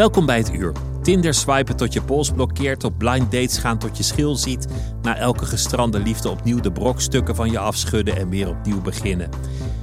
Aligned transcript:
Welkom 0.00 0.26
bij 0.26 0.38
het 0.38 0.54
uur. 0.54 0.72
Tinder 1.02 1.34
swipen 1.34 1.76
tot 1.76 1.92
je 1.92 2.02
pols 2.02 2.30
blokkeert, 2.30 2.84
op 2.84 2.98
blind 2.98 3.32
dates 3.32 3.58
gaan 3.58 3.78
tot 3.78 3.96
je 3.96 4.02
schil 4.02 4.36
ziet, 4.36 4.66
na 5.02 5.16
elke 5.16 5.46
gestrande 5.46 5.98
liefde 5.98 6.28
opnieuw 6.28 6.60
de 6.60 6.72
brokstukken 6.72 7.34
van 7.34 7.50
je 7.50 7.58
afschudden 7.58 8.16
en 8.16 8.28
weer 8.28 8.48
opnieuw 8.48 8.80
beginnen. 8.80 9.30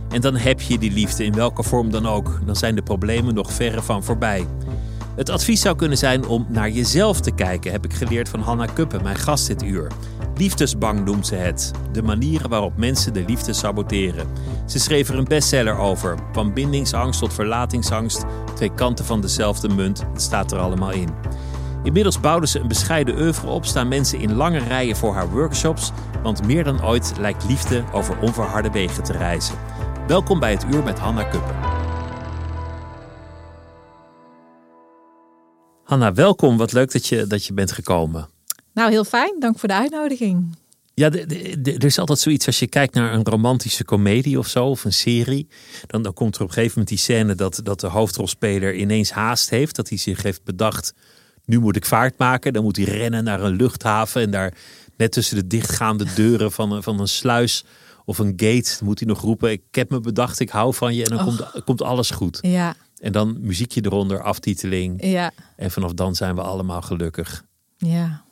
En 0.10 0.22
dan 0.22 0.36
heb 0.36 0.62
je 0.62 0.78
die 0.78 0.92
liefde 0.92 1.23
in 1.23 1.34
welke 1.34 1.64
vorm 1.64 1.92
dan 1.92 2.08
ook, 2.08 2.40
dan 2.45 2.56
zijn 2.56 2.76
de 2.76 2.82
problemen 2.82 3.34
nog 3.34 3.52
verre 3.52 3.82
van 3.82 4.04
voorbij. 4.04 4.48
Het 5.16 5.30
advies 5.30 5.62
zou 5.62 5.76
kunnen 5.76 5.98
zijn 5.98 6.28
om 6.28 6.45
naar 6.50 6.70
jezelf 6.70 7.20
te 7.20 7.32
kijken, 7.32 7.72
heb 7.72 7.86
ik 7.86 7.94
geleerd 7.94 8.30
van 8.30 8.40
Hanna 8.40 8.66
Kuppen, 8.66 9.04
mijn 9.04 9.16
gast 9.16 9.48
dit 9.48 9.64
uur. 9.64 9.92
Liefdesbang 10.38 11.05
noemt 11.05 11.27
ze 11.27 11.35
het. 11.35 11.71
De 11.91 12.02
manieren 12.02 12.49
waarop 12.49 12.77
mensen 12.77 13.13
de 13.13 13.23
liefde 13.27 13.53
saboteren. 13.53 14.27
Ze 14.66 14.80
schreef 14.80 15.09
er 15.09 15.17
een 15.17 15.23
bestseller 15.23 15.77
over. 15.77 16.17
Van 16.31 16.53
bindingsangst 16.53 17.19
tot 17.19 17.33
verlatingsangst. 17.33 18.25
Twee 18.55 18.73
kanten 18.73 19.05
van 19.05 19.21
dezelfde 19.21 19.69
munt. 19.69 20.03
Het 20.13 20.21
staat 20.21 20.52
er 20.52 20.59
allemaal 20.59 20.91
in. 20.91 21.09
Inmiddels 21.83 22.19
bouwde 22.19 22.47
ze 22.47 22.59
een 22.59 22.67
bescheiden 22.67 23.17
oeuvre 23.17 23.47
op. 23.47 23.65
Staan 23.65 23.88
mensen 23.88 24.19
in 24.19 24.33
lange 24.33 24.59
rijen 24.59 24.95
voor 24.95 25.13
haar 25.13 25.30
workshops. 25.30 25.91
Want 26.23 26.45
meer 26.45 26.63
dan 26.63 26.85
ooit 26.85 27.13
lijkt 27.19 27.45
liefde 27.47 27.83
over 27.93 28.19
onverharde 28.19 28.71
wegen 28.71 29.03
te 29.03 29.13
reizen. 29.13 29.55
Welkom 30.08 30.39
bij 30.39 30.52
het 30.52 30.65
uur 30.73 30.83
met 30.83 30.99
Hanna 30.99 31.23
Kuppen. 31.23 31.55
Hanna, 35.83 36.13
welkom. 36.13 36.58
Wat 36.58 36.71
leuk 36.71 36.91
dat 36.91 37.08
je, 37.08 37.27
dat 37.27 37.45
je 37.45 37.53
bent 37.53 37.71
gekomen. 37.71 38.36
Nou, 38.78 38.92
heel 38.92 39.03
fijn. 39.03 39.36
Dank 39.39 39.59
voor 39.59 39.67
de 39.67 39.75
uitnodiging. 39.75 40.56
Ja, 40.94 41.11
er 41.11 41.83
is 41.83 42.00
altijd 42.00 42.20
zoiets 42.20 42.45
als 42.45 42.59
je 42.59 42.67
kijkt 42.67 42.94
naar 42.94 43.14
een 43.14 43.23
romantische 43.23 43.83
komedie 43.83 44.38
of 44.38 44.48
zo, 44.48 44.65
of 44.65 44.86
een 44.86 44.93
serie. 44.93 45.48
Dan, 45.88 46.02
dan 46.02 46.14
komt 46.14 46.36
er 46.36 46.42
op 46.42 46.48
een 46.48 46.54
gegeven 46.54 46.80
moment 46.80 46.89
die 46.95 46.98
scène 46.98 47.36
dat, 47.36 47.60
dat 47.64 47.80
de 47.80 47.88
hoofdrolspeler 47.88 48.76
ineens 48.76 49.11
haast 49.11 49.49
heeft. 49.49 49.76
Dat 49.76 49.89
hij 49.89 49.98
zich 49.98 50.21
heeft 50.21 50.43
bedacht, 50.43 50.93
nu 51.45 51.60
moet 51.60 51.76
ik 51.76 51.86
vaart 51.86 52.17
maken. 52.17 52.54
Dan 52.54 52.64
moet 52.64 52.76
hij 52.76 52.86
rennen 52.86 53.23
naar 53.23 53.42
een 53.42 53.55
luchthaven 53.55 54.21
en 54.21 54.32
daar 54.32 54.54
net 54.98 55.11
tussen 55.11 55.36
de 55.36 55.48
dichtgaande 55.48 56.05
deuren 56.15 56.52
van, 56.52 56.71
een, 56.71 56.83
van 56.83 56.99
een 56.99 57.08
sluis 57.08 57.65
of 58.05 58.17
een 58.17 58.33
gate 58.36 58.83
moet 58.83 58.99
hij 58.99 59.08
nog 59.08 59.21
roepen. 59.21 59.52
Ik 59.52 59.61
heb 59.71 59.89
me 59.89 59.99
bedacht, 59.99 60.39
ik 60.39 60.49
hou 60.49 60.73
van 60.73 60.95
je 60.95 61.04
en 61.04 61.15
dan 61.15 61.26
komt, 61.26 61.64
komt 61.64 61.82
alles 61.82 62.09
goed. 62.09 62.39
Ja. 62.42 62.76
En 62.99 63.11
dan 63.11 63.38
muziekje 63.39 63.82
eronder, 63.86 64.21
aftiteling. 64.21 65.05
Ja. 65.05 65.32
En 65.55 65.71
vanaf 65.71 65.94
dan 65.94 66.15
zijn 66.15 66.36
we 66.36 66.42
allemaal 66.42 66.82
gelukkig. 66.82 67.45
Ja. 67.77 68.26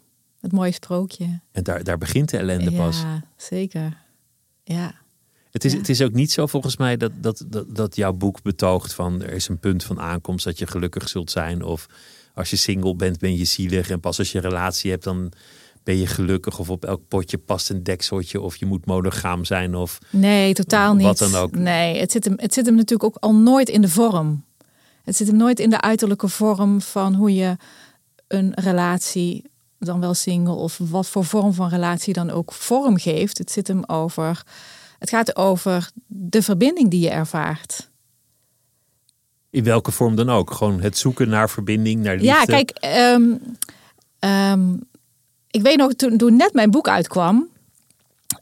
Het 0.45 0.53
mooie 0.53 0.71
strookje. 0.71 1.39
En 1.51 1.63
daar, 1.63 1.83
daar 1.83 1.97
begint 1.97 2.29
de 2.29 2.37
ellende 2.37 2.71
pas. 2.71 3.01
Ja, 3.01 3.23
zeker. 3.37 3.97
Ja. 4.63 4.93
Het 5.51 5.65
is, 5.65 5.73
het 5.73 5.89
is 5.89 6.01
ook 6.01 6.13
niet 6.13 6.31
zo 6.31 6.45
volgens 6.45 6.77
mij 6.77 6.97
dat, 6.97 7.11
dat, 7.21 7.45
dat, 7.47 7.75
dat 7.75 7.95
jouw 7.95 8.13
boek 8.13 8.41
betoogt 8.41 8.93
van 8.93 9.21
er 9.21 9.33
is 9.33 9.47
een 9.47 9.59
punt 9.59 9.83
van 9.83 9.99
aankomst 9.99 10.45
dat 10.45 10.59
je 10.59 10.67
gelukkig 10.67 11.09
zult 11.09 11.31
zijn. 11.31 11.63
Of 11.63 11.85
als 12.33 12.49
je 12.49 12.55
single 12.55 12.95
bent 12.95 13.19
ben 13.19 13.37
je 13.37 13.45
zielig 13.45 13.89
en 13.89 13.99
pas 13.99 14.19
als 14.19 14.31
je 14.31 14.37
een 14.37 14.43
relatie 14.43 14.91
hebt 14.91 15.03
dan 15.03 15.31
ben 15.83 15.97
je 15.97 16.07
gelukkig. 16.07 16.59
Of 16.59 16.69
op 16.69 16.85
elk 16.85 17.07
potje 17.07 17.37
past 17.37 17.69
een 17.69 17.83
dekseltje 17.83 18.41
of 18.41 18.55
je 18.55 18.65
moet 18.65 18.85
monogaam 18.85 19.45
zijn. 19.45 19.75
Of 19.75 19.99
nee, 20.09 20.53
totaal 20.53 20.93
niet. 20.93 21.05
Wat 21.05 21.17
dan 21.17 21.35
ook. 21.35 21.55
Nee, 21.55 21.99
het 21.99 22.11
zit, 22.11 22.25
hem, 22.25 22.33
het 22.37 22.53
zit 22.53 22.65
hem 22.65 22.75
natuurlijk 22.75 23.03
ook 23.03 23.23
al 23.23 23.35
nooit 23.35 23.69
in 23.69 23.81
de 23.81 23.89
vorm. 23.89 24.43
Het 25.03 25.15
zit 25.15 25.27
hem 25.27 25.37
nooit 25.37 25.59
in 25.59 25.69
de 25.69 25.81
uiterlijke 25.81 26.27
vorm 26.27 26.81
van 26.81 27.13
hoe 27.13 27.33
je 27.33 27.57
een 28.27 28.51
relatie 28.53 29.53
dan 29.79 29.99
wel 29.99 30.13
single 30.13 30.53
of 30.53 30.77
wat 30.77 31.07
voor 31.07 31.25
vorm 31.25 31.53
van 31.53 31.69
relatie 31.69 32.13
dan 32.13 32.29
ook 32.29 32.53
vorm 32.53 32.97
geeft. 32.97 33.37
Het 33.37 33.51
zit 33.51 33.67
hem 33.67 33.83
over. 33.87 34.43
Het 34.99 35.09
gaat 35.09 35.35
over 35.35 35.91
de 36.07 36.41
verbinding 36.41 36.89
die 36.89 36.99
je 36.99 37.09
ervaart. 37.09 37.89
In 39.49 39.63
welke 39.63 39.91
vorm 39.91 40.15
dan 40.15 40.29
ook? 40.29 40.51
Gewoon 40.51 40.81
het 40.81 40.97
zoeken 40.97 41.29
naar 41.29 41.49
verbinding, 41.49 42.03
naar 42.03 42.15
liefde. 42.15 42.27
Ja, 42.27 42.43
kijk, 42.43 42.85
um, 43.15 43.41
um, 44.19 44.81
ik 45.51 45.61
weet 45.61 45.77
nog 45.77 45.93
toen, 45.93 46.17
toen 46.17 46.35
net 46.35 46.53
mijn 46.53 46.71
boek 46.71 46.87
uitkwam. 46.87 47.47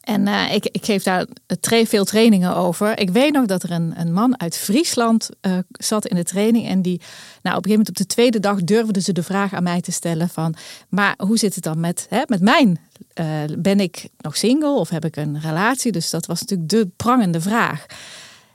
En 0.00 0.26
uh, 0.26 0.54
ik, 0.54 0.64
ik 0.64 0.84
geef 0.84 1.02
daar 1.02 1.26
veel 1.60 2.04
trainingen 2.04 2.56
over. 2.56 2.98
Ik 2.98 3.10
weet 3.10 3.32
nog 3.32 3.46
dat 3.46 3.62
er 3.62 3.70
een, 3.70 3.94
een 3.96 4.12
man 4.12 4.40
uit 4.40 4.56
Friesland 4.56 5.30
uh, 5.40 5.58
zat 5.70 6.06
in 6.06 6.16
de 6.16 6.24
training. 6.24 6.68
En 6.68 6.82
die, 6.82 6.98
nou, 7.42 7.56
op 7.56 7.64
een 7.64 7.70
gegeven 7.70 7.70
moment 7.70 7.88
op 7.88 7.96
de 7.96 8.06
tweede 8.06 8.40
dag 8.40 8.64
durfde 8.64 9.00
ze 9.00 9.12
de 9.12 9.22
vraag 9.22 9.52
aan 9.52 9.62
mij 9.62 9.80
te 9.80 9.92
stellen 9.92 10.28
van... 10.28 10.54
Maar 10.88 11.14
hoe 11.16 11.38
zit 11.38 11.54
het 11.54 11.64
dan 11.64 11.80
met, 11.80 12.06
hè, 12.08 12.22
met 12.26 12.40
mijn... 12.40 12.78
Uh, 13.20 13.26
ben 13.58 13.80
ik 13.80 14.08
nog 14.18 14.36
single 14.36 14.78
of 14.78 14.88
heb 14.88 15.04
ik 15.04 15.16
een 15.16 15.40
relatie? 15.40 15.92
Dus 15.92 16.10
dat 16.10 16.26
was 16.26 16.40
natuurlijk 16.40 16.68
de 16.68 16.88
prangende 16.96 17.40
vraag. 17.40 17.86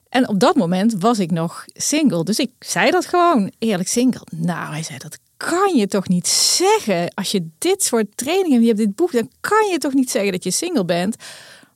En 0.09 0.27
op 0.27 0.39
dat 0.39 0.55
moment 0.55 0.95
was 0.99 1.19
ik 1.19 1.31
nog 1.31 1.65
single. 1.73 2.23
Dus 2.23 2.39
ik 2.39 2.51
zei 2.59 2.91
dat 2.91 3.05
gewoon 3.05 3.51
eerlijk 3.59 3.89
single. 3.89 4.27
Nou, 4.35 4.71
hij 4.71 4.83
zei 4.83 4.97
dat 4.97 5.19
kan 5.47 5.75
je 5.75 5.87
toch 5.87 6.07
niet 6.07 6.27
zeggen. 6.27 7.13
Als 7.13 7.31
je 7.31 7.49
dit 7.57 7.83
soort 7.83 8.17
trainingen 8.17 8.61
je 8.61 8.67
hebt 8.67 8.77
dit 8.77 8.95
boek, 8.95 9.11
dan 9.11 9.29
kan 9.39 9.67
je 9.71 9.77
toch 9.77 9.93
niet 9.93 10.11
zeggen 10.11 10.31
dat 10.31 10.43
je 10.43 10.51
single 10.51 10.85
bent. 10.85 11.15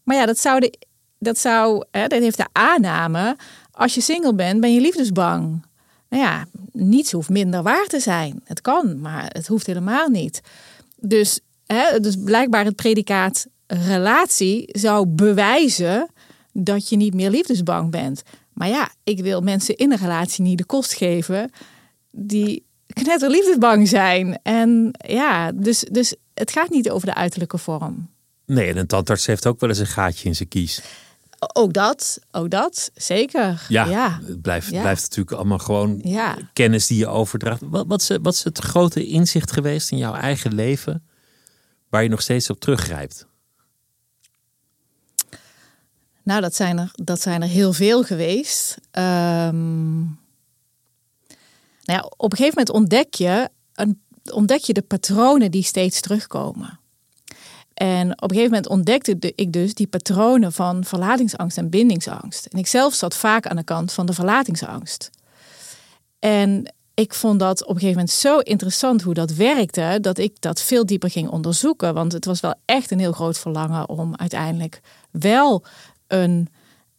Maar 0.03 0.15
ja, 0.15 0.25
dat 0.25 0.39
zou, 0.39 0.59
de, 0.59 0.79
dat 1.19 1.37
zou, 1.37 1.85
hè, 1.91 2.07
dat 2.07 2.21
heeft 2.21 2.37
de 2.37 2.47
aanname. 2.51 3.37
Als 3.71 3.95
je 3.95 4.01
single 4.01 4.33
bent, 4.33 4.61
ben 4.61 4.73
je 4.73 4.81
liefdesbang. 4.81 5.65
Nou 6.09 6.23
ja, 6.23 6.45
niets 6.71 7.11
hoeft 7.11 7.29
minder 7.29 7.63
waar 7.63 7.85
te 7.85 7.99
zijn. 7.99 8.41
Het 8.43 8.61
kan, 8.61 8.99
maar 8.99 9.25
het 9.27 9.47
hoeft 9.47 9.65
helemaal 9.65 10.07
niet. 10.07 10.41
Dus, 10.97 11.39
hè, 11.65 11.99
dus 11.99 12.15
blijkbaar 12.23 12.65
het 12.65 12.75
predicaat 12.75 13.47
relatie 13.67 14.69
zou 14.71 15.05
bewijzen 15.07 16.09
dat 16.51 16.89
je 16.89 16.95
niet 16.95 17.13
meer 17.13 17.29
liefdesbang 17.29 17.91
bent. 17.91 18.23
Maar 18.53 18.67
ja, 18.67 18.91
ik 19.03 19.21
wil 19.21 19.41
mensen 19.41 19.75
in 19.75 19.91
een 19.91 19.97
relatie 19.97 20.43
niet 20.43 20.57
de 20.57 20.65
kost 20.65 20.93
geven 20.93 21.51
die 22.11 22.65
knetter 22.93 23.29
liefdesbang 23.29 23.87
zijn. 23.87 24.39
En 24.43 24.91
ja, 25.07 25.51
dus, 25.51 25.79
dus 25.79 26.15
het 26.33 26.51
gaat 26.51 26.69
niet 26.69 26.89
over 26.89 27.07
de 27.07 27.13
uiterlijke 27.13 27.57
vorm. 27.57 28.09
Nee, 28.45 28.69
en 28.69 28.77
een 28.77 28.87
tandarts 28.87 29.25
heeft 29.25 29.47
ook 29.47 29.59
wel 29.59 29.69
eens 29.69 29.79
een 29.79 29.85
gaatje 29.85 30.27
in 30.27 30.35
zijn 30.35 30.49
kies. 30.49 30.81
Ook 31.53 31.73
dat, 31.73 32.19
ook 32.31 32.49
dat, 32.49 32.91
zeker. 32.95 33.65
Ja, 33.69 33.85
ja. 33.85 34.19
het 34.25 34.41
blijft, 34.41 34.69
blijft 34.69 35.01
natuurlijk 35.01 35.35
allemaal 35.35 35.59
gewoon 35.59 35.99
ja. 36.03 36.37
kennis 36.53 36.87
die 36.87 36.97
je 36.97 37.07
overdraagt. 37.07 37.61
Wat, 37.63 37.87
wat, 37.87 38.01
is, 38.01 38.17
wat 38.21 38.33
is 38.33 38.43
het 38.43 38.59
grote 38.59 39.05
inzicht 39.05 39.51
geweest 39.51 39.91
in 39.91 39.97
jouw 39.97 40.13
eigen 40.13 40.53
leven 40.53 41.07
waar 41.89 42.03
je 42.03 42.09
nog 42.09 42.21
steeds 42.21 42.49
op 42.49 42.59
teruggrijpt? 42.59 43.27
Nou, 46.23 46.41
dat 46.41 46.55
zijn 46.55 46.77
er, 46.77 46.91
dat 46.95 47.21
zijn 47.21 47.41
er 47.41 47.47
heel 47.47 47.73
veel 47.73 48.03
geweest. 48.03 48.77
Um, 48.91 50.19
nou 51.83 51.99
ja, 51.99 52.11
op 52.17 52.31
een 52.31 52.37
gegeven 52.37 52.63
moment 52.65 52.69
ontdek 52.69 53.13
je, 53.13 53.49
je 54.65 54.73
de 54.73 54.81
patronen 54.81 55.51
die 55.51 55.63
steeds 55.63 56.01
terugkomen. 56.01 56.79
En 57.73 58.11
op 58.11 58.21
een 58.21 58.35
gegeven 58.35 58.51
moment 58.51 58.67
ontdekte 58.67 59.33
ik 59.35 59.53
dus 59.53 59.73
die 59.73 59.87
patronen 59.87 60.51
van 60.51 60.83
verlatingsangst 60.83 61.57
en 61.57 61.69
bindingsangst. 61.69 62.45
En 62.45 62.59
ik 62.59 62.67
zelf 62.67 62.93
zat 62.93 63.15
vaak 63.15 63.47
aan 63.47 63.55
de 63.55 63.63
kant 63.63 63.91
van 63.91 64.05
de 64.05 64.13
verlatingsangst. 64.13 65.09
En 66.19 66.73
ik 66.93 67.13
vond 67.13 67.39
dat 67.39 67.61
op 67.61 67.69
een 67.69 67.73
gegeven 67.73 67.95
moment 67.95 68.11
zo 68.11 68.39
interessant 68.39 69.01
hoe 69.01 69.13
dat 69.13 69.31
werkte, 69.31 69.97
dat 70.01 70.17
ik 70.17 70.41
dat 70.41 70.61
veel 70.61 70.85
dieper 70.85 71.09
ging 71.09 71.29
onderzoeken. 71.29 71.93
Want 71.93 72.11
het 72.11 72.25
was 72.25 72.39
wel 72.39 72.55
echt 72.65 72.91
een 72.91 72.99
heel 72.99 73.11
groot 73.11 73.37
verlangen 73.37 73.89
om 73.89 74.15
uiteindelijk 74.15 74.81
wel 75.11 75.63
een 76.07 76.47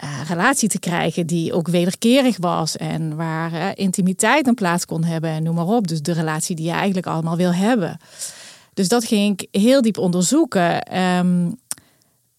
uh, 0.04 0.28
relatie 0.28 0.68
te 0.68 0.78
krijgen 0.78 1.26
die 1.26 1.52
ook 1.52 1.68
wederkerig 1.68 2.36
was 2.36 2.76
en 2.76 3.16
waar 3.16 3.52
uh, 3.52 3.68
intimiteit 3.74 4.46
een 4.46 4.54
plaats 4.54 4.84
kon 4.84 5.04
hebben 5.04 5.30
en 5.30 5.42
noem 5.42 5.54
maar 5.54 5.66
op. 5.66 5.88
Dus 5.88 6.02
de 6.02 6.12
relatie 6.12 6.56
die 6.56 6.64
je 6.64 6.72
eigenlijk 6.72 7.06
allemaal 7.06 7.36
wil 7.36 7.54
hebben. 7.54 7.98
Dus 8.74 8.88
dat 8.88 9.04
ging 9.04 9.40
ik 9.40 9.60
heel 9.60 9.82
diep 9.82 9.98
onderzoeken. 9.98 10.98
Um, 10.98 11.56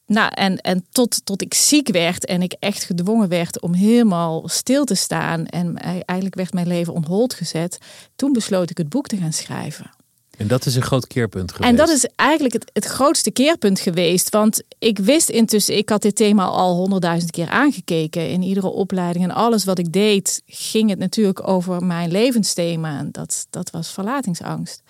nou, 0.05 0.31
en, 0.33 0.57
en 0.57 0.85
tot, 0.91 1.25
tot 1.25 1.41
ik 1.41 1.53
ziek 1.53 1.87
werd 1.87 2.25
en 2.25 2.41
ik 2.41 2.55
echt 2.59 2.83
gedwongen 2.83 3.27
werd 3.27 3.61
om 3.61 3.73
helemaal 3.73 4.47
stil 4.47 4.85
te 4.85 4.95
staan. 4.95 5.45
En 5.45 5.77
eigenlijk 5.77 6.35
werd 6.35 6.53
mijn 6.53 6.67
leven 6.67 6.93
onhold 6.93 7.33
gezet. 7.33 7.77
Toen 8.15 8.33
besloot 8.33 8.69
ik 8.69 8.77
het 8.77 8.89
boek 8.89 9.07
te 9.07 9.17
gaan 9.17 9.33
schrijven. 9.33 9.91
En 10.37 10.47
dat 10.47 10.65
is 10.65 10.75
een 10.75 10.81
groot 10.81 11.07
keerpunt 11.07 11.51
geweest. 11.51 11.69
En 11.69 11.75
dat 11.75 11.89
is 11.89 12.07
eigenlijk 12.15 12.53
het, 12.53 12.69
het 12.73 12.85
grootste 12.85 13.31
keerpunt 13.31 13.79
geweest. 13.79 14.29
Want 14.29 14.61
ik 14.79 14.99
wist 14.99 15.29
intussen, 15.29 15.77
ik 15.77 15.89
had 15.89 16.01
dit 16.01 16.15
thema 16.15 16.45
al 16.45 16.75
honderdduizend 16.75 17.31
keer 17.31 17.49
aangekeken. 17.49 18.29
In 18.29 18.41
iedere 18.41 18.67
opleiding 18.67 19.25
en 19.25 19.31
alles 19.31 19.63
wat 19.63 19.79
ik 19.79 19.93
deed, 19.93 20.41
ging 20.45 20.89
het 20.89 20.99
natuurlijk 20.99 21.47
over 21.47 21.83
mijn 21.83 22.11
levensthema. 22.11 22.99
En 22.99 23.11
dat, 23.11 23.47
dat 23.49 23.69
was 23.69 23.91
verlatingsangst. 23.91 24.81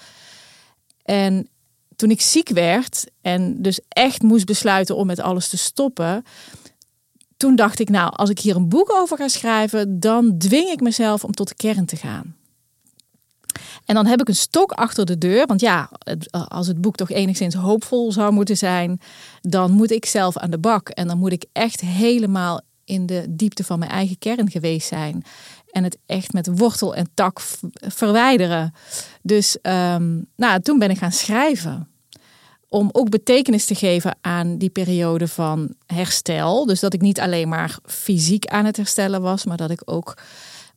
En 1.03 1.47
toen 1.95 2.09
ik 2.09 2.21
ziek 2.21 2.49
werd 2.49 3.05
en 3.21 3.61
dus 3.61 3.79
echt 3.87 4.21
moest 4.21 4.45
besluiten 4.45 4.95
om 4.95 5.05
met 5.05 5.19
alles 5.19 5.49
te 5.49 5.57
stoppen, 5.57 6.23
toen 7.37 7.55
dacht 7.55 7.79
ik, 7.79 7.89
nou, 7.89 8.13
als 8.15 8.29
ik 8.29 8.39
hier 8.39 8.55
een 8.55 8.69
boek 8.69 8.91
over 8.91 9.17
ga 9.17 9.27
schrijven, 9.27 9.99
dan 9.99 10.37
dwing 10.37 10.69
ik 10.69 10.81
mezelf 10.81 11.23
om 11.23 11.31
tot 11.31 11.47
de 11.47 11.55
kern 11.55 11.85
te 11.85 11.95
gaan. 11.95 12.34
En 13.85 13.95
dan 13.95 14.05
heb 14.05 14.21
ik 14.21 14.27
een 14.27 14.35
stok 14.35 14.71
achter 14.71 15.05
de 15.05 15.17
deur. 15.17 15.45
Want 15.45 15.61
ja, 15.61 15.89
als 16.47 16.67
het 16.67 16.81
boek 16.81 16.95
toch 16.95 17.11
enigszins 17.11 17.55
hoopvol 17.55 18.11
zou 18.11 18.31
moeten 18.31 18.57
zijn, 18.57 19.01
dan 19.41 19.71
moet 19.71 19.91
ik 19.91 20.05
zelf 20.05 20.37
aan 20.37 20.49
de 20.49 20.57
bak. 20.57 20.89
En 20.89 21.07
dan 21.07 21.17
moet 21.17 21.31
ik 21.31 21.45
echt 21.51 21.81
helemaal 21.81 22.61
in 22.85 23.05
de 23.05 23.25
diepte 23.29 23.63
van 23.63 23.79
mijn 23.79 23.91
eigen 23.91 24.17
kern 24.17 24.51
geweest 24.51 24.87
zijn. 24.87 25.23
En 25.71 25.83
het 25.83 25.97
echt 26.05 26.33
met 26.33 26.57
wortel 26.57 26.95
en 26.95 27.09
tak 27.13 27.41
verwijderen. 27.71 28.73
Dus 29.21 29.57
um, 29.61 30.25
nou, 30.35 30.59
toen 30.61 30.79
ben 30.79 30.89
ik 30.89 30.97
gaan 30.97 31.11
schrijven. 31.11 31.89
Om 32.69 32.89
ook 32.91 33.09
betekenis 33.09 33.65
te 33.65 33.75
geven 33.75 34.17
aan 34.21 34.57
die 34.57 34.69
periode 34.69 35.27
van 35.27 35.73
herstel. 35.85 36.65
Dus 36.65 36.79
dat 36.79 36.93
ik 36.93 37.01
niet 37.01 37.19
alleen 37.19 37.49
maar 37.49 37.77
fysiek 37.85 38.45
aan 38.45 38.65
het 38.65 38.77
herstellen 38.77 39.21
was, 39.21 39.45
maar 39.45 39.57
dat 39.57 39.69
ik 39.69 39.81
ook 39.85 40.17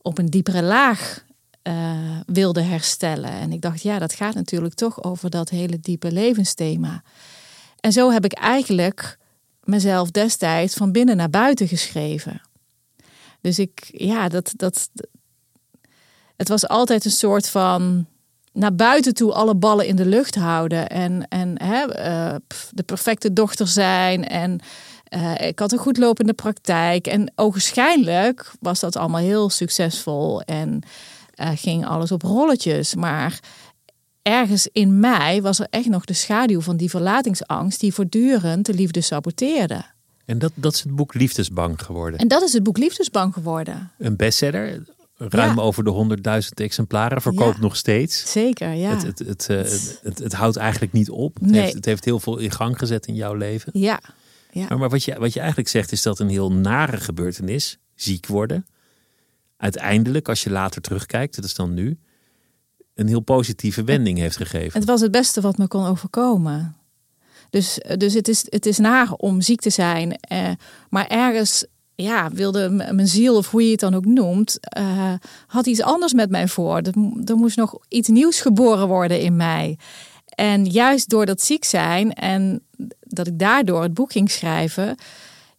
op 0.01 0.17
een 0.17 0.25
diepere 0.25 0.63
laag 0.63 1.23
uh, 1.63 2.19
wilde 2.25 2.61
herstellen. 2.61 3.31
En 3.31 3.51
ik 3.51 3.61
dacht, 3.61 3.81
ja, 3.81 3.99
dat 3.99 4.13
gaat 4.13 4.35
natuurlijk 4.35 4.73
toch 4.73 5.03
over 5.03 5.29
dat 5.29 5.49
hele 5.49 5.79
diepe 5.79 6.11
levensthema. 6.11 7.03
En 7.79 7.91
zo 7.91 8.11
heb 8.11 8.25
ik 8.25 8.33
eigenlijk 8.33 9.17
mezelf 9.63 10.11
destijds 10.11 10.75
van 10.75 10.91
binnen 10.91 11.17
naar 11.17 11.29
buiten 11.29 11.67
geschreven. 11.67 12.41
Dus 13.41 13.59
ik, 13.59 13.89
ja, 13.91 14.29
dat, 14.29 14.53
dat, 14.55 14.89
het 16.35 16.47
was 16.47 16.67
altijd 16.67 17.05
een 17.05 17.11
soort 17.11 17.49
van 17.49 18.05
naar 18.53 18.75
buiten 18.75 19.13
toe 19.13 19.33
alle 19.33 19.55
ballen 19.55 19.87
in 19.87 19.95
de 19.95 20.05
lucht 20.05 20.35
houden. 20.35 20.89
En, 20.89 21.27
en 21.27 21.61
hè, 21.63 22.07
uh, 22.07 22.35
de 22.71 22.83
perfecte 22.83 23.33
dochter 23.33 23.67
zijn. 23.67 24.27
En 24.27 24.59
uh, 25.09 25.47
ik 25.47 25.59
had 25.59 25.71
een 25.71 25.77
goed 25.77 25.97
lopende 25.97 26.33
praktijk. 26.33 27.07
En 27.07 27.31
ogenschijnlijk 27.35 28.51
was 28.59 28.79
dat 28.79 28.95
allemaal 28.95 29.21
heel 29.21 29.49
succesvol. 29.49 30.41
En 30.41 30.81
uh, 31.41 31.49
ging 31.55 31.85
alles 31.85 32.11
op 32.11 32.21
rolletjes. 32.21 32.95
Maar 32.95 33.39
ergens 34.21 34.67
in 34.71 34.99
mij 34.99 35.41
was 35.41 35.59
er 35.59 35.67
echt 35.69 35.87
nog 35.87 36.05
de 36.05 36.13
schaduw 36.13 36.61
van 36.61 36.77
die 36.77 36.89
verlatingsangst. 36.89 37.79
die 37.79 37.93
voortdurend 37.93 38.65
de 38.65 38.73
liefde 38.73 39.01
saboteerde. 39.01 39.85
En 40.25 40.39
dat, 40.39 40.51
dat 40.55 40.73
is 40.73 40.83
het 40.83 40.95
boek 40.95 41.13
Liefdesbang 41.13 41.81
geworden. 41.81 42.19
En 42.19 42.27
dat 42.27 42.41
is 42.41 42.53
het 42.53 42.63
boek 42.63 42.77
Liefdesbang 42.77 43.33
geworden. 43.33 43.91
Een 43.97 44.15
bestseller, 44.15 44.83
ruim 45.17 45.59
over 45.59 45.83
de 45.83 46.17
100.000 46.43 46.49
exemplaren, 46.53 47.21
verkoopt 47.21 47.59
nog 47.59 47.75
steeds. 47.75 48.31
Zeker, 48.31 48.73
ja. 48.73 48.89
Het, 48.89 49.03
het, 49.03 49.19
het, 49.47 49.99
het, 50.03 50.17
het, 50.17 50.33
houdt 50.33 50.57
eigenlijk 50.57 50.91
niet 50.91 51.09
op. 51.09 51.33
Het, 51.39 51.51
Nee. 51.51 51.61
heeft, 51.61 51.73
het 51.73 51.85
heeft 51.85 52.05
heel 52.05 52.19
veel 52.19 52.37
in 52.37 52.51
gang 52.51 52.77
gezet 52.77 53.05
in 53.05 53.15
jouw 53.15 53.33
leven. 53.33 53.71
Ja, 53.75 53.99
ja. 54.51 54.65
Maar, 54.69 54.77
maar 54.77 54.89
wat, 54.89 55.03
je, 55.03 55.19
wat 55.19 55.33
je 55.33 55.39
eigenlijk 55.39 55.69
zegt 55.69 55.91
is 55.91 56.01
dat 56.01 56.19
een 56.19 56.29
heel 56.29 56.51
nare 56.51 56.97
gebeurtenis, 56.97 57.77
ziek 57.95 58.25
worden, 58.25 58.65
uiteindelijk, 59.59 60.29
als 60.29 60.43
je 60.43 60.49
later 60.49 60.81
terugkijkt, 60.81 61.35
dat 61.35 61.45
is 61.45 61.55
dan 61.55 61.73
nu, 61.73 61.99
een 62.93 63.07
heel 63.07 63.19
positieve 63.19 63.83
wending 63.83 64.17
heeft 64.17 64.37
gegeven. 64.37 64.79
Het 64.79 64.89
was 64.89 65.01
het 65.01 65.11
beste 65.11 65.41
wat 65.41 65.57
me 65.57 65.67
kon 65.67 65.85
overkomen. 65.85 66.75
Dus, 67.49 67.79
dus 67.97 68.13
het, 68.13 68.27
is, 68.27 68.45
het 68.49 68.65
is 68.65 68.77
naar 68.77 69.11
om 69.11 69.41
ziek 69.41 69.61
te 69.61 69.69
zijn. 69.69 70.15
Eh, 70.15 70.49
maar 70.89 71.07
ergens 71.07 71.65
ja, 71.95 72.29
wilde 72.29 72.69
mijn 72.69 73.07
ziel, 73.07 73.35
of 73.35 73.51
hoe 73.51 73.63
je 73.63 73.71
het 73.71 73.79
dan 73.79 73.93
ook 73.93 74.05
noemt, 74.05 74.57
eh, 74.59 75.13
had 75.47 75.65
iets 75.65 75.81
anders 75.81 76.13
met 76.13 76.29
mij 76.29 76.47
voor. 76.47 76.77
Er, 76.77 76.93
er 77.25 77.35
moest 77.35 77.57
nog 77.57 77.77
iets 77.87 78.07
nieuws 78.07 78.41
geboren 78.41 78.87
worden 78.87 79.21
in 79.21 79.35
mij. 79.35 79.77
En 80.25 80.65
juist 80.65 81.09
door 81.09 81.25
dat 81.25 81.41
ziek 81.41 81.63
zijn 81.63 82.13
en 82.13 82.63
dat 82.99 83.27
ik 83.27 83.39
daardoor 83.39 83.83
het 83.83 83.93
boek 83.93 84.11
ging 84.11 84.31
schrijven, 84.31 84.95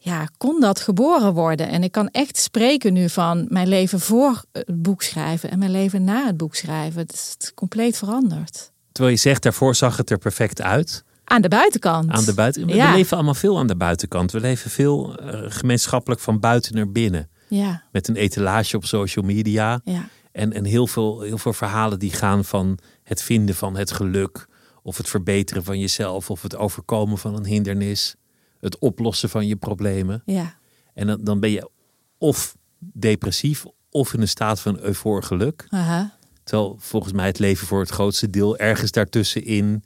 ja, 0.03 0.29
kon 0.37 0.61
dat 0.61 0.81
geboren 0.81 1.35
worden. 1.35 1.69
En 1.69 1.83
ik 1.83 1.93
kan 1.93 2.09
echt 2.09 2.37
spreken 2.37 2.93
nu 2.93 3.09
van 3.09 3.47
mijn 3.49 3.69
leven 3.69 4.01
voor 4.01 4.45
het 4.53 4.83
boek 4.83 5.03
schrijven 5.03 5.51
en 5.51 5.59
mijn 5.59 5.71
leven 5.71 6.05
na 6.05 6.27
het 6.27 6.37
boek 6.37 6.55
schrijven. 6.55 7.01
Het 7.01 7.13
is 7.13 7.55
compleet 7.55 7.97
veranderd. 7.97 8.73
Terwijl 8.93 9.15
je 9.15 9.21
zegt, 9.21 9.43
daarvoor 9.43 9.75
zag 9.75 9.97
het 9.97 10.11
er 10.11 10.19
perfect 10.19 10.63
uit. 10.63 11.05
Aan 11.25 11.43
de 11.43 11.49
buitenkant. 11.49 12.11
Aan 12.11 12.25
de 12.25 12.35
buiten... 12.35 12.67
We 12.67 12.75
leven 12.75 13.17
allemaal 13.17 13.35
veel 13.35 13.59
aan 13.59 13.67
de 13.67 13.77
buitenkant. 13.77 14.33
We 14.33 14.41
leven 14.41 14.71
veel 14.71 15.17
eh, 15.17 15.41
gemeenschappelijk 15.49 16.21
van 16.21 16.41
buiten 16.41 16.75
naar 16.75 16.91
binnen. 16.91 17.29
Ja, 17.49 17.83
Met 17.93 18.09
een 18.09 18.17
etalage 18.17 18.77
op 18.77 18.85
social 18.85 19.25
media. 19.25 19.81
ja, 19.85 20.09
En, 20.33 20.53
en 20.53 20.65
heel, 20.65 20.87
veel, 20.87 21.21
heel 21.21 21.39
veel 21.39 21.53
verhalen 21.53 21.99
die 21.99 22.13
gaan 22.13 22.45
van 22.45 22.79
het 23.03 23.23
vinden 23.23 23.55
van 23.55 23.77
het 23.77 23.91
geluk. 23.91 24.47
Of 24.83 24.97
het 24.97 25.09
verbeteren 25.09 25.65
van 25.65 25.79
jezelf. 25.79 26.31
Of 26.31 26.43
het 26.43 26.57
overkomen 26.57 27.19
van 27.19 27.37
een 27.37 27.47
hindernis. 27.47 28.15
Het 28.61 28.79
oplossen 28.79 29.29
van 29.29 29.47
je 29.47 29.57
problemen. 29.57 30.23
ja. 30.27 30.59
En 30.95 31.07
dan, 31.07 31.25
dan 31.25 31.41
ben 31.41 31.51
je 31.51 31.71
of 32.19 32.57
depressief 32.79 33.65
of 33.91 34.15
in 34.15 34.21
een 34.21 34.29
staat 34.29 34.61
van 34.61 34.79
eufor 34.79 35.23
geluk. 35.23 35.67
Aha. 35.69 36.17
Terwijl 36.45 36.77
volgens 36.79 37.13
mij 37.13 37.27
het 37.27 37.39
leven 37.39 37.67
voor 37.67 37.81
het 37.81 37.91
grootste 37.91 38.31
deel 38.31 38.57
ergens 38.57 38.91
daartussenin... 38.91 39.85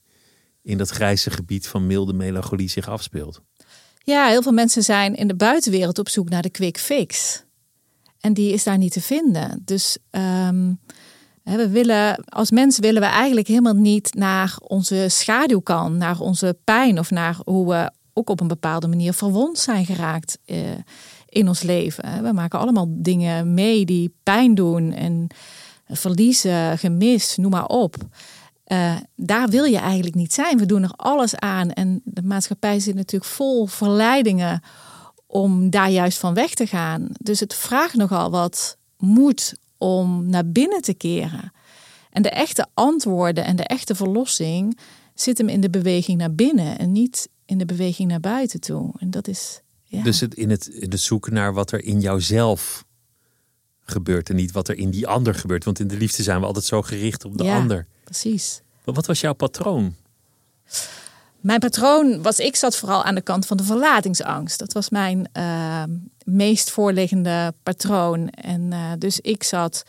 in 0.63 0.79
dat 0.79 0.91
grijze 0.91 1.31
gebied 1.31 1.69
van 1.69 1.87
milde 1.87 2.13
melancholie 2.13 2.69
zich 2.69 2.89
afspeelt. 2.89 3.41
Ja, 3.99 4.27
heel 4.27 4.43
veel 4.43 4.53
mensen 4.53 4.83
zijn 4.83 5.15
in 5.15 5.29
de 5.29 5.35
buitenwereld 5.35 5.99
op 5.99 6.09
zoek 6.09 6.29
naar 6.29 6.43
de 6.43 6.51
quick 6.51 6.79
fix. 6.79 7.43
En 8.21 8.35
die 8.35 8.53
is 8.53 8.65
daar 8.65 8.79
niet 8.79 8.93
te 8.93 9.01
vinden. 9.01 9.63
Dus 9.65 9.99
hè, 11.43 11.57
we 11.57 11.69
willen, 11.69 12.25
als 12.25 12.51
mens 12.51 12.79
willen 12.79 13.01
we 13.01 13.09
eigenlijk 13.09 13.47
helemaal 13.47 13.75
niet 13.75 14.15
naar 14.15 14.57
onze 14.59 15.07
schaduwkant, 15.09 15.97
naar 15.97 16.21
onze 16.21 16.59
pijn 16.65 16.99
of 16.99 17.11
naar 17.11 17.37
hoe 17.45 17.69
we 17.69 17.91
ook 18.15 18.31
op 18.31 18.41
een 18.41 18.49
bepaalde 18.49 18.89
manier 18.89 19.13
verwond 19.13 19.59
zijn 19.59 19.87
geraakt 19.87 20.39
eh, 20.45 20.59
in 21.29 21.49
ons 21.49 21.63
leven. 21.63 22.23
We 22.23 22.33
maken 22.33 22.59
allemaal 22.59 22.87
dingen 22.89 23.55
mee 23.55 23.85
die 23.85 24.15
pijn 24.23 24.55
doen 24.55 24.93
en 24.93 25.27
verliezen, 25.87 26.79
gemis, 26.79 27.37
noem 27.37 27.51
maar 27.51 27.67
op. 27.67 27.97
Eh, 28.65 28.97
daar 29.17 29.49
wil 29.49 29.65
je 29.65 29.79
eigenlijk 29.79 30.15
niet 30.15 30.33
zijn. 30.33 30.59
We 30.59 30.67
doen 30.67 30.83
er 30.83 30.93
alles 30.97 31.37
aan. 31.37 31.71
En 31.71 32.01
de 32.05 32.23
maatschappij 32.23 32.81
zit 32.81 32.95
natuurlijk 32.95 33.31
vol 33.31 33.67
verleidingen 33.67 34.63
om 35.27 35.71
daar 35.71 35.91
juist 35.91 36.19
van 36.19 36.35
weg 36.35 36.55
te 36.55 36.67
gaan. 36.67 37.09
Dus 37.19 37.41
het 37.41 37.55
vraagt 37.55 37.95
nogal 37.95 38.31
wat 38.31 38.77
moed 38.99 39.55
om 39.79 40.27
naar 40.27 40.47
binnen 40.47 40.83
te 40.83 40.95
keren. 40.95 41.53
En 42.11 42.23
de 42.23 42.31
echte 42.31 42.67
antwoorden 42.75 43.45
en 43.45 43.57
de 43.57 43.65
echte 43.65 43.95
verlossing 43.95 44.79
zit 45.15 45.39
hem 45.39 45.49
in 45.49 45.61
de 45.61 45.71
beweging 45.71 46.19
naar 46.19 46.35
binnen 46.35 46.79
en 46.79 46.93
niet 46.93 47.29
in 47.47 47.59
de 47.59 47.65
beweging 47.65 48.09
naar 48.09 48.21
buiten 48.21 48.61
toe. 48.61 48.93
En 48.99 49.11
dat 49.11 49.29
is. 49.29 49.61
Ja. 49.85 50.03
Dus 50.03 50.21
het, 50.21 50.35
in, 50.35 50.51
het, 50.51 50.67
in 50.67 50.91
het 50.91 51.01
zoeken 51.01 51.33
naar 51.35 51.53
wat 51.55 51.73
er 51.73 51.85
in 51.85 52.01
jouzelf 52.01 52.85
gebeurt... 53.85 54.29
en 54.31 54.37
niet 54.37 54.53
wat 54.53 54.69
er 54.69 54.77
in 54.77 54.91
die 54.91 55.07
ander 55.07 55.35
gebeurt. 55.35 55.65
Want 55.65 55.81
in 55.81 55.89
de 55.89 55.97
liefde 55.97 56.23
zijn 56.23 56.41
we 56.41 56.47
altijd 56.47 56.65
zo 56.65 56.83
gericht 56.83 57.25
op 57.25 57.39
de 57.39 57.45
Ja. 57.45 57.57
ander. 57.57 57.87
precies. 58.05 58.63
Maar 58.85 58.95
wat 58.95 59.07
was 59.07 59.21
jouw 59.21 59.33
patroon? 59.33 59.95
Mijn 61.41 61.61
patroon 61.61 62.23
was, 62.23 62.39
ik 62.39 62.57
zat 62.57 62.77
vooral 62.77 63.05
aan 63.05 63.15
de 63.15 63.21
kant 63.21 63.47
van 63.47 63.57
de 63.57 63.65
verlatingsangst. 63.65 64.59
Dat 64.59 64.73
was 64.73 64.89
mijn 64.91 65.29
eh, 65.33 65.83
meest 66.25 66.71
voorliggende 66.71 67.55
patroon. 67.63 68.29
En 68.29 68.73
eh, 68.73 68.93
dus 68.99 69.21
ik 69.21 69.43
zat, 69.43 69.83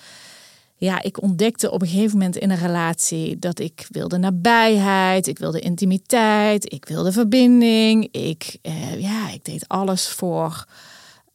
ja, 0.77 1.01
ik 1.01 1.21
ontdekte 1.21 1.71
op 1.71 1.81
een 1.81 1.87
gegeven 1.87 2.17
moment 2.17 2.35
in 2.35 2.49
een 2.49 2.57
relatie 2.57 3.39
dat 3.39 3.59
ik 3.59 3.87
wilde 3.89 4.17
nabijheid, 4.17 5.27
ik 5.27 5.37
wilde 5.37 5.59
intimiteit, 5.59 6.73
ik 6.73 6.85
wilde 6.85 7.11
verbinding. 7.11 8.07
Ik, 8.11 8.57
eh, 8.61 9.01
ja, 9.01 9.29
ik 9.29 9.45
deed 9.45 9.67
alles 9.67 10.07
voor 10.07 10.65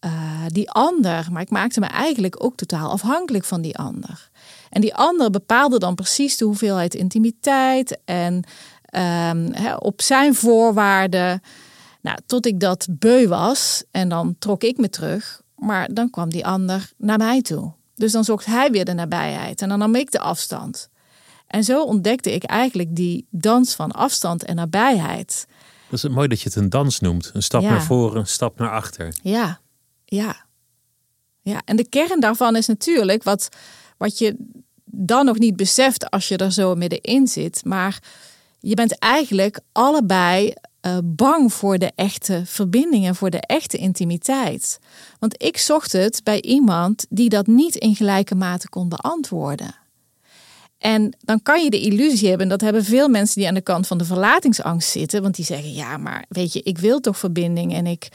eh, 0.00 0.44
die 0.46 0.70
ander, 0.70 1.28
maar 1.32 1.42
ik 1.42 1.50
maakte 1.50 1.80
me 1.80 1.86
eigenlijk 1.86 2.44
ook 2.44 2.56
totaal 2.56 2.90
afhankelijk 2.90 3.44
van 3.44 3.60
die 3.60 3.78
ander. 3.78 4.30
En 4.70 4.80
die 4.80 4.94
ander 4.94 5.30
bepaalde 5.30 5.78
dan 5.78 5.94
precies 5.94 6.36
de 6.36 6.44
hoeveelheid 6.44 6.94
intimiteit 6.94 7.98
en 8.04 8.44
ehm, 8.84 9.74
op 9.78 10.02
zijn 10.02 10.34
voorwaarden. 10.34 11.42
Nou, 12.00 12.18
tot 12.26 12.46
ik 12.46 12.60
dat 12.60 12.86
beu 12.90 13.28
was 13.28 13.84
en 13.90 14.08
dan 14.08 14.36
trok 14.38 14.62
ik 14.62 14.76
me 14.76 14.88
terug. 14.88 15.42
Maar 15.56 15.94
dan 15.94 16.10
kwam 16.10 16.30
die 16.30 16.46
ander 16.46 16.92
naar 16.96 17.18
mij 17.18 17.42
toe. 17.42 17.72
Dus 18.00 18.12
dan 18.12 18.24
zocht 18.24 18.46
hij 18.46 18.70
weer 18.70 18.84
de 18.84 18.92
nabijheid 18.92 19.62
en 19.62 19.68
dan 19.68 19.78
nam 19.78 19.94
ik 19.94 20.10
de 20.10 20.18
afstand. 20.18 20.88
En 21.46 21.64
zo 21.64 21.82
ontdekte 21.82 22.34
ik 22.34 22.44
eigenlijk 22.44 22.96
die 22.96 23.26
dans 23.30 23.74
van 23.74 23.90
afstand 23.90 24.44
en 24.44 24.56
nabijheid. 24.56 25.46
Dat 25.90 26.04
is 26.04 26.10
mooi 26.10 26.28
dat 26.28 26.40
je 26.40 26.48
het 26.48 26.56
een 26.56 26.68
dans 26.68 27.00
noemt. 27.00 27.30
Een 27.34 27.42
stap 27.42 27.62
naar 27.62 27.82
voren, 27.82 28.20
een 28.20 28.26
stap 28.26 28.58
naar 28.58 28.70
achter. 28.70 29.14
Ja, 29.22 29.60
ja. 30.04 30.44
Ja, 31.42 31.62
en 31.64 31.76
de 31.76 31.88
kern 31.88 32.20
daarvan 32.20 32.56
is 32.56 32.66
natuurlijk 32.66 33.22
wat, 33.22 33.48
wat 33.96 34.18
je 34.18 34.36
dan 34.84 35.24
nog 35.24 35.38
niet 35.38 35.56
beseft 35.56 36.10
als 36.10 36.28
je 36.28 36.36
er 36.36 36.52
zo 36.52 36.74
middenin 36.74 37.26
zit. 37.26 37.64
Maar 37.64 38.02
je 38.60 38.74
bent 38.74 38.98
eigenlijk 38.98 39.60
allebei 39.72 40.54
uh, 40.86 40.98
bang 41.04 41.52
voor 41.52 41.78
de 41.78 41.92
echte 41.94 42.42
verbindingen, 42.44 43.14
voor 43.14 43.30
de 43.30 43.40
echte 43.40 43.76
intimiteit. 43.76 44.78
Want 45.18 45.42
ik 45.42 45.56
zocht 45.56 45.92
het 45.92 46.20
bij 46.24 46.42
iemand 46.42 47.06
die 47.08 47.28
dat 47.28 47.46
niet 47.46 47.74
in 47.74 47.94
gelijke 47.94 48.34
mate 48.34 48.68
kon 48.68 48.88
beantwoorden. 48.88 49.74
En 50.78 51.16
dan 51.20 51.42
kan 51.42 51.64
je 51.64 51.70
de 51.70 51.80
illusie 51.80 52.28
hebben, 52.28 52.48
dat 52.48 52.60
hebben 52.60 52.84
veel 52.84 53.08
mensen 53.08 53.34
die 53.34 53.48
aan 53.48 53.54
de 53.54 53.60
kant 53.60 53.86
van 53.86 53.98
de 53.98 54.04
verlatingsangst 54.04 54.90
zitten, 54.90 55.22
want 55.22 55.34
die 55.34 55.44
zeggen: 55.44 55.72
Ja, 55.72 55.96
maar 55.96 56.24
weet 56.28 56.52
je, 56.52 56.62
ik 56.62 56.78
wil 56.78 57.00
toch 57.00 57.18
verbinding 57.18 57.74
en 57.74 57.86
ik, 57.86 58.08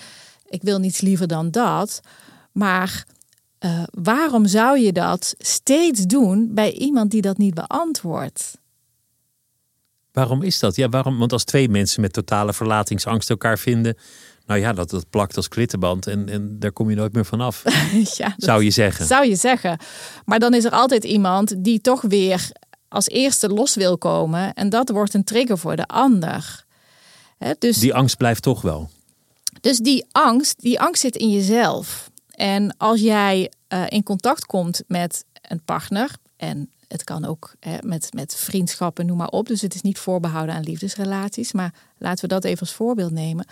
ik 0.50 0.62
wil 0.62 0.79
niets 0.79 1.01
liever 1.01 1.27
dan 1.27 1.51
dat. 1.51 2.01
Maar 2.51 3.05
uh, 3.60 3.84
waarom 3.91 4.45
zou 4.45 4.79
je 4.79 4.91
dat 4.91 5.36
steeds 5.38 6.01
doen 6.01 6.53
bij 6.53 6.72
iemand 6.72 7.12
die 7.12 7.22
dat 7.22 7.38
niet 7.38 7.53
beantwoordt? 7.53 8.57
Waarom 10.15 10.41
is 10.41 10.60
dat? 10.60 10.75
Ja, 10.75 10.89
waarom? 10.89 11.17
Want 11.17 11.31
als 11.31 11.43
twee 11.43 11.69
mensen 11.69 12.01
met 12.01 12.13
totale 12.13 12.53
verlatingsangst 12.53 13.29
elkaar 13.29 13.60
vinden, 13.60 13.98
nou 14.45 14.60
ja, 14.60 14.74
dat, 14.74 14.89
dat 14.89 15.10
plakt 15.10 15.36
als 15.38 15.48
klittenband 15.48 16.07
en, 16.07 16.29
en 16.29 16.60
daar 16.60 16.72
kom 16.72 16.89
je 16.89 16.95
nooit 16.95 17.13
meer 17.13 17.25
vanaf. 17.25 17.63
ja, 18.17 18.34
zou 18.38 18.63
je 18.63 18.72
zeggen. 18.72 19.05
Zou 19.05 19.27
je 19.27 19.36
zeggen. 19.36 19.77
Maar 20.25 20.39
dan 20.39 20.53
is 20.53 20.63
er 20.63 20.72
altijd 20.72 21.03
iemand 21.03 21.63
die 21.63 21.81
toch 21.81 22.01
weer 22.01 22.50
als 22.88 23.07
eerste 23.07 23.50
los 23.50 23.75
wil 23.75 23.98
komen. 23.98 24.53
En 24.53 24.69
dat 24.69 24.89
wordt 24.89 25.13
een 25.13 25.24
trigger 25.24 25.57
voor 25.57 25.75
de 25.75 25.86
ander. 25.86 26.65
dus, 27.60 27.77
die 27.77 27.93
angst 27.93 28.17
blijft 28.17 28.41
toch 28.41 28.62
wel. 28.62 28.89
Dus 29.62 29.77
die 29.77 30.05
angst, 30.12 30.62
die 30.62 30.79
angst 30.79 31.01
zit 31.01 31.15
in 31.15 31.31
jezelf. 31.31 32.10
En 32.29 32.77
als 32.77 33.00
jij 33.00 33.51
uh, 33.69 33.84
in 33.88 34.03
contact 34.03 34.45
komt 34.45 34.84
met 34.88 35.25
een 35.41 35.62
partner, 35.65 36.10
en 36.38 36.69
het 36.96 37.04
kan 37.04 37.25
ook 37.25 37.54
hè, 37.60 37.78
met, 37.82 38.14
met 38.14 38.36
vriendschappen, 38.36 39.06
noem 39.06 39.18
maar 39.18 39.28
op. 39.28 39.48
Dus 39.48 39.62
het 39.62 39.75
is 39.75 39.82
niet 39.82 39.98
voorbehouden 39.98 40.56
aan 40.56 40.64
liefdesrelaties. 40.64 41.52
Maar 41.52 41.74
laten 41.98 42.22
we 42.22 42.28
dat 42.28 42.44
even 42.44 42.60
als 42.60 42.74
voorbeeld 42.74 43.12
nemen. 43.12 43.48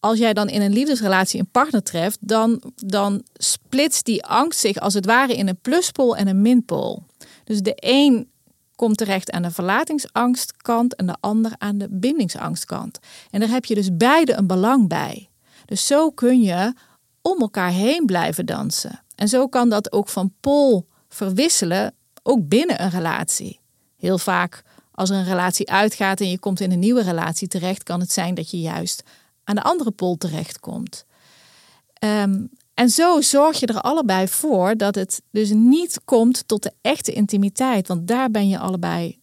Als 0.00 0.18
jij 0.18 0.32
dan 0.32 0.48
in 0.48 0.62
een 0.62 0.72
liefdesrelatie 0.72 1.40
een 1.40 1.50
partner 1.50 1.82
treft, 1.82 2.18
dan, 2.20 2.62
dan 2.74 3.22
splitst 3.34 4.04
die 4.04 4.24
angst 4.24 4.60
zich 4.60 4.76
als 4.76 4.94
het 4.94 5.06
ware 5.06 5.34
in 5.34 5.48
een 5.48 5.60
pluspol 5.62 6.16
en 6.16 6.28
een 6.28 6.42
minpol. 6.42 7.02
Dus 7.44 7.60
de 7.60 7.72
een 7.76 8.30
komt 8.74 8.96
terecht 8.96 9.30
aan 9.30 9.42
de 9.42 9.50
verlatingsangstkant 9.50 10.94
en 10.94 11.06
de 11.06 11.16
ander 11.20 11.52
aan 11.58 11.78
de 11.78 11.88
bindingsangstkant. 11.90 12.98
En 13.30 13.40
daar 13.40 13.48
heb 13.48 13.64
je 13.64 13.74
dus 13.74 13.96
beide 13.96 14.32
een 14.32 14.46
belang 14.46 14.88
bij. 14.88 15.28
Dus 15.64 15.86
zo 15.86 16.10
kun 16.10 16.40
je 16.40 16.74
om 17.22 17.40
elkaar 17.40 17.70
heen 17.70 18.06
blijven 18.06 18.46
dansen. 18.46 19.02
En 19.14 19.28
zo 19.28 19.48
kan 19.48 19.68
dat 19.68 19.92
ook 19.92 20.08
van 20.08 20.32
pol 20.40 20.86
verwisselen, 21.08 21.94
ook 22.26 22.48
binnen 22.48 22.82
een 22.82 22.90
relatie. 22.90 23.60
Heel 23.96 24.18
vaak 24.18 24.62
als 24.90 25.10
er 25.10 25.16
een 25.16 25.24
relatie 25.24 25.70
uitgaat 25.70 26.20
en 26.20 26.30
je 26.30 26.38
komt 26.38 26.60
in 26.60 26.72
een 26.72 26.78
nieuwe 26.78 27.02
relatie 27.02 27.48
terecht, 27.48 27.82
kan 27.82 28.00
het 28.00 28.12
zijn 28.12 28.34
dat 28.34 28.50
je 28.50 28.60
juist 28.60 29.02
aan 29.44 29.54
de 29.54 29.62
andere 29.62 29.90
pol 29.90 30.16
terechtkomt. 30.16 31.04
Um, 32.04 32.50
en 32.74 32.90
zo 32.90 33.20
zorg 33.20 33.60
je 33.60 33.66
er 33.66 33.80
allebei 33.80 34.28
voor 34.28 34.76
dat 34.76 34.94
het 34.94 35.22
dus 35.30 35.50
niet 35.50 36.00
komt 36.04 36.48
tot 36.48 36.62
de 36.62 36.72
echte 36.80 37.12
intimiteit, 37.12 37.88
want 37.88 38.08
daar 38.08 38.30
ben 38.30 38.48
je 38.48 38.58
allebei 38.58 39.18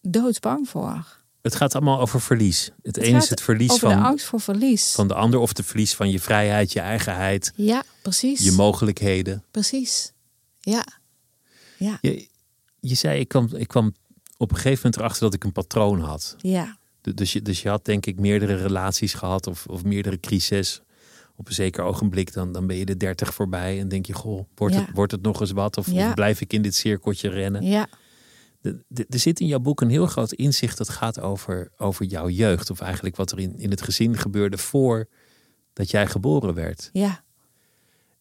doodsbang 0.00 0.68
voor. 0.68 1.16
Het 1.42 1.54
gaat 1.54 1.74
allemaal 1.74 2.00
over 2.00 2.20
verlies. 2.20 2.64
Het, 2.64 2.96
het 2.96 3.04
ene 3.04 3.18
is 3.18 3.30
het 3.30 3.40
verlies 3.40 3.74
van 3.74 3.88
de 3.88 3.96
angst 3.96 4.26
voor 4.26 4.40
verlies 4.40 4.92
van 4.92 5.08
de 5.08 5.14
ander, 5.14 5.40
of 5.40 5.52
de 5.52 5.62
verlies 5.62 5.94
van 5.94 6.10
je 6.10 6.20
vrijheid, 6.20 6.72
je 6.72 6.80
eigenheid. 6.80 7.52
Ja, 7.54 7.82
precies. 8.02 8.44
Je 8.44 8.52
mogelijkheden. 8.52 9.44
Precies. 9.50 10.12
Ja. 10.60 10.86
ja. 11.76 11.98
Je, 12.00 12.28
je 12.80 12.94
zei, 12.94 13.20
ik 13.20 13.28
kwam, 13.28 13.48
ik 13.54 13.68
kwam 13.68 13.94
op 14.36 14.50
een 14.50 14.56
gegeven 14.56 14.76
moment 14.76 14.96
erachter 14.96 15.22
dat 15.22 15.34
ik 15.34 15.44
een 15.44 15.52
patroon 15.52 16.00
had. 16.00 16.34
Ja. 16.38 16.76
Dus 17.00 17.32
je, 17.32 17.42
dus 17.42 17.62
je 17.62 17.68
had 17.68 17.84
denk 17.84 18.06
ik 18.06 18.20
meerdere 18.20 18.54
relaties 18.54 19.14
gehad 19.14 19.46
of, 19.46 19.66
of 19.66 19.84
meerdere 19.84 20.20
crises. 20.20 20.82
Op 21.36 21.48
een 21.48 21.54
zeker 21.54 21.84
ogenblik 21.84 22.32
dan, 22.32 22.52
dan 22.52 22.66
ben 22.66 22.76
je 22.76 22.84
de 22.84 22.96
dertig 22.96 23.34
voorbij 23.34 23.80
en 23.80 23.88
denk 23.88 24.06
je, 24.06 24.12
goh, 24.12 24.44
wordt, 24.54 24.74
het, 24.74 24.86
wordt 24.94 25.12
het 25.12 25.22
nog 25.22 25.40
eens 25.40 25.50
wat? 25.50 25.76
Of, 25.76 25.88
of 25.88 26.14
blijf 26.14 26.40
ik 26.40 26.52
in 26.52 26.62
dit 26.62 26.74
cirkeltje 26.74 27.28
rennen? 27.28 27.62
Ja 27.62 27.88
er 29.10 29.18
zit 29.18 29.40
in 29.40 29.46
jouw 29.46 29.58
boek 29.58 29.80
een 29.80 29.90
heel 29.90 30.06
groot 30.06 30.32
inzicht 30.32 30.78
dat 30.78 30.88
gaat 30.88 31.20
over, 31.20 31.70
over 31.76 32.04
jouw 32.04 32.28
jeugd. 32.28 32.70
Of 32.70 32.80
eigenlijk 32.80 33.16
wat 33.16 33.32
er 33.32 33.38
in, 33.38 33.58
in 33.58 33.70
het 33.70 33.82
gezin 33.82 34.16
gebeurde 34.16 34.58
voor 34.58 35.08
dat 35.72 35.90
jij 35.90 36.06
geboren 36.06 36.54
werd. 36.54 36.90
Ja. 36.92 37.22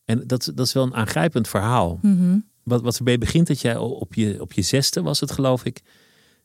En 0.05 0.27
dat, 0.27 0.51
dat 0.55 0.65
is 0.65 0.73
wel 0.73 0.83
een 0.83 0.95
aangrijpend 0.95 1.47
verhaal. 1.47 1.99
Mm 2.01 2.45
Wat, 2.67 2.81
wat 2.81 2.97
erbij 2.97 3.17
begint 3.17 3.47
dat 3.47 3.61
jij 3.61 3.77
op 3.77 4.13
je, 4.13 4.41
op 4.41 4.53
je 4.53 4.61
zesde 4.61 5.01
was 5.01 5.19
het 5.19 5.31
geloof 5.31 5.65
ik. 5.65 5.81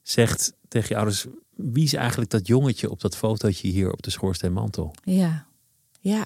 Zegt 0.02 0.52
tegen 0.68 0.88
je 0.88 0.96
ouders, 0.96 1.26
wie 1.54 1.84
is 1.84 1.94
eigenlijk 1.94 2.30
dat 2.30 2.46
jongetje 2.46 2.90
op 2.90 3.00
dat 3.00 3.16
fotootje 3.16 3.68
hier 3.68 3.92
op 3.92 4.02
de 4.02 4.10
schoorsteenmantel? 4.10 4.94
Ja, 5.04 5.46
ja. 6.00 6.24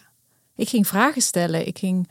Ik 0.57 0.69
ging 0.69 0.87
vragen 0.87 1.23
stellen. 1.23 1.67
Ik 1.67 1.79
ging, 1.79 2.09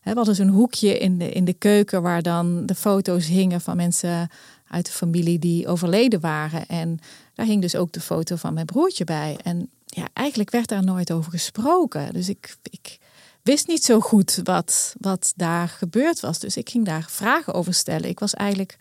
hè, 0.00 0.10
we 0.10 0.16
hadden 0.16 0.34
zo'n 0.34 0.48
hoekje 0.48 0.98
in 0.98 1.18
de, 1.18 1.30
in 1.30 1.44
de 1.44 1.52
keuken 1.52 2.02
waar 2.02 2.22
dan 2.22 2.66
de 2.66 2.74
foto's 2.74 3.26
hingen 3.26 3.60
van 3.60 3.76
mensen 3.76 4.28
uit 4.68 4.86
de 4.86 4.92
familie 4.92 5.38
die 5.38 5.68
overleden 5.68 6.20
waren. 6.20 6.66
En 6.66 6.98
daar 7.34 7.46
hing 7.46 7.60
dus 7.60 7.76
ook 7.76 7.92
de 7.92 8.00
foto 8.00 8.36
van 8.36 8.54
mijn 8.54 8.66
broertje 8.66 9.04
bij. 9.04 9.38
En 9.42 9.70
ja, 9.84 10.08
eigenlijk 10.12 10.50
werd 10.50 10.68
daar 10.68 10.84
nooit 10.84 11.12
over 11.12 11.30
gesproken. 11.30 12.12
Dus 12.12 12.28
ik, 12.28 12.56
ik 12.70 12.98
wist 13.44 13.66
niet 13.66 13.84
zo 13.84 14.00
goed 14.00 14.40
wat, 14.42 14.94
wat 15.00 15.32
daar 15.36 15.68
gebeurd 15.68 16.20
was. 16.20 16.38
Dus 16.38 16.56
ik 16.56 16.70
ging 16.70 16.84
daar 16.84 17.06
vragen 17.08 17.54
over 17.54 17.74
stellen. 17.74 18.08
Ik 18.08 18.18
was 18.18 18.34
eigenlijk, 18.34 18.76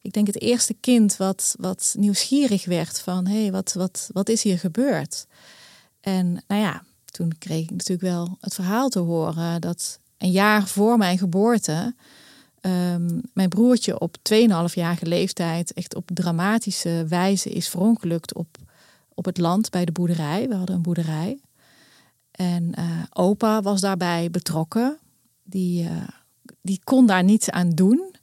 ik 0.00 0.12
denk, 0.12 0.26
het 0.26 0.40
eerste 0.40 0.74
kind 0.74 1.16
wat, 1.16 1.54
wat 1.58 1.94
nieuwsgierig 1.98 2.64
werd 2.64 3.00
van 3.00 3.26
hé, 3.26 3.40
hey, 3.40 3.52
wat, 3.52 3.72
wat, 3.72 4.10
wat 4.12 4.28
is 4.28 4.42
hier 4.42 4.58
gebeurd? 4.58 5.26
En 6.00 6.42
nou 6.46 6.60
ja, 6.60 6.82
toen 7.04 7.32
kreeg 7.38 7.62
ik 7.62 7.70
natuurlijk 7.70 8.00
wel 8.00 8.36
het 8.40 8.54
verhaal 8.54 8.88
te 8.88 8.98
horen 8.98 9.60
dat 9.60 9.98
een 10.18 10.30
jaar 10.30 10.66
voor 10.66 10.96
mijn 10.96 11.18
geboorte 11.18 11.94
um, 12.60 13.20
mijn 13.32 13.48
broertje 13.48 14.00
op 14.00 14.16
2,5-jarige 14.32 15.06
leeftijd 15.06 15.72
echt 15.72 15.94
op 15.94 16.10
dramatische 16.14 17.04
wijze 17.08 17.50
is 17.50 17.68
verongelukt 17.68 18.34
op, 18.34 18.56
op 19.14 19.24
het 19.24 19.38
land 19.38 19.70
bij 19.70 19.84
de 19.84 19.92
boerderij. 19.92 20.48
We 20.48 20.54
hadden 20.54 20.76
een 20.76 20.82
boerderij. 20.82 21.38
En 22.40 22.72
uh, 22.78 22.84
opa 23.12 23.62
was 23.62 23.80
daarbij 23.80 24.30
betrokken. 24.30 24.98
Die, 25.42 25.84
uh, 25.84 25.90
die 26.62 26.80
kon 26.84 27.06
daar 27.06 27.24
niets 27.24 27.50
aan 27.50 27.70
doen. 27.70 28.14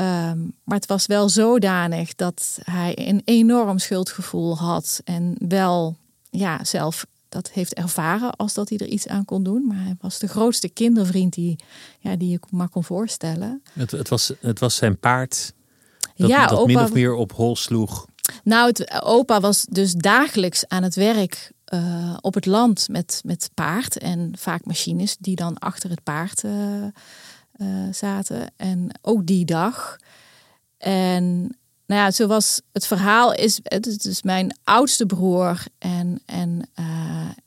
Um, 0.00 0.54
maar 0.64 0.76
het 0.76 0.86
was 0.86 1.06
wel 1.06 1.28
zodanig 1.28 2.14
dat 2.14 2.58
hij 2.62 3.08
een 3.08 3.22
enorm 3.24 3.78
schuldgevoel 3.78 4.58
had 4.58 5.00
en 5.04 5.34
wel 5.38 5.96
ja, 6.30 6.64
zelf 6.64 7.06
dat 7.28 7.50
heeft 7.50 7.74
ervaren 7.74 8.36
als 8.36 8.54
dat 8.54 8.68
hij 8.68 8.78
er 8.78 8.86
iets 8.86 9.08
aan 9.08 9.24
kon 9.24 9.42
doen. 9.42 9.66
Maar 9.66 9.84
hij 9.84 9.96
was 10.00 10.18
de 10.18 10.28
grootste 10.28 10.68
kindervriend 10.68 11.32
die, 11.32 11.58
ja, 11.98 12.16
die 12.16 12.30
je 12.30 12.40
maar 12.50 12.68
kon 12.68 12.84
voorstellen. 12.84 13.62
Het, 13.72 13.90
het, 13.90 14.08
was, 14.08 14.32
het 14.40 14.58
was 14.58 14.76
zijn 14.76 14.98
paard 14.98 15.52
dat, 16.16 16.28
ja, 16.28 16.46
dat 16.46 16.66
min 16.66 16.78
of 16.78 16.92
meer 16.92 17.14
op 17.14 17.32
hol 17.32 17.56
sloeg. 17.56 18.06
Nou, 18.44 18.66
het, 18.66 19.02
opa 19.02 19.40
was 19.40 19.66
dus 19.70 19.92
dagelijks 19.92 20.68
aan 20.68 20.82
het 20.82 20.94
werk 20.94 21.52
uh, 21.74 22.16
op 22.20 22.34
het 22.34 22.46
land 22.46 22.88
met, 22.88 23.20
met 23.24 23.50
paard. 23.54 23.98
En 23.98 24.32
vaak 24.38 24.64
machines 24.64 25.16
die 25.18 25.36
dan 25.36 25.58
achter 25.58 25.90
het 25.90 26.02
paard 26.02 26.42
uh, 26.42 26.52
uh, 27.56 27.92
zaten. 27.92 28.50
En 28.56 28.88
ook 29.02 29.26
die 29.26 29.44
dag. 29.44 29.96
En 30.78 31.40
nou 31.86 32.00
ja, 32.00 32.10
zoals 32.10 32.60
het 32.72 32.86
verhaal 32.86 33.34
is, 33.34 33.60
het 33.62 33.86
is 33.86 33.98
dus 33.98 34.22
mijn 34.22 34.56
oudste 34.64 35.06
broer 35.06 35.64
en, 35.78 36.22
en, 36.26 36.70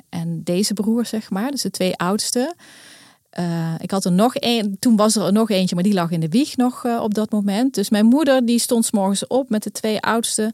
en 0.10 0.44
deze 0.44 0.74
broer, 0.74 1.06
zeg 1.06 1.30
maar. 1.30 1.52
Dus 1.52 1.62
de 1.62 1.72
twee 1.72 1.96
oudste. 1.96 2.56
Ik 3.80 3.92
had 3.92 4.06
er 4.06 4.12
nog 4.12 4.36
één, 4.36 4.80
toen 4.80 4.96
was 4.96 5.16
er 5.16 5.34
nog 5.34 5.50
eentje, 5.50 5.76
maar 5.76 5.84
die 5.84 5.94
lag 5.94 6.12
in 6.12 6.20
de 6.20 6.30
wieg 6.30 6.58
nog 6.58 6.86
op 6.86 7.14
dat 7.14 7.32
moment. 7.32 7.74
Dus 7.74 7.90
mijn 7.90 8.06
moeder 8.06 8.46
die 8.46 8.60
stond 8.60 8.86
s 8.86 8.92
morgens 8.92 9.28
op 9.28 9.50
met 9.50 9.64
de 9.64 9.72
twee 9.72 10.02
oudste. 10.02 10.54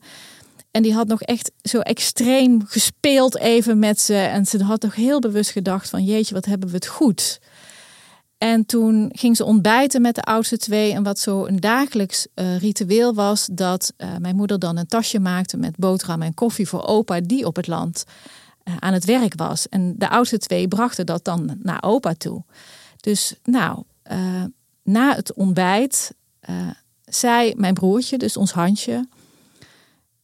En 0.71 0.81
die 0.81 0.93
had 0.93 1.07
nog 1.07 1.21
echt 1.21 1.51
zo 1.61 1.79
extreem 1.79 2.65
gespeeld 2.65 3.37
even 3.37 3.79
met 3.79 3.99
ze. 3.99 4.15
En 4.15 4.45
ze 4.45 4.63
had 4.63 4.79
toch 4.79 4.95
heel 4.95 5.19
bewust 5.19 5.51
gedacht 5.51 5.89
van 5.89 6.03
jeetje, 6.03 6.33
wat 6.33 6.45
hebben 6.45 6.69
we 6.69 6.75
het 6.75 6.87
goed. 6.87 7.39
En 8.37 8.65
toen 8.65 9.09
ging 9.13 9.35
ze 9.35 9.45
ontbijten 9.45 10.01
met 10.01 10.15
de 10.15 10.21
oudste 10.21 10.57
twee. 10.57 10.93
En 10.93 11.03
wat 11.03 11.19
zo 11.19 11.45
een 11.45 11.59
dagelijks 11.59 12.27
uh, 12.35 12.57
ritueel 12.57 13.13
was, 13.13 13.49
dat 13.51 13.93
uh, 13.97 14.17
mijn 14.17 14.35
moeder 14.35 14.59
dan 14.59 14.77
een 14.77 14.87
tasje 14.87 15.19
maakte 15.19 15.57
met 15.57 15.77
boterham 15.77 16.21
en 16.21 16.33
koffie 16.33 16.67
voor 16.67 16.85
opa, 16.85 17.19
die 17.19 17.45
op 17.45 17.55
het 17.55 17.67
land 17.67 18.03
uh, 18.63 18.75
aan 18.79 18.93
het 18.93 19.05
werk 19.05 19.33
was. 19.35 19.69
En 19.69 19.95
de 19.97 20.09
oudste 20.09 20.37
twee 20.37 20.67
brachten 20.67 21.05
dat 21.05 21.25
dan 21.25 21.57
naar 21.59 21.83
opa 21.83 22.13
toe. 22.13 22.43
Dus 22.99 23.35
nou, 23.43 23.83
na 24.83 25.15
het 25.15 25.33
ontbijt 25.33 26.11
zei 27.05 27.53
mijn 27.55 27.73
broertje, 27.73 28.17
dus 28.17 28.37
ons 28.37 28.51
Hansje, 28.51 29.07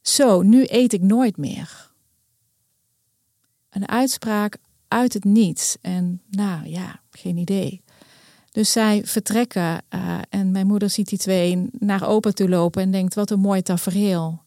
zo, 0.10 0.42
nu 0.42 0.66
eet 0.68 0.94
ik 0.94 1.02
nooit 1.02 1.38
meer. 1.38 1.92
Een 3.70 3.88
uitspraak 3.88 4.58
uit 4.88 5.14
het 5.14 5.24
niets. 5.24 5.78
En 5.82 6.22
nou 6.30 6.70
ja, 6.70 7.00
geen 7.12 7.38
idee. 7.38 7.82
Dus 8.52 8.72
zij 8.72 9.02
vertrekken 9.06 9.82
uh, 9.90 10.18
en 10.30 10.52
mijn 10.52 10.68
moeder 10.68 10.90
ziet 10.90 11.10
die 11.10 11.18
twee 11.18 11.70
naar 11.72 12.08
opa 12.08 12.32
toe 12.32 12.50
lopen 12.50 12.82
en 12.82 12.92
denkt 12.92 13.14
wat 13.14 13.30
een 13.30 13.40
mooi 13.40 13.62
tafereel. 13.62 14.42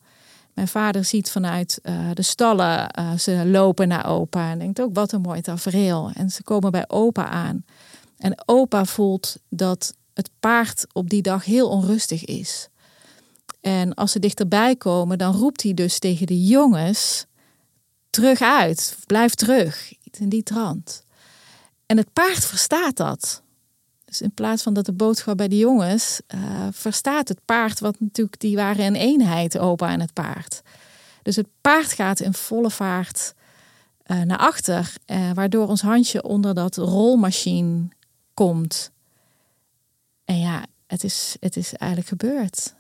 Mijn 0.55 0.69
vader 0.69 1.05
ziet 1.05 1.31
vanuit 1.31 1.81
uh, 1.83 2.11
de 2.15 2.23
stallen 2.23 2.95
uh, 2.99 3.13
ze 3.13 3.47
lopen 3.47 3.89
naar 3.89 4.07
opa 4.07 4.51
en 4.51 4.59
denkt 4.59 4.81
ook 4.81 4.95
wat 4.95 5.13
een 5.13 5.21
mooi 5.21 5.41
tafereel. 5.41 6.11
En 6.15 6.31
ze 6.31 6.43
komen 6.43 6.71
bij 6.71 6.85
opa 6.89 7.29
aan. 7.29 7.65
En 8.19 8.43
opa 8.45 8.85
voelt 8.85 9.37
dat 9.49 9.95
het 10.15 10.31
paard 10.41 10.87
op 10.93 11.11
die 11.11 11.23
dag 11.23 11.45
heel 11.45 11.69
onrustig 11.69 12.25
is. 12.25 12.69
En 13.61 13.95
als 13.95 14.13
ze 14.13 14.19
dichterbij 14.19 14.77
komen, 14.77 15.19
dan 15.19 15.35
roept 15.35 15.63
hij 15.63 15.75
dus 15.75 15.99
tegen 15.99 16.27
de 16.27 16.45
jongens: 16.45 17.27
terug 18.11 18.41
uit, 18.41 18.97
blijf 19.07 19.35
terug. 19.35 19.93
In 20.19 20.29
die 20.29 20.43
trant. 20.43 21.05
En 21.87 21.97
het 21.97 22.13
paard 22.13 22.45
verstaat 22.45 22.97
dat. 22.97 23.43
Dus 24.05 24.21
in 24.21 24.35
plaats 24.35 24.63
van 24.63 24.75
dat 24.75 24.87
de 24.87 24.93
boodschap 24.93 25.37
bij 25.37 25.49
de 25.49 25.57
jongens, 25.57 26.21
uh, 26.35 26.67
verstaat 26.71 27.29
het 27.29 27.45
paard, 27.45 27.81
wat 27.81 28.01
natuurlijk, 28.01 28.41
die 28.41 28.57
waren 28.57 28.85
een 28.85 28.95
eenheid, 28.95 29.59
opa 29.59 29.91
en 29.91 30.01
het 30.01 30.13
paard. 30.13 30.63
Dus 31.23 31.37
het 31.37 31.47
paard 31.61 31.93
gaat 31.93 32.21
in 32.21 32.35
volle 32.35 32.71
vaart 32.71 33.35
uh, 34.07 34.23
naar 34.23 34.39
achter, 34.39 34.95
uh, 35.07 35.31
waardoor 35.33 35.69
ons 35.69 35.81
handje 35.81 36.23
onder 36.23 36.55
dat 36.55 36.77
rolmachine 36.77 37.89
komt. 38.35 38.91
En 40.25 40.39
ja, 40.39 40.65
het 40.87 41.05
is, 41.05 41.37
het 41.41 41.57
is 41.57 41.75
eigenlijk 41.75 42.11
gebeurd. 42.11 42.75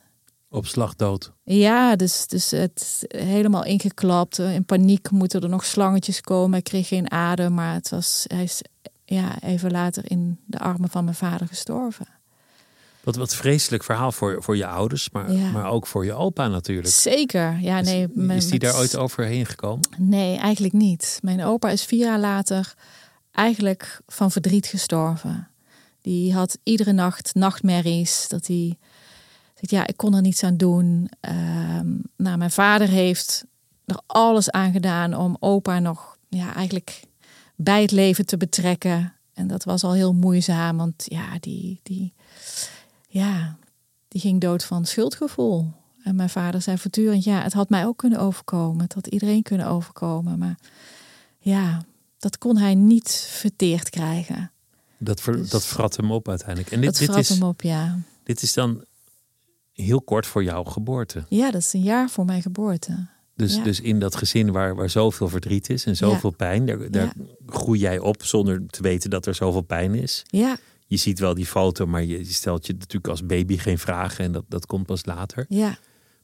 Op 0.52 0.66
slag 0.66 0.94
dood. 0.96 1.32
Ja, 1.44 1.96
dus, 1.96 2.26
dus 2.26 2.50
het 2.50 3.04
helemaal 3.08 3.64
ingeklapt. 3.64 4.38
In 4.38 4.64
paniek 4.64 5.10
moeten 5.10 5.40
er 5.40 5.48
nog 5.48 5.64
slangetjes 5.64 6.20
komen. 6.20 6.58
Ik 6.58 6.64
kreeg 6.64 6.88
geen 6.88 7.10
adem, 7.10 7.54
maar 7.54 7.74
het 7.74 7.90
was, 7.90 8.24
hij 8.26 8.42
is 8.42 8.62
ja, 9.04 9.42
even 9.42 9.70
later 9.70 10.10
in 10.10 10.38
de 10.46 10.58
armen 10.58 10.88
van 10.88 11.04
mijn 11.04 11.16
vader 11.16 11.46
gestorven. 11.46 12.06
Wat 13.00 13.16
wat 13.16 13.34
vreselijk 13.34 13.84
verhaal 13.84 14.12
voor, 14.12 14.42
voor 14.42 14.56
je 14.56 14.66
ouders, 14.66 15.10
maar, 15.10 15.32
ja. 15.32 15.50
maar 15.50 15.70
ook 15.70 15.86
voor 15.86 16.04
je 16.04 16.12
opa 16.12 16.48
natuurlijk. 16.48 16.94
Zeker, 16.94 17.58
ja, 17.60 17.80
nee. 17.80 18.08
Is, 18.14 18.34
is 18.34 18.48
die 18.48 18.58
daar 18.58 18.76
ooit 18.76 18.96
overheen 18.96 19.46
gekomen? 19.46 19.88
Nee, 19.98 20.36
eigenlijk 20.36 20.74
niet. 20.74 21.18
Mijn 21.22 21.44
opa 21.44 21.70
is 21.70 21.84
vier 21.84 22.06
jaar 22.06 22.18
later 22.18 22.74
eigenlijk 23.32 24.00
van 24.06 24.30
verdriet 24.30 24.66
gestorven. 24.66 25.48
Die 26.00 26.34
had 26.34 26.58
iedere 26.62 26.92
nacht 26.92 27.34
nachtmerries, 27.34 28.28
dat 28.28 28.46
hij 28.46 28.78
ja, 29.60 29.86
ik 29.86 29.96
kon 29.96 30.14
er 30.14 30.20
niets 30.20 30.42
aan 30.42 30.56
doen. 30.56 31.10
Uh, 31.28 31.80
nou, 32.16 32.38
mijn 32.38 32.50
vader 32.50 32.88
heeft 32.88 33.44
er 33.84 34.00
alles 34.06 34.50
aan 34.50 34.72
gedaan 34.72 35.14
om 35.14 35.36
opa 35.40 35.78
nog 35.78 36.16
ja, 36.28 36.54
eigenlijk 36.54 37.02
bij 37.56 37.82
het 37.82 37.90
leven 37.90 38.26
te 38.26 38.36
betrekken. 38.36 39.14
En 39.34 39.46
dat 39.46 39.64
was 39.64 39.84
al 39.84 39.92
heel 39.92 40.14
moeizaam, 40.14 40.76
want 40.76 41.04
ja, 41.04 41.38
die, 41.40 41.80
die, 41.82 42.12
ja, 43.08 43.56
die 44.08 44.20
ging 44.20 44.40
dood 44.40 44.64
van 44.64 44.84
schuldgevoel. 44.84 45.72
En 46.02 46.16
mijn 46.16 46.30
vader 46.30 46.62
zei 46.62 46.78
voortdurend, 46.78 47.24
ja, 47.24 47.42
het 47.42 47.52
had 47.52 47.68
mij 47.68 47.86
ook 47.86 47.96
kunnen 47.96 48.18
overkomen. 48.18 48.82
Het 48.82 48.94
had 48.94 49.06
iedereen 49.06 49.42
kunnen 49.42 49.66
overkomen. 49.66 50.38
Maar 50.38 50.58
ja, 51.38 51.84
dat 52.18 52.38
kon 52.38 52.56
hij 52.56 52.74
niet 52.74 53.10
verteerd 53.30 53.90
krijgen. 53.90 54.50
Dat, 54.98 55.20
ver, 55.20 55.36
dus, 55.36 55.50
dat 55.50 55.64
vrat 55.64 55.96
hem 55.96 56.12
op 56.12 56.28
uiteindelijk. 56.28 56.70
En 56.70 56.80
dit, 56.80 56.98
dat 56.98 57.08
dit 57.08 57.16
is, 57.16 57.28
hem 57.28 57.42
op, 57.42 57.62
ja. 57.62 57.98
Dit 58.22 58.42
is 58.42 58.52
dan 58.52 58.84
heel 59.80 60.02
kort 60.02 60.26
voor 60.26 60.44
jouw 60.44 60.64
geboorte. 60.64 61.24
Ja, 61.28 61.50
dat 61.50 61.60
is 61.60 61.72
een 61.72 61.82
jaar 61.82 62.10
voor 62.10 62.24
mijn 62.24 62.42
geboorte. 62.42 63.06
Dus, 63.36 63.54
ja. 63.54 63.62
dus 63.62 63.80
in 63.80 63.98
dat 63.98 64.16
gezin 64.16 64.52
waar, 64.52 64.74
waar 64.74 64.90
zoveel 64.90 65.28
verdriet 65.28 65.70
is 65.70 65.84
en 65.86 65.96
zoveel 65.96 66.30
ja. 66.30 66.36
pijn, 66.36 66.66
daar, 66.66 66.90
daar 66.90 67.12
ja. 67.16 67.24
groei 67.46 67.78
jij 67.78 67.98
op 67.98 68.24
zonder 68.24 68.66
te 68.66 68.82
weten 68.82 69.10
dat 69.10 69.26
er 69.26 69.34
zoveel 69.34 69.60
pijn 69.60 69.94
is. 69.94 70.22
Ja. 70.26 70.56
Je 70.86 70.96
ziet 70.96 71.18
wel 71.18 71.34
die 71.34 71.46
foto, 71.46 71.86
maar 71.86 72.04
je, 72.04 72.18
je 72.18 72.32
stelt 72.32 72.66
je 72.66 72.72
natuurlijk 72.72 73.08
als 73.08 73.26
baby 73.26 73.58
geen 73.58 73.78
vragen 73.78 74.24
en 74.24 74.32
dat, 74.32 74.44
dat 74.48 74.66
komt 74.66 74.86
pas 74.86 75.04
later. 75.04 75.44
Ja. 75.48 75.78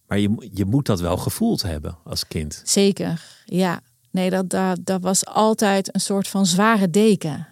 Maar 0.07 0.19
je, 0.19 0.49
je 0.53 0.65
moet 0.65 0.87
dat 0.87 1.01
wel 1.01 1.17
gevoeld 1.17 1.63
hebben 1.63 1.99
als 2.05 2.27
kind. 2.27 2.63
Zeker, 2.65 3.23
ja. 3.45 3.81
Nee, 4.11 4.31
dat, 4.31 4.51
dat, 4.51 4.79
dat 4.85 5.03
was 5.03 5.27
altijd 5.27 5.95
een 5.95 6.01
soort 6.01 6.29
van 6.29 6.47
zware 6.47 6.91
deken 6.91 7.49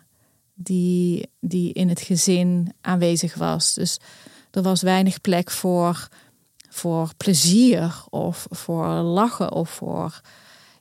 die, 0.55 1.31
die 1.41 1.73
in 1.73 1.89
het 1.89 2.01
gezin 2.01 2.73
aanwezig 2.81 3.35
was. 3.35 3.75
Dus 3.75 3.99
er 4.55 4.63
was 4.63 4.83
weinig 4.83 5.21
plek 5.21 5.51
voor, 5.51 6.09
voor 6.69 7.11
plezier 7.17 8.05
of 8.11 8.47
voor 8.51 8.87
lachen 8.87 9.53
of 9.53 9.71
voor. 9.71 10.21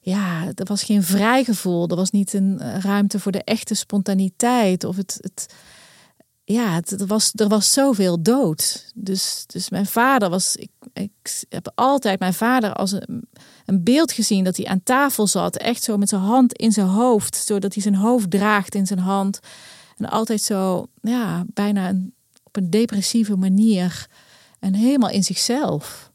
Ja, 0.02 0.46
er 0.56 0.66
was 0.66 0.84
geen 0.84 1.04
vrijgevoel. 1.04 1.88
Er 1.88 1.96
was 1.96 2.12
niet 2.12 2.34
een 2.34 2.82
ruimte 2.82 3.20
voor 3.20 3.32
de 3.32 3.44
echte 3.44 3.74
spontaniteit. 3.74 4.84
Of 4.84 4.96
het, 4.96 5.18
het, 5.22 5.54
ja, 6.44 6.74
het, 6.74 7.02
er, 7.02 7.08
was, 7.08 7.32
er 7.36 7.48
was 7.48 7.74
zoveel 7.74 8.22
dood. 8.22 8.92
Dus, 8.96 9.44
dus 9.48 9.70
mijn 9.70 9.86
vader 9.86 10.30
was. 10.30 10.56
Ik, 10.56 10.72
ik 10.94 11.44
heb 11.50 11.72
altijd 11.76 12.20
mijn 12.20 12.34
vader 12.34 12.74
als 12.74 12.92
een, 12.92 13.28
een 13.66 13.84
beeld 13.84 14.12
gezien 14.12 14.44
dat 14.44 14.58
hij 14.58 14.66
aan 14.66 14.84
tafel 14.84 15.28
zat. 15.28 15.58
Echt 15.58 15.84
zo 15.84 15.98
met 15.98 16.10
zijn 16.10 16.22
hand 16.22 16.54
in 16.54 16.72
zijn 16.72 16.88
hoofd. 16.88 17.36
Zodat 17.36 17.74
hij 17.74 17.84
zijn 17.84 17.96
hoofd 17.96 18.32
draagt 18.32 18.76
in 18.76 18.88
zijn 18.88 19.00
hand. 19.00 19.40
En 19.98 20.10
altijd 20.10 20.42
zo, 20.42 20.86
ja, 21.02 21.44
bijna 21.48 21.90
een 21.90 22.14
op 22.54 22.64
een 22.64 22.70
depressieve 22.70 23.36
manier 23.36 24.08
en 24.60 24.74
helemaal 24.74 25.10
in 25.10 25.24
zichzelf. 25.24 26.12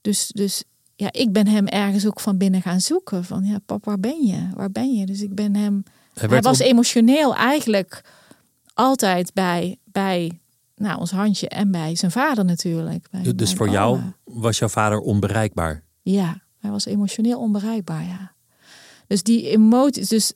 Dus, 0.00 0.30
dus 0.34 0.64
ja, 0.96 1.12
ik 1.12 1.32
ben 1.32 1.46
hem 1.46 1.66
ergens 1.66 2.06
ook 2.06 2.20
van 2.20 2.36
binnen 2.36 2.62
gaan 2.62 2.80
zoeken. 2.80 3.24
Van 3.24 3.44
ja, 3.44 3.58
pap, 3.66 3.84
waar 3.84 4.00
ben 4.00 4.26
je? 4.26 4.48
Waar 4.54 4.70
ben 4.70 4.94
je? 4.94 5.06
Dus 5.06 5.20
ik 5.22 5.34
ben 5.34 5.56
hem. 5.56 5.82
Hij, 6.14 6.28
hij 6.28 6.40
was 6.40 6.60
op... 6.60 6.66
emotioneel 6.66 7.34
eigenlijk 7.34 8.00
altijd 8.74 9.32
bij, 9.32 9.78
bij 9.84 10.40
nou, 10.76 11.00
ons 11.00 11.10
handje 11.10 11.48
en 11.48 11.70
bij 11.70 11.96
zijn 11.96 12.10
vader 12.10 12.44
natuurlijk. 12.44 13.06
Bij 13.10 13.34
dus 13.34 13.52
voor 13.52 13.66
oma. 13.66 13.76
jou 13.76 14.00
was 14.24 14.58
jouw 14.58 14.68
vader 14.68 14.98
onbereikbaar? 14.98 15.82
Ja, 16.02 16.42
hij 16.58 16.70
was 16.70 16.84
emotioneel 16.84 17.38
onbereikbaar, 17.38 18.04
ja. 18.04 18.32
Dus 19.06 19.22
die 19.22 19.50
emoties, 19.50 20.08
dus 20.08 20.32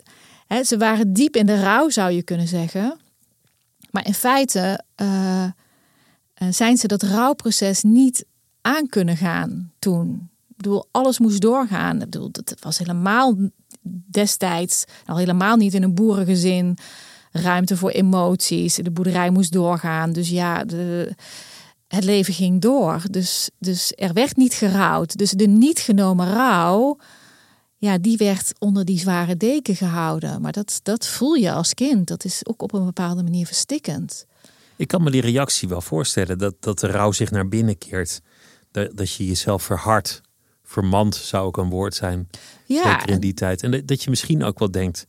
hè, 0.47 0.65
ze 0.65 0.79
waren 0.79 1.13
diep 1.13 1.37
in 1.37 1.47
de 1.47 1.61
rouw, 1.63 1.89
zou 1.89 2.11
je 2.11 2.23
kunnen 2.23 2.49
zeggen. 2.49 2.99
Maar 3.91 4.07
in 4.07 4.15
feite 4.15 4.85
uh, 5.03 5.45
zijn 6.51 6.77
ze 6.77 6.87
dat 6.87 7.03
rouwproces 7.03 7.83
niet 7.83 8.25
aan 8.61 8.89
kunnen 8.89 9.17
gaan 9.17 9.73
toen. 9.79 10.31
Ik 10.49 10.57
bedoel, 10.57 10.87
alles 10.91 11.19
moest 11.19 11.41
doorgaan. 11.41 11.95
Ik 11.95 12.11
bedoel, 12.11 12.31
dat 12.31 12.55
was 12.61 12.79
helemaal 12.79 13.37
destijds, 14.07 14.85
al 15.07 15.17
helemaal 15.17 15.57
niet 15.57 15.75
in 15.75 15.83
een 15.83 15.95
boerengezin, 15.95 16.79
ruimte 17.33 17.77
voor 17.77 17.91
emoties. 17.91 18.75
De 18.75 18.91
boerderij 18.91 19.31
moest 19.31 19.53
doorgaan. 19.53 20.13
Dus 20.13 20.29
ja, 20.29 20.65
de, 20.65 21.15
het 21.89 22.05
leven 22.05 22.35
ging 22.35 22.61
door. 22.61 23.03
Dus, 23.11 23.51
dus 23.59 23.93
er 23.97 24.13
werd 24.13 24.37
niet 24.37 24.55
gerouwd. 24.55 25.17
Dus 25.17 25.31
de 25.31 25.47
niet 25.47 25.79
genomen 25.79 26.33
rouw, 26.33 26.99
ja, 27.81 27.99
die 27.99 28.17
werd 28.17 28.53
onder 28.59 28.85
die 28.85 28.99
zware 28.99 29.37
deken 29.37 29.77
gehouden. 29.77 30.41
Maar 30.41 30.53
dat, 30.53 30.81
dat 30.83 31.07
voel 31.07 31.35
je 31.35 31.53
als 31.53 31.75
kind. 31.75 32.09
Dat 32.09 32.25
is 32.25 32.47
ook 32.47 32.63
op 32.63 32.73
een 32.73 32.85
bepaalde 32.85 33.23
manier 33.23 33.47
verstikkend. 33.47 34.27
Ik 34.77 34.89
kan 34.89 35.03
me 35.03 35.11
die 35.11 35.21
reactie 35.21 35.69
wel 35.69 35.81
voorstellen. 35.81 36.39
Dat, 36.39 36.55
dat 36.61 36.79
de 36.79 36.87
rouw 36.87 37.13
zich 37.13 37.31
naar 37.31 37.49
binnen 37.49 37.79
keert. 37.79 38.21
Dat, 38.71 38.97
dat 38.97 39.15
je 39.15 39.27
jezelf 39.27 39.63
verhardt. 39.63 40.21
Vermand 40.63 41.15
zou 41.15 41.47
ook 41.47 41.57
een 41.57 41.69
woord 41.69 41.95
zijn. 41.95 42.29
Ja. 42.67 42.83
Zeker 42.83 43.11
in 43.11 43.21
die 43.21 43.35
tijd. 43.35 43.63
En 43.63 43.71
dat, 43.71 43.87
dat 43.87 44.03
je 44.03 44.11
misschien 44.11 44.45
ook 44.45 44.59
wel 44.59 44.71
denkt. 44.71 45.07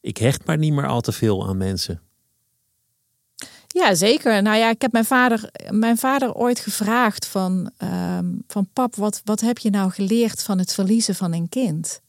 Ik 0.00 0.16
hecht 0.16 0.46
maar 0.46 0.58
niet 0.58 0.72
meer 0.72 0.86
al 0.86 1.00
te 1.00 1.12
veel 1.12 1.48
aan 1.48 1.56
mensen. 1.56 2.00
Ja, 3.74 3.94
zeker. 3.94 4.42
Nou 4.42 4.56
ja, 4.56 4.70
ik 4.70 4.82
heb 4.82 4.92
mijn 4.92 5.04
vader, 5.04 5.50
mijn 5.70 5.96
vader 5.96 6.34
ooit 6.34 6.60
gevraagd 6.60 7.26
van, 7.26 7.70
um, 7.78 8.42
van 8.46 8.68
pap, 8.72 8.94
wat, 8.94 9.20
wat 9.24 9.40
heb 9.40 9.58
je 9.58 9.70
nou 9.70 9.90
geleerd 9.90 10.42
van 10.42 10.58
het 10.58 10.74
verliezen 10.74 11.14
van 11.14 11.32
een 11.32 11.48
kind? 11.48 12.00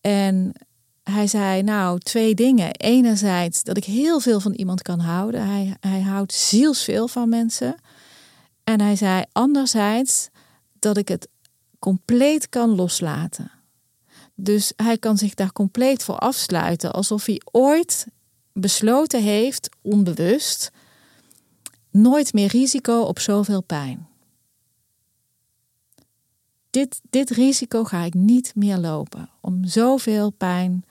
En 0.00 0.52
hij 1.02 1.26
zei, 1.26 1.62
nou, 1.62 1.98
twee 1.98 2.34
dingen. 2.34 2.70
Enerzijds 2.72 3.62
dat 3.62 3.76
ik 3.76 3.84
heel 3.84 4.20
veel 4.20 4.40
van 4.40 4.52
iemand 4.52 4.82
kan 4.82 5.00
houden. 5.00 5.46
Hij, 5.46 5.76
hij 5.80 6.00
houdt 6.00 6.32
zielsveel 6.32 7.08
van 7.08 7.28
mensen. 7.28 7.76
En 8.64 8.80
hij 8.80 8.96
zei, 8.96 9.24
anderzijds 9.32 10.28
dat 10.78 10.96
ik 10.96 11.08
het 11.08 11.28
compleet 11.78 12.48
kan 12.48 12.74
loslaten. 12.74 13.50
Dus 14.34 14.72
hij 14.76 14.98
kan 14.98 15.18
zich 15.18 15.34
daar 15.34 15.52
compleet 15.52 16.04
voor 16.04 16.18
afsluiten, 16.18 16.92
alsof 16.92 17.24
hij 17.24 17.40
ooit 17.52 18.06
besloten 18.56 19.22
heeft, 19.22 19.68
onbewust, 19.82 20.70
nooit 21.90 22.32
meer 22.32 22.48
risico 22.48 23.00
op 23.00 23.18
zoveel 23.18 23.62
pijn. 23.62 24.08
Dit, 26.70 27.00
dit 27.10 27.30
risico 27.30 27.84
ga 27.84 28.02
ik 28.02 28.14
niet 28.14 28.52
meer 28.54 28.76
lopen. 28.76 29.30
Om 29.40 29.64
zoveel 29.64 30.30
pijn. 30.30 30.84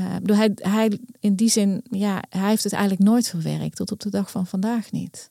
Uh, 0.00 0.16
hij, 0.24 0.50
hij, 0.54 0.98
in 1.20 1.34
die 1.34 1.48
zin, 1.48 1.84
ja, 1.90 2.22
hij 2.28 2.48
heeft 2.48 2.64
het 2.64 2.72
eigenlijk 2.72 3.02
nooit 3.02 3.28
verwerkt. 3.28 3.76
Tot 3.76 3.92
op 3.92 4.00
de 4.00 4.10
dag 4.10 4.30
van 4.30 4.46
vandaag 4.46 4.90
niet. 4.90 5.30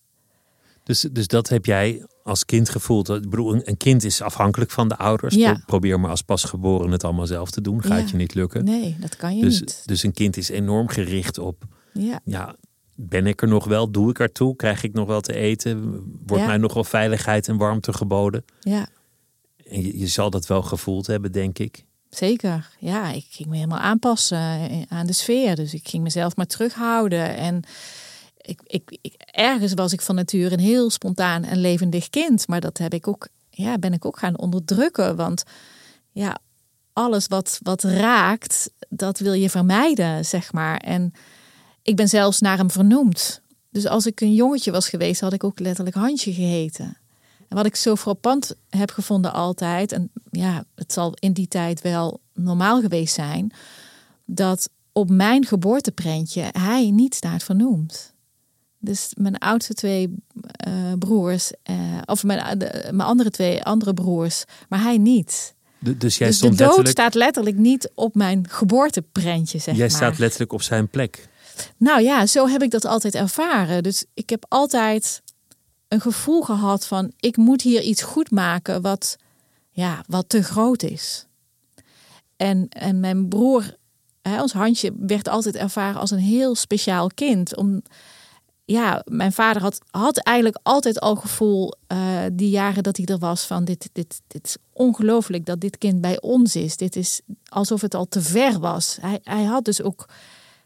Dus, 0.83 1.01
dus 1.11 1.27
dat 1.27 1.49
heb 1.49 1.65
jij 1.65 2.05
als 2.27 2.45
kind 2.45 2.69
gevoeld. 2.69 3.09
Ik 3.09 3.29
bedoel, 3.29 3.55
een 3.67 3.77
kind 3.77 4.03
is 4.03 4.21
afhankelijk 4.21 4.71
van 4.71 4.87
de 4.87 4.97
ouders. 4.97 5.35
Ja. 5.35 5.61
Probeer 5.65 5.99
maar 5.99 6.09
als 6.09 6.21
pasgeboren 6.21 6.91
het 6.91 7.03
allemaal 7.03 7.27
zelf 7.27 7.51
te 7.51 7.61
doen. 7.61 7.81
Gaat 7.83 7.99
Ja. 8.01 8.07
je 8.11 8.15
niet 8.17 8.33
lukken. 8.33 8.63
Nee, 8.63 8.95
dat 8.99 9.15
kan 9.15 9.35
je 9.37 9.41
dus, 9.41 9.59
niet. 9.59 9.81
dus 9.85 10.03
een 10.03 10.13
kind 10.13 10.37
is 10.37 10.49
enorm 10.49 10.87
gericht 10.87 11.37
op 11.37 11.63
Ja. 11.93 12.19
ja, 12.23 12.55
ben 12.95 13.27
ik 13.27 13.41
er 13.41 13.47
nog 13.47 13.65
wel? 13.65 13.91
Doe 13.91 14.09
ik 14.09 14.19
ertoe? 14.19 14.55
Krijg 14.55 14.83
ik 14.83 14.93
nog 14.93 15.07
wel 15.07 15.21
te 15.21 15.33
eten? 15.33 16.01
Wordt 16.25 16.45
mij 16.45 16.57
nog 16.57 16.73
wel 16.73 16.83
veiligheid 16.83 17.47
en 17.47 17.57
warmte 17.57 17.93
geboden? 17.93 18.45
ja, 18.59 18.87
En 19.69 19.81
je, 19.81 19.99
je 19.99 20.07
zal 20.07 20.29
dat 20.29 20.47
wel 20.47 20.61
gevoeld 20.61 21.07
hebben, 21.07 21.31
denk 21.31 21.59
ik. 21.59 21.85
zeker. 22.09 22.69
Ja, 22.79 23.11
ik 23.11 23.25
ging 23.29 23.49
me 23.49 23.55
helemaal 23.55 23.79
aanpassen 23.79 24.37
eh, 24.37 24.81
aan 24.89 25.05
de 25.07 25.13
sfeer. 25.13 25.55
Dus 25.55 25.73
ik 25.73 25.87
ging 25.87 26.03
mezelf 26.03 26.35
maar 26.35 26.45
terughouden. 26.47 27.35
En 27.35 27.63
ik, 28.47 28.61
ik, 28.63 28.97
ik, 29.01 29.13
ergens 29.31 29.73
was 29.73 29.93
ik 29.93 30.01
van 30.01 30.15
nature 30.15 30.53
een 30.53 30.59
heel 30.59 30.89
spontaan 30.89 31.43
en 31.43 31.57
levendig 31.57 32.09
kind. 32.09 32.47
Maar 32.47 32.61
dat 32.61 32.77
heb 32.77 32.93
ik 32.93 33.07
ook, 33.07 33.27
ja, 33.49 33.77
ben 33.77 33.93
ik 33.93 34.05
ook 34.05 34.19
gaan 34.19 34.37
onderdrukken. 34.37 35.15
Want 35.15 35.43
ja, 36.11 36.37
alles 36.93 37.27
wat, 37.27 37.59
wat 37.63 37.83
raakt, 37.83 38.71
dat 38.89 39.19
wil 39.19 39.33
je 39.33 39.49
vermijden, 39.49 40.25
zeg 40.25 40.53
maar. 40.53 40.77
En 40.77 41.11
ik 41.81 41.95
ben 41.95 42.07
zelfs 42.07 42.39
naar 42.39 42.57
hem 42.57 42.71
vernoemd. 42.71 43.41
Dus 43.69 43.85
als 43.85 44.05
ik 44.05 44.21
een 44.21 44.33
jongetje 44.33 44.71
was 44.71 44.89
geweest, 44.89 45.21
had 45.21 45.33
ik 45.33 45.43
ook 45.43 45.59
letterlijk 45.59 45.95
Handje 45.95 46.33
geheten. 46.33 46.97
En 47.47 47.55
wat 47.55 47.65
ik 47.65 47.75
zo 47.75 47.95
frappant 47.95 48.55
heb 48.69 48.91
gevonden 48.91 49.33
altijd, 49.33 49.91
en 49.91 50.11
ja, 50.31 50.63
het 50.75 50.93
zal 50.93 51.13
in 51.19 51.33
die 51.33 51.47
tijd 51.47 51.81
wel 51.81 52.19
normaal 52.33 52.81
geweest 52.81 53.13
zijn, 53.13 53.51
dat 54.25 54.69
op 54.91 55.09
mijn 55.09 55.45
geboorteprentje 55.45 56.49
hij 56.51 56.91
niet 56.91 57.15
staat 57.15 57.43
vernoemd. 57.43 58.15
Dus 58.79 59.11
mijn 59.17 59.37
oudste 59.37 59.73
twee 59.73 60.15
eh, 60.51 60.93
broers, 60.99 61.51
eh, 61.63 61.75
of 62.05 62.23
mijn, 62.23 62.59
de- 62.59 62.87
mijn 62.91 63.07
andere 63.09 63.29
twee 63.29 63.63
andere 63.63 63.93
broers, 63.93 64.43
maar 64.69 64.81
hij 64.81 64.97
niet. 64.97 65.55
Du- 65.79 65.97
Dus 65.97 66.17
jij 66.17 66.27
dus 66.27 66.37
de 66.39 66.43
stond 66.45 66.57
dood 66.57 66.67
letterlijk, 66.67 66.97
staat 66.99 67.13
letterlijk 67.13 67.55
niet 67.57 67.91
op 67.95 68.15
mijn 68.15 68.45
geboorteprentje, 68.49 69.57
zeg 69.59 69.75
jij 69.75 69.87
maar. 69.87 69.95
staat 69.95 70.17
letterlijk 70.17 70.51
op 70.53 70.61
zijn 70.61 70.87
plek. 70.87 71.27
Nou 71.77 72.01
ja, 72.01 72.25
zo 72.25 72.47
heb 72.47 72.61
ik 72.63 72.71
dat 72.71 72.85
altijd 72.85 73.15
ervaren. 73.15 73.83
Dus 73.83 74.05
ik 74.13 74.29
heb 74.29 74.45
altijd 74.47 75.21
een 75.87 76.01
gevoel 76.01 76.41
gehad 76.41 76.85
van 76.87 77.11
ik 77.19 77.37
moet 77.37 77.61
hier 77.61 77.81
iets 77.81 78.01
goed 78.01 78.31
maken 78.31 78.81
wat, 78.81 79.17
ja, 79.71 80.03
wat 80.07 80.29
te 80.29 80.43
groot 80.43 80.83
is. 80.83 81.25
En, 82.35 82.65
en 82.69 82.99
mijn 82.99 83.27
broer, 83.27 83.75
hè, 84.21 84.41
ons 84.41 84.53
handje, 84.53 84.93
werd 84.99 85.27
altijd 85.27 85.55
ervaren 85.55 85.99
als 86.01 86.11
een 86.11 86.17
heel 86.19 86.55
speciaal 86.55 87.07
kind. 87.13 87.55
Om, 87.55 87.81
ja, 88.69 89.01
mijn 89.05 89.31
vader 89.31 89.61
had, 89.61 89.81
had 89.89 90.17
eigenlijk 90.17 90.59
altijd 90.63 90.99
al 90.99 91.15
gevoel, 91.15 91.73
eh, 91.87 92.19
die 92.33 92.49
jaren 92.49 92.83
dat 92.83 92.97
hij 92.97 93.05
er 93.05 93.17
was, 93.17 93.45
van 93.45 93.65
dit, 93.65 93.89
dit, 93.93 94.21
dit 94.27 94.45
is 94.45 94.57
ongelooflijk 94.73 95.45
dat 95.45 95.59
dit 95.59 95.77
kind 95.77 96.01
bij 96.01 96.21
ons 96.21 96.55
is. 96.55 96.77
Dit 96.77 96.95
is 96.95 97.21
alsof 97.45 97.81
het 97.81 97.93
al 97.93 98.07
te 98.07 98.21
ver 98.21 98.59
was. 98.59 98.97
Hij, 99.01 99.19
hij 99.23 99.43
had 99.43 99.65
dus 99.65 99.81
ook 99.81 100.09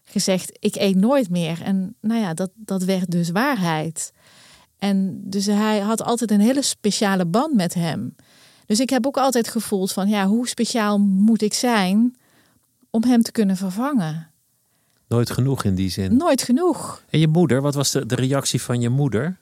gezegd, 0.04 0.58
ik 0.60 0.76
eet 0.76 0.96
nooit 0.96 1.30
meer. 1.30 1.62
En 1.62 1.96
nou 2.00 2.22
ja, 2.22 2.34
dat, 2.34 2.50
dat 2.56 2.84
werd 2.84 3.12
dus 3.12 3.30
waarheid. 3.30 4.12
En 4.78 5.22
dus 5.24 5.46
hij 5.46 5.80
had 5.80 6.04
altijd 6.04 6.32
een 6.32 6.40
hele 6.40 6.62
speciale 6.62 7.26
band 7.26 7.54
met 7.54 7.74
hem. 7.74 8.16
Dus 8.66 8.80
ik 8.80 8.90
heb 8.90 9.08
ook 9.08 9.18
altijd 9.18 9.48
gevoeld 9.48 9.92
van, 9.92 10.10
ja, 10.10 10.28
hoe 10.28 10.48
speciaal 10.48 10.98
moet 11.00 11.42
ik 11.42 11.54
zijn 11.54 12.16
om 12.90 13.04
hem 13.04 13.22
te 13.22 13.32
kunnen 13.32 13.58
vervangen? 13.58 14.31
Nooit 15.12 15.30
genoeg 15.30 15.64
in 15.64 15.76
die 15.76 15.90
zin. 15.90 16.18
Nooit 16.18 16.42
genoeg. 16.42 17.04
En 17.10 17.20
je 17.20 17.28
moeder, 17.28 17.62
wat 17.62 17.76
was 17.76 17.92
de, 17.92 18.06
de 18.06 18.16
reactie 18.16 18.62
van 18.62 18.82
je 18.82 18.90
moeder? 18.90 19.38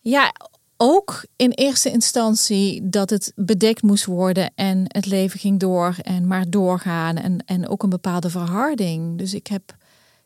Ja, 0.00 0.34
ook 0.76 1.24
in 1.36 1.50
eerste 1.50 1.90
instantie 1.90 2.88
dat 2.88 3.10
het 3.10 3.32
bedekt 3.36 3.82
moest 3.82 4.04
worden 4.04 4.50
en 4.54 4.84
het 4.86 5.06
leven 5.06 5.40
ging 5.40 5.60
door 5.60 5.96
en 6.02 6.26
maar 6.26 6.50
doorgaan 6.50 7.16
en, 7.16 7.44
en 7.46 7.68
ook 7.68 7.82
een 7.82 7.90
bepaalde 7.90 8.30
verharding. 8.30 9.18
Dus 9.18 9.34
ik 9.34 9.46
heb, 9.46 9.76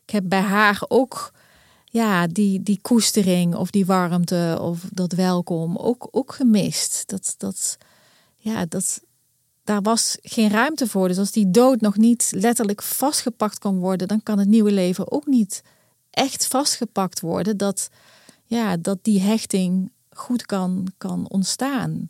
ik 0.05 0.09
heb 0.09 0.23
bij 0.27 0.41
haar 0.41 0.83
ook 0.87 1.31
ja, 1.85 2.27
die, 2.27 2.63
die 2.63 2.79
koestering 2.81 3.55
of 3.55 3.71
die 3.71 3.85
warmte 3.85 4.57
of 4.61 4.85
dat 4.91 5.13
welkom 5.13 5.77
ook, 5.77 6.07
ook 6.11 6.33
gemist. 6.33 7.03
Dat, 7.05 7.35
dat, 7.37 7.77
ja, 8.37 8.65
dat, 8.65 9.01
daar 9.67 9.81
was 9.81 10.17
geen 10.21 10.49
ruimte 10.49 10.87
voor. 10.87 11.07
Dus 11.07 11.17
als 11.17 11.31
die 11.31 11.51
dood 11.51 11.81
nog 11.81 11.97
niet 11.97 12.31
letterlijk 12.35 12.81
vastgepakt 12.81 13.59
kan 13.59 13.77
worden, 13.77 14.07
dan 14.07 14.23
kan 14.23 14.39
het 14.39 14.47
nieuwe 14.47 14.71
leven 14.71 15.11
ook 15.11 15.25
niet 15.25 15.63
echt 16.11 16.47
vastgepakt 16.47 17.19
worden. 17.19 17.57
Dat, 17.57 17.89
ja, 18.43 18.77
dat 18.77 18.97
die 19.01 19.21
hechting 19.21 19.91
goed 20.09 20.45
kan, 20.45 20.87
kan 20.97 21.29
ontstaan. 21.29 22.07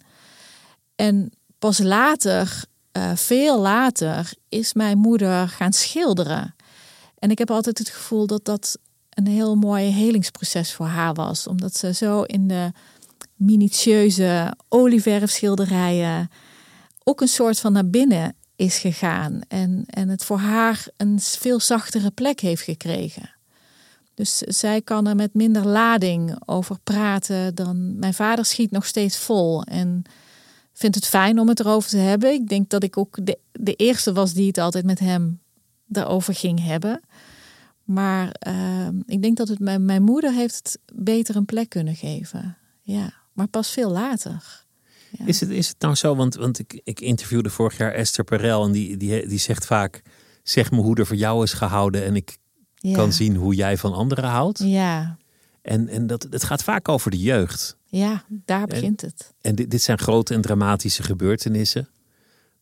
En 0.95 1.31
pas 1.59 1.77
later, 1.77 2.63
eh, 2.91 3.15
veel 3.15 3.59
later, 3.59 4.33
is 4.49 4.73
mijn 4.73 4.97
moeder 4.97 5.47
gaan 5.47 5.73
schilderen. 5.73 6.55
En 7.19 7.31
ik 7.31 7.37
heb 7.37 7.51
altijd 7.51 7.77
het 7.77 7.89
gevoel 7.89 8.27
dat 8.27 8.45
dat 8.45 8.77
een 9.09 9.27
heel 9.27 9.55
mooi 9.55 9.85
helingsproces 9.85 10.73
voor 10.73 10.85
haar 10.85 11.13
was. 11.13 11.47
Omdat 11.47 11.77
ze 11.77 11.93
zo 11.93 12.21
in 12.21 12.47
de 12.47 12.71
minutieuze 13.35 14.53
olieverfschilderijen 14.69 16.29
ook 17.07 17.21
een 17.21 17.27
soort 17.27 17.59
van 17.59 17.73
naar 17.73 17.89
binnen 17.89 18.35
is 18.55 18.77
gegaan. 18.77 19.41
En, 19.47 19.83
en 19.85 20.09
het 20.09 20.25
voor 20.25 20.37
haar 20.37 20.87
een 20.97 21.19
veel 21.19 21.59
zachtere 21.59 22.11
plek 22.11 22.39
heeft 22.39 22.61
gekregen. 22.61 23.29
Dus 24.13 24.37
zij 24.37 24.81
kan 24.81 25.07
er 25.07 25.15
met 25.15 25.33
minder 25.33 25.67
lading 25.67 26.35
over 26.45 26.77
praten 26.83 27.55
dan 27.55 27.99
mijn 27.99 28.13
vader 28.13 28.45
schiet 28.45 28.71
nog 28.71 28.85
steeds 28.85 29.17
vol. 29.17 29.63
En 29.63 30.03
vindt 30.73 30.95
het 30.95 31.07
fijn 31.07 31.39
om 31.39 31.47
het 31.47 31.59
erover 31.59 31.89
te 31.89 31.97
hebben. 31.97 32.33
Ik 32.33 32.47
denk 32.47 32.69
dat 32.69 32.83
ik 32.83 32.97
ook 32.97 33.25
de, 33.25 33.37
de 33.51 33.73
eerste 33.73 34.13
was 34.13 34.33
die 34.33 34.47
het 34.47 34.57
altijd 34.57 34.85
met 34.85 34.99
hem 34.99 35.39
daarover 35.85 36.33
ging 36.33 36.63
hebben. 36.63 37.01
Maar 37.83 38.35
uh, 38.47 38.87
ik 39.05 39.21
denk 39.21 39.37
dat 39.37 39.47
het 39.47 39.59
mijn, 39.59 39.85
mijn 39.85 40.03
moeder 40.03 40.33
heeft 40.33 40.55
het 40.55 40.79
beter 40.93 41.35
een 41.35 41.45
plek 41.45 41.69
kunnen 41.69 41.95
geven. 41.95 42.57
Ja, 42.81 43.13
maar 43.33 43.47
pas 43.47 43.71
veel 43.71 43.91
later. 43.91 44.65
Ja. 45.11 45.25
Is, 45.25 45.39
het, 45.39 45.49
is 45.49 45.67
het 45.67 45.79
nou 45.79 45.95
zo, 45.95 46.15
want, 46.15 46.35
want 46.35 46.59
ik, 46.59 46.81
ik 46.83 46.99
interviewde 46.99 47.49
vorig 47.49 47.77
jaar 47.77 47.91
Esther 47.91 48.23
Perel 48.23 48.65
en 48.65 48.71
die, 48.71 48.97
die, 48.97 49.27
die 49.27 49.39
zegt 49.39 49.65
vaak, 49.65 50.01
zeg 50.43 50.71
me 50.71 50.81
hoe 50.81 50.95
er 50.95 51.05
voor 51.05 51.15
jou 51.15 51.43
is 51.43 51.53
gehouden 51.53 52.03
en 52.03 52.15
ik 52.15 52.37
ja. 52.75 52.93
kan 52.95 53.13
zien 53.13 53.35
hoe 53.35 53.55
jij 53.55 53.77
van 53.77 53.93
anderen 53.93 54.29
houdt. 54.29 54.59
Ja, 54.59 55.17
En, 55.61 55.87
en 55.87 56.07
dat, 56.07 56.27
het 56.29 56.43
gaat 56.43 56.63
vaak 56.63 56.89
over 56.89 57.11
de 57.11 57.19
jeugd. 57.19 57.77
ja 57.85 58.23
daar 58.29 58.67
begint 58.67 59.01
het. 59.01 59.33
En 59.41 59.55
dit, 59.55 59.71
dit 59.71 59.81
zijn 59.81 59.97
grote 59.97 60.33
en 60.33 60.41
dramatische 60.41 61.03
gebeurtenissen. 61.03 61.89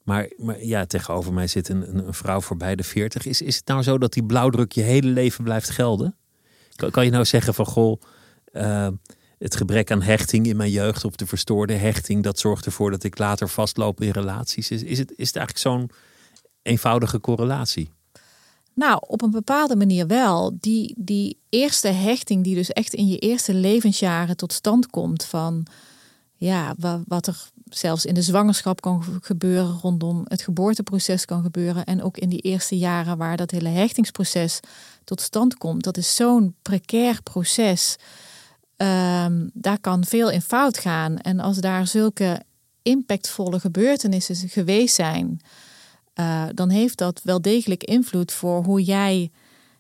Maar, 0.04 0.32
maar 0.38 0.64
ja, 0.64 0.86
tegenover 0.86 1.34
mij 1.34 1.48
zit 1.48 1.70
een, 1.70 1.90
een, 1.90 2.08
een 2.08 2.14
vrouw 2.14 2.42
voorbij 2.42 2.76
de 2.76 2.84
40. 2.84 3.26
Is, 3.26 3.42
is 3.42 3.56
het 3.56 3.68
nou 3.68 3.84
zo 3.84 3.98
dat 3.98 4.14
die 4.14 4.26
blauwdruk 4.26 4.72
je 4.72 4.82
hele 4.82 5.08
leven 5.08 5.44
blijft 5.44 5.70
gelden? 5.70 6.16
Kan, 6.76 6.92
kan 6.92 7.06
je 7.06 7.12
nou 7.12 7.26
zeggen 7.26 7.54
van 7.54 7.66
goh, 7.66 8.02
uh, 8.54 8.88
het 9.39 9.56
gebrek 9.56 9.91
aan 9.91 10.02
hechting 10.02 10.48
in 10.48 10.58
mijn 10.58 10.71
jeugd 10.71 11.06
of 11.06 11.15
de 11.15 11.26
verstoorde 11.26 11.74
hechting, 11.74 12.24
dat 12.24 12.39
zorgt 12.39 12.65
ervoor 12.65 12.91
dat 12.91 13.04
ik 13.04 13.17
later 13.17 13.50
vastloop 13.50 14.02
in 14.02 14.10
relaties. 14.10 14.71
Is, 14.71 14.84
is, 14.84 14.98
het, 15.00 15.13
is 15.15 15.28
het 15.28 15.36
eigenlijk 15.36 15.58
zo'n 15.58 15.89
eenvoudige 16.62 17.19
correlatie? 17.19 17.89
Nou, 18.74 19.02
op 19.08 19.21
een 19.21 19.32
bepaalde 19.32 19.76
manier 19.76 20.08
wel. 20.08 20.58
Die, 20.60 20.93
die 20.98 21.38
eerste 21.50 21.88
hechting, 21.88 22.43
die 22.43 22.56
dus 22.56 22.71
echt 22.71 22.93
in 22.93 23.08
je 23.08 23.17
eerste 23.17 23.54
levensjaren 23.54 24.38
tot 24.38 24.54
stand 24.54 24.88
komt, 24.88 25.24
van 25.24 25.65
ja, 26.36 26.76
wat 27.08 27.28
er 27.28 27.50
zelfs 27.69 28.06
in 28.06 28.13
de 28.13 28.21
zwangerschap 28.21 28.82
kan 28.82 29.04
gebeuren, 29.21 29.80
rondom 29.82 30.26
het 30.28 30.41
geboorteproces 30.41 31.26
kan 31.26 31.41
gebeuren. 31.41 31.86
En 31.86 32.04
ook 32.04 32.17
in 32.17 32.30
die 32.30 32.41
eerste 32.41 32.78
jaren 32.78 33.17
waar 33.17 33.38
dat 33.38 33.52
hele 33.52 33.69
hechtingsproces 33.69 34.60
tot 35.04 35.21
stand 35.21 35.58
komt. 35.58 35.84
Dat 35.84 35.98
is 35.98 36.15
zo'n 36.15 36.56
precair 36.62 37.21
proces. 37.24 37.95
Um, 38.78 39.50
daar 39.54 39.80
kan 39.80 40.06
veel 40.06 40.30
in 40.30 40.42
fout 40.42 40.78
gaan. 40.78 41.18
En 41.18 41.40
als 41.40 41.58
daar 41.58 41.88
zulke 41.88 42.42
impactvolle 42.82 43.60
gebeurtenissen 43.60 44.50
geweest 44.50 44.96
zijn, 44.96 45.40
uh, 46.20 46.44
dan 46.54 46.70
heeft 46.70 46.98
dat 46.98 47.22
wel 47.24 47.42
degelijk 47.42 47.84
invloed 47.84 48.32
voor 48.32 48.64
hoe 48.64 48.84
jij 48.84 49.32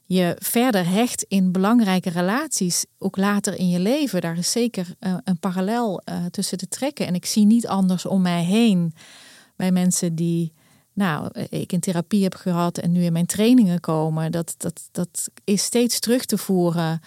je 0.05 0.35
verder 0.39 0.89
hecht 0.89 1.23
in 1.23 1.51
belangrijke 1.51 2.09
relaties, 2.09 2.85
ook 2.97 3.17
later 3.17 3.59
in 3.59 3.69
je 3.69 3.79
leven. 3.79 4.21
Daar 4.21 4.37
is 4.37 4.51
zeker 4.51 4.87
uh, 4.99 5.17
een 5.23 5.39
parallel 5.39 6.01
uh, 6.05 6.25
tussen 6.25 6.57
te 6.57 6.67
trekken. 6.67 7.07
En 7.07 7.15
ik 7.15 7.25
zie 7.25 7.45
niet 7.45 7.67
anders 7.67 8.05
om 8.05 8.21
mij 8.21 8.43
heen 8.43 8.93
bij 9.55 9.71
mensen 9.71 10.15
die 10.15 10.53
nou, 10.93 11.29
ik 11.49 11.71
in 11.71 11.79
therapie 11.79 12.23
heb 12.23 12.35
gehad 12.35 12.77
en 12.77 12.91
nu 12.91 13.03
in 13.03 13.13
mijn 13.13 13.25
trainingen 13.25 13.79
komen, 13.79 14.31
dat, 14.31 14.55
dat, 14.57 14.89
dat 14.91 15.29
is 15.43 15.63
steeds 15.63 15.99
terug 15.99 16.25
te 16.25 16.37
voeren 16.37 17.01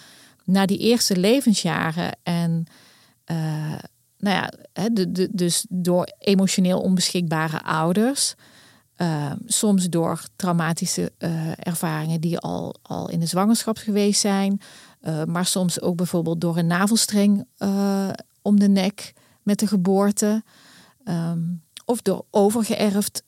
naar 0.48 0.66
die 0.66 0.78
eerste 0.78 1.16
levensjaren. 1.16 2.16
En 2.22 2.66
uh, 3.30 3.78
nou 4.18 4.36
ja, 4.36 4.50
de, 4.88 5.28
dus 5.32 5.66
door 5.68 6.12
emotioneel 6.18 6.80
onbeschikbare 6.80 7.62
ouders. 7.62 8.34
Uh, 8.96 9.32
soms 9.46 9.88
door 9.88 10.22
traumatische 10.36 11.12
uh, 11.18 11.30
ervaringen 11.58 12.20
die 12.20 12.38
al, 12.38 12.76
al 12.82 13.10
in 13.10 13.20
de 13.20 13.26
zwangerschap 13.26 13.76
geweest 13.76 14.20
zijn. 14.20 14.60
Maar 15.26 15.46
soms 15.46 15.80
ook 15.80 15.96
bijvoorbeeld 15.96 16.40
door 16.40 16.56
een 16.56 16.66
navelstreng 16.66 17.46
om 18.42 18.60
de 18.60 18.68
nek 18.68 19.12
met 19.42 19.58
de 19.58 19.66
geboorte. 19.66 20.42
Um, 21.04 21.62
of 21.84 22.02
door 22.02 22.24
overgeërfd 22.30 23.22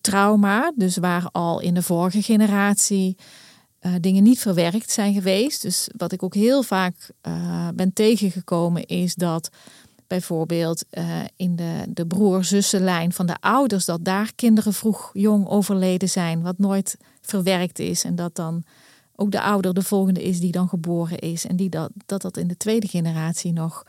trauma. 0.00 0.72
Dus 0.76 0.96
waar 0.96 1.28
al 1.32 1.60
in 1.60 1.74
de 1.74 1.82
vorige 1.82 2.22
generatie 2.22 3.16
dingen 4.00 4.22
niet 4.22 4.38
verwerkt 4.38 4.90
zijn 4.90 5.14
geweest. 5.14 5.62
Dus 5.62 5.88
wat 5.96 6.12
ik 6.12 6.22
ook 6.22 6.34
heel 6.34 6.62
vaak 6.62 7.10
ben 7.74 7.92
tegengekomen 7.92 8.86
is 8.86 9.14
dat 9.14 9.50
bijvoorbeeld 10.06 10.84
uh, 10.90 11.20
in 11.36 11.56
de, 11.56 11.84
de 11.88 12.06
broer-zussenlijn 12.06 13.12
van 13.12 13.26
de 13.26 13.36
ouders, 13.40 13.84
dat 13.84 14.04
daar 14.04 14.32
kinderen 14.34 14.72
vroeg 14.72 15.10
jong 15.12 15.46
overleden 15.46 16.08
zijn, 16.08 16.42
wat 16.42 16.58
nooit 16.58 16.96
verwerkt 17.20 17.78
is. 17.78 18.04
En 18.04 18.14
dat 18.14 18.34
dan 18.34 18.64
ook 19.16 19.30
de 19.30 19.40
ouder 19.40 19.74
de 19.74 19.82
volgende 19.82 20.22
is 20.22 20.40
die 20.40 20.52
dan 20.52 20.68
geboren 20.68 21.18
is. 21.18 21.46
En 21.46 21.56
die 21.56 21.68
dat, 21.68 21.90
dat, 22.06 22.22
dat 22.22 22.36
in 22.36 22.48
de 22.48 22.56
tweede 22.56 22.88
generatie 22.88 23.52
nog 23.52 23.82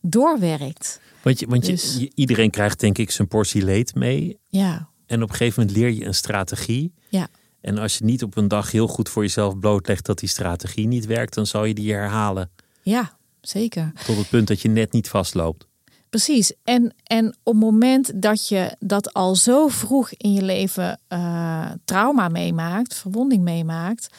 doorwerkt. 0.00 1.00
Want, 1.22 1.40
je, 1.40 1.46
want 1.46 1.64
dus, 1.64 1.96
je, 1.96 2.10
iedereen 2.14 2.50
krijgt 2.50 2.80
denk 2.80 2.98
ik 2.98 3.10
zijn 3.10 3.28
portie 3.28 3.64
leed 3.64 3.94
mee. 3.94 4.38
Ja. 4.48 4.88
En 5.06 5.22
op 5.22 5.28
een 5.28 5.34
gegeven 5.34 5.60
moment 5.60 5.78
leer 5.78 5.90
je 5.90 6.04
een 6.04 6.14
strategie. 6.14 6.92
Ja. 7.08 7.28
En 7.64 7.78
als 7.78 7.98
je 7.98 8.04
niet 8.04 8.22
op 8.22 8.36
een 8.36 8.48
dag 8.48 8.70
heel 8.70 8.86
goed 8.86 9.08
voor 9.08 9.22
jezelf 9.22 9.58
blootlegt 9.58 10.06
dat 10.06 10.18
die 10.18 10.28
strategie 10.28 10.86
niet 10.86 11.06
werkt, 11.06 11.34
dan 11.34 11.46
zal 11.46 11.64
je 11.64 11.74
die 11.74 11.92
herhalen. 11.92 12.50
Ja, 12.82 13.16
zeker. 13.40 13.92
Tot 14.06 14.16
het 14.16 14.28
punt 14.28 14.48
dat 14.48 14.60
je 14.60 14.68
net 14.68 14.92
niet 14.92 15.08
vastloopt. 15.08 15.66
Precies. 16.10 16.52
En, 16.64 16.94
en 17.02 17.26
op 17.42 17.52
het 17.52 17.62
moment 17.62 18.22
dat 18.22 18.48
je 18.48 18.76
dat 18.78 19.12
al 19.12 19.36
zo 19.36 19.68
vroeg 19.68 20.12
in 20.12 20.32
je 20.32 20.42
leven 20.42 21.00
uh, 21.08 21.70
trauma 21.84 22.28
meemaakt, 22.28 22.94
verwonding 22.94 23.42
meemaakt, 23.42 24.14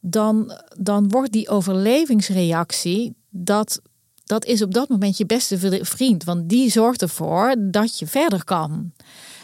dan, 0.00 0.52
dan 0.78 1.08
wordt 1.08 1.32
die 1.32 1.48
overlevingsreactie, 1.48 3.14
dat, 3.30 3.80
dat 4.24 4.44
is 4.44 4.62
op 4.62 4.74
dat 4.74 4.88
moment 4.88 5.16
je 5.16 5.26
beste 5.26 5.78
vriend. 5.84 6.24
Want 6.24 6.48
die 6.48 6.70
zorgt 6.70 7.02
ervoor 7.02 7.54
dat 7.58 7.98
je 7.98 8.06
verder 8.06 8.44
kan. 8.44 8.92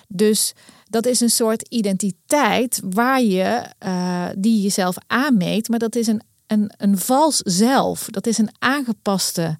Dus 0.08 0.54
dat 0.88 1.06
is 1.06 1.20
een 1.20 1.30
soort 1.30 1.68
identiteit 1.68 2.80
waar 2.90 3.22
je, 3.22 3.64
uh, 3.86 4.26
die 4.38 4.62
jezelf 4.62 4.96
aanmeet, 5.06 5.68
maar 5.68 5.78
dat 5.78 5.96
is 5.96 6.06
een 6.06 6.22
een, 6.48 6.72
een 6.76 6.98
vals 6.98 7.36
zelf. 7.36 8.08
Dat 8.10 8.26
is 8.26 8.38
een 8.38 8.50
aangepaste 8.58 9.56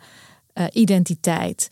uh, 0.55 0.65
identiteit. 0.73 1.69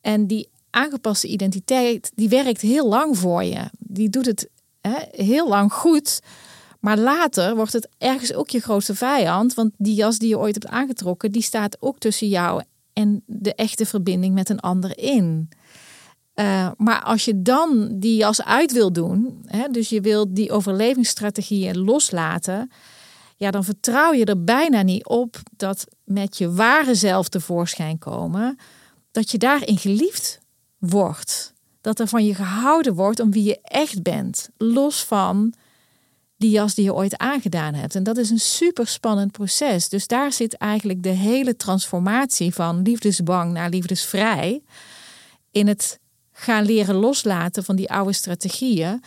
En 0.00 0.26
die 0.26 0.48
aangepaste 0.70 1.26
identiteit, 1.26 2.12
die 2.14 2.28
werkt 2.28 2.60
heel 2.60 2.88
lang 2.88 3.18
voor 3.18 3.44
je. 3.44 3.70
Die 3.78 4.08
doet 4.08 4.26
het 4.26 4.48
hè, 4.80 4.96
heel 5.10 5.48
lang 5.48 5.72
goed. 5.72 6.20
Maar 6.80 6.98
later 6.98 7.56
wordt 7.56 7.72
het 7.72 7.88
ergens 7.98 8.32
ook 8.32 8.50
je 8.50 8.60
grootste 8.60 8.94
vijand. 8.94 9.54
Want 9.54 9.72
die 9.76 9.94
jas 9.94 10.18
die 10.18 10.28
je 10.28 10.38
ooit 10.38 10.54
hebt 10.54 10.74
aangetrokken, 10.74 11.32
die 11.32 11.42
staat 11.42 11.76
ook 11.80 11.98
tussen 11.98 12.28
jou 12.28 12.62
en 12.92 13.22
de 13.26 13.54
echte 13.54 13.86
verbinding 13.86 14.34
met 14.34 14.48
een 14.48 14.60
ander 14.60 14.98
in. 14.98 15.48
Uh, 16.34 16.70
maar 16.76 17.02
als 17.02 17.24
je 17.24 17.42
dan 17.42 17.88
die 17.92 18.16
jas 18.16 18.42
uit 18.42 18.72
wil 18.72 18.92
doen, 18.92 19.42
hè, 19.46 19.68
dus 19.68 19.88
je 19.88 20.00
wilt 20.00 20.36
die 20.36 20.50
overlevingsstrategieën 20.50 21.78
loslaten, 21.78 22.70
ja, 23.36 23.50
dan 23.50 23.64
vertrouw 23.64 24.12
je 24.12 24.24
er 24.24 24.44
bijna 24.44 24.82
niet 24.82 25.06
op 25.06 25.36
dat 25.56 25.86
met 26.04 26.38
je 26.38 26.52
ware 26.52 26.94
zelf 26.94 27.28
tevoorschijn 27.28 27.98
komen, 27.98 28.58
dat 29.10 29.30
je 29.30 29.38
daarin 29.38 29.78
geliefd 29.78 30.40
wordt. 30.78 31.52
Dat 31.80 32.00
er 32.00 32.08
van 32.08 32.24
je 32.24 32.34
gehouden 32.34 32.94
wordt 32.94 33.20
om 33.20 33.30
wie 33.30 33.44
je 33.44 33.58
echt 33.62 34.02
bent, 34.02 34.48
los 34.56 35.04
van 35.04 35.54
die 36.36 36.50
jas 36.50 36.74
die 36.74 36.84
je 36.84 36.94
ooit 36.94 37.16
aangedaan 37.16 37.74
hebt. 37.74 37.94
En 37.94 38.02
dat 38.02 38.16
is 38.16 38.30
een 38.30 38.40
super 38.40 38.86
spannend 38.86 39.32
proces. 39.32 39.88
Dus 39.88 40.06
daar 40.06 40.32
zit 40.32 40.56
eigenlijk 40.56 41.02
de 41.02 41.08
hele 41.08 41.56
transformatie 41.56 42.54
van 42.54 42.82
liefdesbang 42.82 43.52
naar 43.52 43.68
liefdesvrij 43.70 44.62
in 45.50 45.66
het 45.66 46.00
gaan 46.42 46.64
leren 46.64 46.94
loslaten 46.94 47.64
van 47.64 47.76
die 47.76 47.90
oude 47.90 48.12
strategieën 48.12 49.02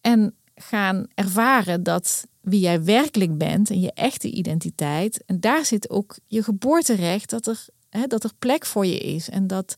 en 0.00 0.34
gaan 0.54 1.06
ervaren 1.14 1.82
dat 1.82 2.26
wie 2.40 2.60
jij 2.60 2.84
werkelijk 2.84 3.38
bent 3.38 3.70
en 3.70 3.80
je 3.80 3.92
echte 3.92 4.30
identiteit. 4.30 5.24
En 5.26 5.40
daar 5.40 5.64
zit 5.64 5.90
ook 5.90 6.18
je 6.26 6.42
geboorterecht, 6.42 7.30
dat 7.30 7.46
er, 7.46 7.66
hè, 7.90 8.06
dat 8.06 8.24
er 8.24 8.30
plek 8.38 8.66
voor 8.66 8.86
je 8.86 8.98
is. 8.98 9.28
En 9.28 9.46
dat, 9.46 9.74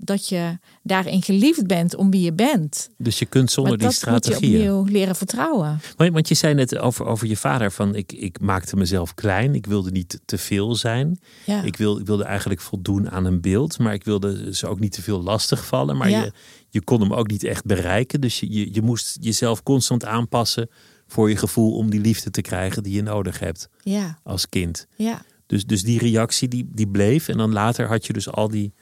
dat 0.00 0.28
je 0.28 0.58
daarin 0.82 1.22
geliefd 1.22 1.66
bent 1.66 1.94
om 1.96 2.10
wie 2.10 2.20
je 2.22 2.32
bent. 2.32 2.90
Dus 2.98 3.18
je 3.18 3.26
kunt 3.26 3.50
zonder 3.50 3.78
maar 3.78 3.88
die 3.88 3.96
strategieën. 3.96 4.52
Moet 4.52 4.62
je 4.62 4.74
opnieuw 4.74 4.92
leren 4.98 5.16
vertrouwen. 5.16 5.80
Want 5.96 6.28
je 6.28 6.34
zei 6.34 6.54
net 6.54 6.78
over, 6.78 7.06
over 7.06 7.26
je 7.26 7.36
vader 7.36 7.72
van 7.72 7.94
ik, 7.94 8.12
ik 8.12 8.40
maakte 8.40 8.76
mezelf 8.76 9.14
klein. 9.14 9.54
Ik 9.54 9.66
wilde 9.66 9.90
niet 9.90 10.20
te 10.24 10.38
veel 10.38 10.74
zijn. 10.74 11.18
Ja. 11.46 11.62
Ik, 11.62 11.76
wil, 11.76 11.98
ik 11.98 12.06
wilde 12.06 12.24
eigenlijk 12.24 12.60
voldoen 12.60 13.10
aan 13.10 13.24
een 13.24 13.40
beeld. 13.40 13.78
Maar 13.78 13.92
ik 13.94 14.04
wilde 14.04 14.54
ze 14.54 14.66
ook 14.66 14.80
niet 14.80 14.92
te 14.92 15.02
veel 15.02 15.22
lastig 15.22 15.66
vallen. 15.66 15.96
Maar 15.96 16.10
Ja. 16.10 16.22
je, 16.24 16.32
je 16.68 16.82
kon 16.84 17.00
hem 17.00 17.12
ook 17.12 17.30
niet 17.30 17.44
echt 17.44 17.64
bereiken. 17.64 18.20
Dus 18.20 18.40
je, 18.40 18.52
je, 18.52 18.74
je 18.74 18.82
moest 18.82 19.16
jezelf 19.20 19.62
constant 19.62 20.04
aanpassen 20.04 20.70
voor 21.06 21.28
je 21.28 21.36
gevoel 21.36 21.76
om 21.76 21.90
die 21.90 22.00
liefde 22.00 22.30
te 22.30 22.40
krijgen 22.40 22.82
die 22.82 22.94
je 22.94 23.02
nodig 23.02 23.38
hebt 23.38 23.68
Ja, 23.82 24.18
als 24.22 24.48
kind. 24.48 24.86
ja. 24.96 25.22
Dus, 25.46 25.64
dus 25.66 25.82
die 25.82 25.98
reactie 25.98 26.48
die, 26.48 26.68
die 26.72 26.88
bleef. 26.88 27.28
En 27.28 27.36
dan 27.38 27.52
later 27.52 27.86
had 27.86 28.06
je 28.06 28.12
dus 28.12 28.30
al 28.30 28.48
die, 28.48 28.72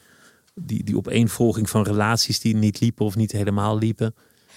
die, 0.61 0.85
die 0.85 0.97
opeenvolging 0.97 1.71
van 1.71 1.83
relaties 1.83 2.40
die 2.40 2.57
niet 2.57 2.81
liepen 2.81 3.05
of 3.05 3.16
niet 3.16 3.33
helemaal 3.33 3.79
liepen. 3.79 4.14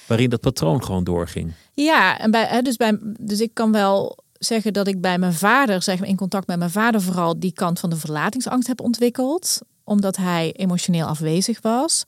Waarin 0.08 0.30
dat 0.30 0.42
patroon 0.42 0.84
gewoon 0.84 1.04
doorging. 1.04 1.54
Ja, 1.74 2.20
en 2.20 2.32
bij, 2.32 2.62
dus, 2.62 2.76
bij, 2.76 2.98
dus 3.02 3.40
ik 3.40 3.54
kan 3.54 3.72
wel 3.72 4.18
zeggen 4.34 4.74
dat 4.74 4.88
ik 4.88 5.02
bij 5.02 5.18
mijn 5.18 5.34
vader, 5.34 5.82
zeg 5.82 6.00
maar 6.00 6.08
in 6.08 6.16
contact 6.16 6.48
met 6.48 6.58
mijn 6.58 6.72
vader, 6.72 7.02
vooral 7.02 7.40
die 7.40 7.54
kant 7.54 7.80
van 7.80 7.90
de 7.90 7.96
verlatingsangst 7.96 8.68
heb 8.68 8.82
ontwikkeld. 8.82 9.60
Omdat 9.84 10.16
hij 10.16 10.52
emotioneel 10.52 11.08
afwezig 11.08 11.62
was. 11.62 12.04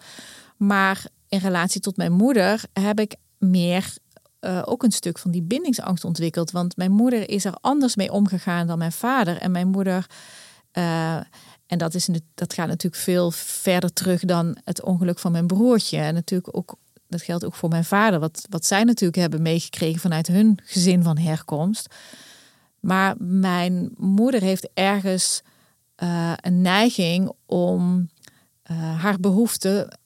Maar 0.58 1.06
in 1.28 1.40
relatie 1.40 1.82
tot 1.82 1.98
mijn 1.98 2.12
moeder 2.12 2.64
heb 2.74 3.00
ik 3.00 3.16
meer 3.38 3.98
uh, 4.42 4.62
ook 4.66 4.84
een 4.84 4.92
stuk 4.92 5.18
van 5.18 5.32
die 5.32 5.42
bindingsangst 5.42 6.04
ontwikkeld. 6.04 6.52
Want 6.52 6.78
mijn 6.78 6.92
moeder 6.92 7.30
is 7.30 7.46
er 7.46 7.58
anders 7.62 7.96
mee 7.96 8.12
omgegaan 8.12 8.68
dan 8.68 8.78
mijn 8.78 8.92
vader. 8.92 9.38
En 9.38 9.52
mijn 9.52 9.68
moeder. 9.68 10.06
Uh, 10.74 11.18
en 11.72 11.78
dat, 11.78 11.94
is, 11.94 12.10
dat 12.34 12.54
gaat 12.54 12.68
natuurlijk 12.68 13.02
veel 13.02 13.32
verder 13.32 13.94
terug 13.94 14.22
dan 14.22 14.58
het 14.64 14.84
ongeluk 14.84 15.20
van 15.20 15.32
mijn 15.32 15.48
broertje. 15.48 15.98
En 15.98 16.14
natuurlijk 16.14 16.58
ook, 16.58 16.76
dat 17.08 17.22
geldt 17.22 17.46
ook 17.46 17.56
voor 17.56 17.70
mijn 17.70 17.86
vader. 17.86 18.20
Wat, 18.20 18.46
wat 18.50 18.66
zij 18.66 18.84
natuurlijk 18.84 19.20
hebben 19.20 19.42
meegekregen 19.42 20.00
vanuit 20.00 20.28
hun 20.28 20.60
gezin 20.64 21.04
van 21.04 21.18
herkomst. 21.18 21.96
Maar 22.80 23.16
mijn 23.18 23.92
moeder 23.98 24.42
heeft 24.42 24.70
ergens 24.74 25.42
uh, 26.04 26.34
een 26.36 26.62
neiging 26.62 27.32
om 27.46 28.10
haar 28.98 29.20
behoeften 29.20 30.00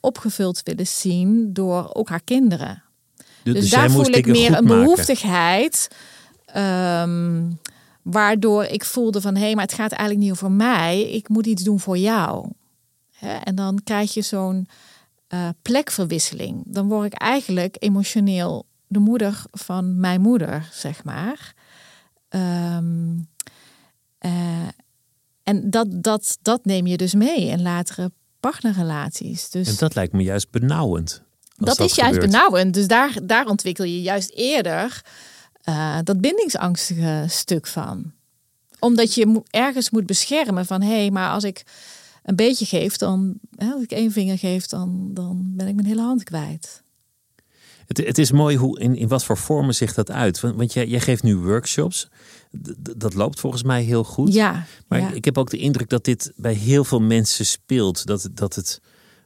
opgevuld 0.00 0.60
willen 0.62 0.86
zien 0.86 1.52
door 1.52 1.90
ook 1.94 2.08
haar 2.08 2.22
kinderen. 2.24 2.82
Dus, 3.42 3.54
Dus, 3.54 3.70
daar 3.70 3.90
voel 3.90 4.04
ik 4.04 4.26
meer 4.26 4.46
een 4.46 4.64
maken. 4.64 4.66
behoeftigheid. 4.66 5.88
ehm, 6.44 7.42
waardoor 8.02 8.64
ik 8.64 8.84
voelde 8.84 9.20
van 9.20 9.34
hé, 9.34 9.40
hey, 9.40 9.54
maar 9.54 9.64
het 9.64 9.74
gaat 9.74 9.92
eigenlijk 9.92 10.20
niet 10.20 10.32
over 10.32 10.50
mij. 10.50 11.10
Ik 11.10 11.28
moet 11.28 11.46
iets 11.46 11.62
doen 11.62 11.80
voor 11.80 11.98
jou. 11.98 12.50
Hè, 13.10 13.34
en 13.36 13.54
dan 13.54 13.80
krijg 13.84 14.14
je 14.14 14.22
zo'n 14.22 14.66
eh, 15.26 15.48
plekverwisseling. 15.62 16.62
Dan 16.66 16.88
word 16.88 17.06
ik 17.06 17.18
eigenlijk 17.18 17.76
emotioneel 17.78 18.66
de 18.86 18.98
moeder 18.98 19.42
van 19.50 20.00
mijn 20.00 20.20
moeder, 20.20 20.68
zeg 20.72 21.04
maar. 21.04 21.54
Ehm, 22.28 23.18
eh, 24.18 24.68
en 25.42 25.70
dat, 25.70 25.86
dat, 25.90 26.38
dat 26.42 26.64
neem 26.64 26.86
je 26.86 26.96
dus 26.96 27.14
mee 27.14 27.46
in 27.46 27.62
latere 27.62 28.10
partnerrelaties. 28.40 29.50
Dus 29.50 29.68
En 29.68 29.74
dat 29.78 29.94
lijkt 29.94 30.12
me 30.12 30.22
juist 30.22 30.50
benauwend. 30.50 31.22
dat, 31.56 31.80
is 31.80 31.94
juist 31.94 32.20
benauwend. 32.20 32.74
Dus 32.74 32.86
daar, 32.86 33.16
daar 33.22 33.46
ontwikkel 33.46 33.84
je 33.84 34.02
juist 34.02 34.30
eerder 34.30 35.02
eh, 35.62 35.98
dat 36.04 36.20
bindingsangstige 36.20 37.24
stuk 37.28 37.66
van. 37.66 38.12
Omdat 38.78 39.14
je 39.14 39.26
mo- 39.26 39.44
ergens 39.50 39.90
moet 39.90 40.06
beschermen 40.06 40.66
van... 40.66 40.82
hé, 40.82 40.96
hey, 40.96 41.10
maar 41.10 41.30
als 41.30 41.44
ik 41.44 41.62
een 42.22 42.36
beetje 42.36 42.66
geef, 42.66 42.96
dan... 42.96 43.34
Hè, 43.56 43.72
als 43.72 43.82
ik 43.82 43.90
één 43.90 44.12
vinger 44.12 44.38
geef, 44.38 44.66
dan, 44.66 45.10
dan 45.14 45.42
ben 45.56 45.66
ik 45.68 45.74
mijn 45.74 45.86
hele 45.86 46.00
hand 46.02 46.22
kwijt. 46.22 46.82
Het, 47.86 48.06
het 48.06 48.18
is 48.18 48.32
mooi 48.32 48.56
hoe, 48.56 48.80
in, 48.80 48.96
in 48.96 49.08
wat 49.08 49.24
voor 49.24 49.36
vormen 49.36 49.74
zich 49.74 49.94
dat 49.94 50.10
uit. 50.10 50.40
Want, 50.40 50.56
want 50.56 50.72
jij, 50.72 50.86
jij 50.86 51.00
geeft 51.00 51.22
nu 51.22 51.36
workshops. 51.36 52.08
D- 52.62 53.00
dat 53.00 53.14
loopt 53.14 53.40
volgens 53.40 53.62
mij 53.62 53.82
heel 53.82 54.04
goed. 54.04 54.32
Ja, 54.32 54.66
Maar 54.88 55.00
ja. 55.00 55.10
ik 55.10 55.24
heb 55.24 55.38
ook 55.38 55.50
de 55.50 55.56
indruk 55.56 55.88
dat 55.88 56.04
dit 56.04 56.32
bij 56.36 56.54
heel 56.54 56.84
veel 56.84 57.00
mensen 57.00 57.46
speelt. 57.46 58.06
Dat, 58.06 58.28
dat 58.32 58.54
het 58.54 58.80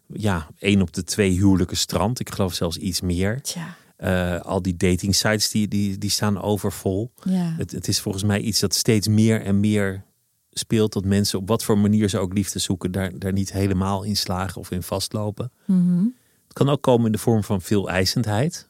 ja, 0.07 0.49
één 0.59 0.83
op 0.83 0.93
de 0.93 1.05
twee 1.05 1.31
huwelijken 1.31 1.77
strand. 1.77 2.21
Ik 2.21 2.31
geloof 2.31 2.55
zelfs 2.55 2.77
iets 2.77 3.01
meer. 3.01 3.43
Tja, 3.43 3.77
Eh, 3.97 4.41
al 4.41 4.63
die 4.63 4.77
dating 4.77 5.15
sites 5.15 5.51
die, 5.51 5.69
die, 5.69 5.99
die 5.99 6.11
staan 6.11 6.43
overvol. 6.43 7.13
ja. 7.25 7.55
Het, 7.57 7.71
het 7.71 7.89
is 7.89 8.01
volgens 8.01 8.25
mij 8.25 8.41
iets 8.41 8.61
dat 8.61 8.75
steeds 8.75 9.09
meer 9.09 9.43
en 9.43 9.61
meer 9.61 10.05
speelt. 10.51 10.93
Dat 10.93 11.05
mensen 11.05 11.39
op 11.39 11.49
wat 11.49 11.65
voor 11.65 11.79
manier 11.79 12.09
ze 12.09 12.19
ook 12.19 12.35
liefde 12.35 12.59
zoeken, 12.59 12.93
daar, 12.93 13.19
daar 13.19 13.33
niet 13.33 13.53
helemaal 13.53 14.03
in 14.03 14.17
slagen 14.17 14.61
of 14.61 14.71
in 14.71 14.83
vastlopen. 14.83 15.53
Mhm. 15.65 16.05
Het 16.45 16.53
kan 16.53 16.69
ook 16.69 16.83
komen 16.83 17.07
in 17.07 17.13
de 17.13 17.19
vorm 17.19 17.45
van 17.45 17.63
veel 17.63 17.89
eisendheid. 17.89 18.69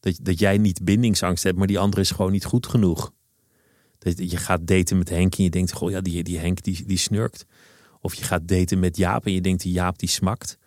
Dat, 0.00 0.18
dat 0.22 0.38
jij 0.38 0.58
niet 0.58 0.84
bindingsangst 0.84 1.42
hebt, 1.42 1.58
maar 1.58 1.66
die 1.66 1.78
andere 1.78 2.02
is 2.02 2.10
gewoon 2.10 2.32
niet 2.32 2.44
goed 2.44 2.66
genoeg. 2.66 3.12
Dat 3.98 4.30
je 4.30 4.36
gaat 4.36 4.66
daten 4.66 4.98
met 4.98 5.08
Henk 5.08 5.34
en 5.34 5.44
je 5.44 5.50
denkt, 5.50 5.72
goh 5.72 5.90
ja, 5.90 6.00
die, 6.00 6.22
die 6.22 6.38
Henk 6.38 6.62
die, 6.62 6.84
die 6.86 6.98
snurkt. 6.98 7.46
Of 8.00 8.14
je 8.14 8.24
gaat 8.24 8.48
daten 8.48 8.78
met 8.78 8.96
Jaap 8.96 9.26
en 9.26 9.32
je 9.32 9.40
denkt, 9.40 9.62
die 9.62 9.72
Jaap 9.72 9.98
die 9.98 10.08
smakt. 10.08 10.58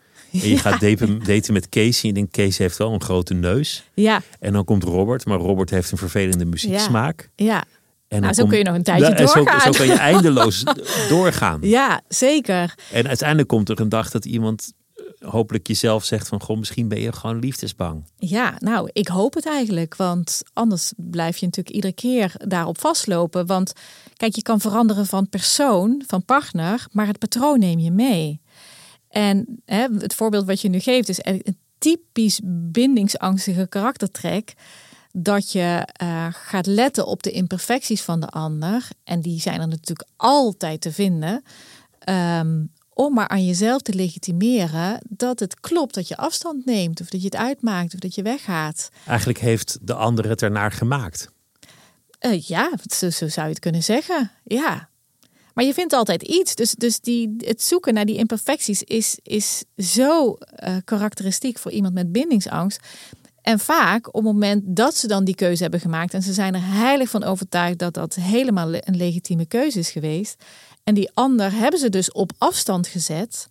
En 0.42 0.50
je 0.50 0.58
gaat 0.58 0.80
daten, 0.82 1.20
daten 1.24 1.54
met 1.54 1.70
Kees 1.70 2.02
en 2.02 2.08
je 2.08 2.14
denkt, 2.14 2.32
Kees 2.32 2.58
heeft 2.58 2.78
wel 2.78 2.94
een 2.94 3.02
grote 3.02 3.34
neus. 3.34 3.84
ja, 3.94 4.22
En 4.40 4.54
dan 4.54 4.66
komt 4.66 4.84
Robert, 4.84 5.26
maar 5.26 5.38
Robert 5.38 5.70
heeft 5.70 5.92
een 5.92 5.98
vervelende 5.98 6.46
muzieksmaak. 6.46 7.30
ja. 7.36 7.64
En 8.08 8.20
Nou, 8.22 8.34
dan 8.34 8.34
zo 8.34 8.40
komt- 8.42 8.50
kun 8.50 8.58
je 8.58 8.70
nog 8.70 8.76
een 8.76 8.84
tijdje 8.84 9.06
Ja, 9.10 9.16
en 9.16 9.28
zo- 9.28 9.34
doorgaan. 9.44 9.74
Zo, 9.74 9.78
kan 9.80 9.88
je 9.88 9.94
eindeloos 9.94 10.64
doorgaan. 11.10 11.60
Ja, 11.78 12.02
zeker. 12.08 12.76
En 12.92 13.08
uiteindelijk 13.08 13.48
komt 13.50 13.70
er 13.70 13.80
een 13.80 13.90
dag 13.90 14.10
dat 14.12 14.26
iemand 14.26 14.72
eh, 14.96 15.30
hopelijk 15.30 15.68
jezelf 15.68 16.04
zegt 16.06 16.28
van... 16.28 16.42
Goh, 16.42 16.58
misschien 16.58 16.88
ben 16.88 17.00
je 17.02 17.12
gewoon 17.14 17.40
liefdesbang. 17.40 18.06
Ja, 18.18 18.54
nou, 18.60 18.90
ik 18.94 19.08
hoop 19.08 19.34
het 19.34 19.48
eigenlijk. 19.48 19.96
Want 19.96 20.42
anders 20.54 20.94
blijf 20.98 21.38
je 21.38 21.46
natuurlijk 21.46 21.76
iedere 21.76 21.94
keer 21.94 22.34
daarop 22.48 22.80
vastlopen. 22.80 23.46
Want 23.46 23.74
kijk, 24.16 24.36
je 24.36 24.42
kan 24.42 24.60
veranderen 24.60 25.06
van 25.06 25.30
persoon, 25.30 26.04
van 26.08 26.26
partner, 26.26 26.86
maar 26.92 27.08
het 27.08 27.20
patroon 27.20 27.60
neem 27.60 27.80
je 27.80 27.92
mee. 27.92 28.42
En 29.14 29.62
hè, 29.66 29.88
het 29.98 30.16
voorbeeld 30.16 30.46
wat 30.46 30.62
je 30.62 30.70
nu 30.70 30.80
geeft 30.80 31.10
is 31.10 31.20
een 31.22 31.58
typisch 31.78 32.40
bindingsangstige 32.44 33.68
karaktertrek. 33.68 34.54
Dat 35.12 35.52
je 35.52 35.88
eh, 35.92 36.28
gaat 36.32 36.66
letten 36.66 37.06
op 37.06 37.24
de 37.24 37.32
imperfecties 37.32 38.02
van 38.02 38.20
de 38.20 38.28
ander. 38.28 38.88
En 39.04 39.22
die 39.22 39.40
zijn 39.40 39.62
er 39.62 39.68
natuurlijk 39.68 40.10
altijd 40.16 40.82
te 40.82 40.92
vinden. 40.92 41.44
Ehm, 42.00 42.64
om 42.94 43.14
maar 43.14 43.28
aan 43.28 43.46
jezelf 43.46 43.82
te 43.82 43.94
legitimeren 43.94 45.00
dat 45.10 45.40
het 45.40 45.60
klopt 45.60 45.94
dat 45.94 46.08
je 46.08 46.18
afstand 46.18 46.66
neemt. 46.66 47.02
Of 47.02 47.10
dat 47.10 47.20
je 47.20 47.26
het 47.26 47.36
uitmaakt 47.36 47.94
of 47.94 48.00
dat 48.00 48.16
je 48.16 48.22
weggaat. 48.22 48.90
Eigenlijk 49.08 49.40
heeft 49.40 49.78
de 49.82 49.94
ander 49.94 50.30
het 50.30 50.42
ernaar 50.42 50.72
gemaakt. 50.72 51.32
Eh, 52.20 52.42
ja, 52.42 52.72
zo, 52.92 53.10
zo 53.10 53.28
zou 53.28 53.46
je 53.46 53.54
het 53.54 53.62
kunnen 53.62 53.84
zeggen. 53.84 54.32
Ja. 54.44 54.90
Maar 55.54 55.66
je 55.66 55.74
vindt 55.74 55.94
altijd 55.94 56.22
iets. 56.22 56.56
Dus, 56.56 56.72
dus 56.72 57.00
die, 57.00 57.36
het 57.38 57.62
zoeken 57.62 57.94
naar 57.94 58.06
die 58.06 58.18
imperfecties 58.18 58.84
is, 58.84 59.18
is 59.24 59.64
zo 59.78 60.34
eh, 60.34 60.76
karakteristiek 60.84 61.58
voor 61.58 61.72
iemand 61.72 61.94
met 61.94 62.12
bindingsangst. 62.12 62.80
En 63.42 63.60
vaak 63.60 64.08
op 64.08 64.14
het 64.14 64.24
moment 64.24 64.62
dat 64.66 64.96
ze 64.96 65.08
dan 65.08 65.24
die 65.24 65.36
keuze 65.36 65.62
hebben 65.62 65.80
gemaakt 65.80 66.14
en 66.14 66.22
ze 66.22 66.34
zijn 66.34 66.54
er 66.54 66.66
heilig 66.66 67.10
van 67.10 67.24
overtuigd 67.24 67.80
dat 67.80 67.94
dat 67.94 68.16
helemaal 68.16 68.68
le- 68.68 68.80
een 68.82 68.98
legitieme 68.98 69.46
keuze 69.46 69.80
is 69.80 69.90
geweest. 69.92 70.44
En 70.84 70.94
die 70.94 71.12
ander 71.14 71.52
hebben 71.52 71.80
ze 71.80 71.90
dus 71.90 72.12
op 72.12 72.32
afstand 72.38 72.88
gezet. 72.88 73.48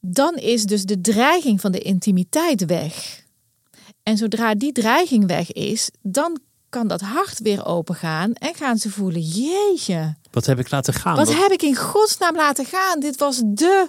Dan 0.00 0.34
is 0.34 0.64
dus 0.64 0.84
de 0.84 1.00
dreiging 1.00 1.60
van 1.60 1.72
de 1.72 1.78
intimiteit 1.78 2.64
weg. 2.64 3.24
En 4.02 4.16
zodra 4.16 4.54
die 4.54 4.72
dreiging 4.72 5.26
weg 5.26 5.52
is, 5.52 5.90
dan 6.02 6.40
kan 6.74 6.88
dat 6.88 7.00
hart 7.00 7.38
weer 7.38 7.66
opengaan 7.66 8.32
en 8.32 8.54
gaan 8.54 8.78
ze 8.78 8.90
voelen: 8.90 9.20
jeetje, 9.20 10.14
Wat 10.30 10.46
heb 10.46 10.58
ik 10.58 10.70
laten 10.70 10.94
gaan? 10.94 11.16
wat 11.16 11.26
Wat- 11.26 11.36
heb 11.36 11.50
ik 11.50 11.62
in 11.62 11.76
godsnaam 11.76 12.34
laten 12.36 12.64
gaan? 12.64 13.00
Dit 13.00 13.16
was 13.18 13.42
de 13.44 13.88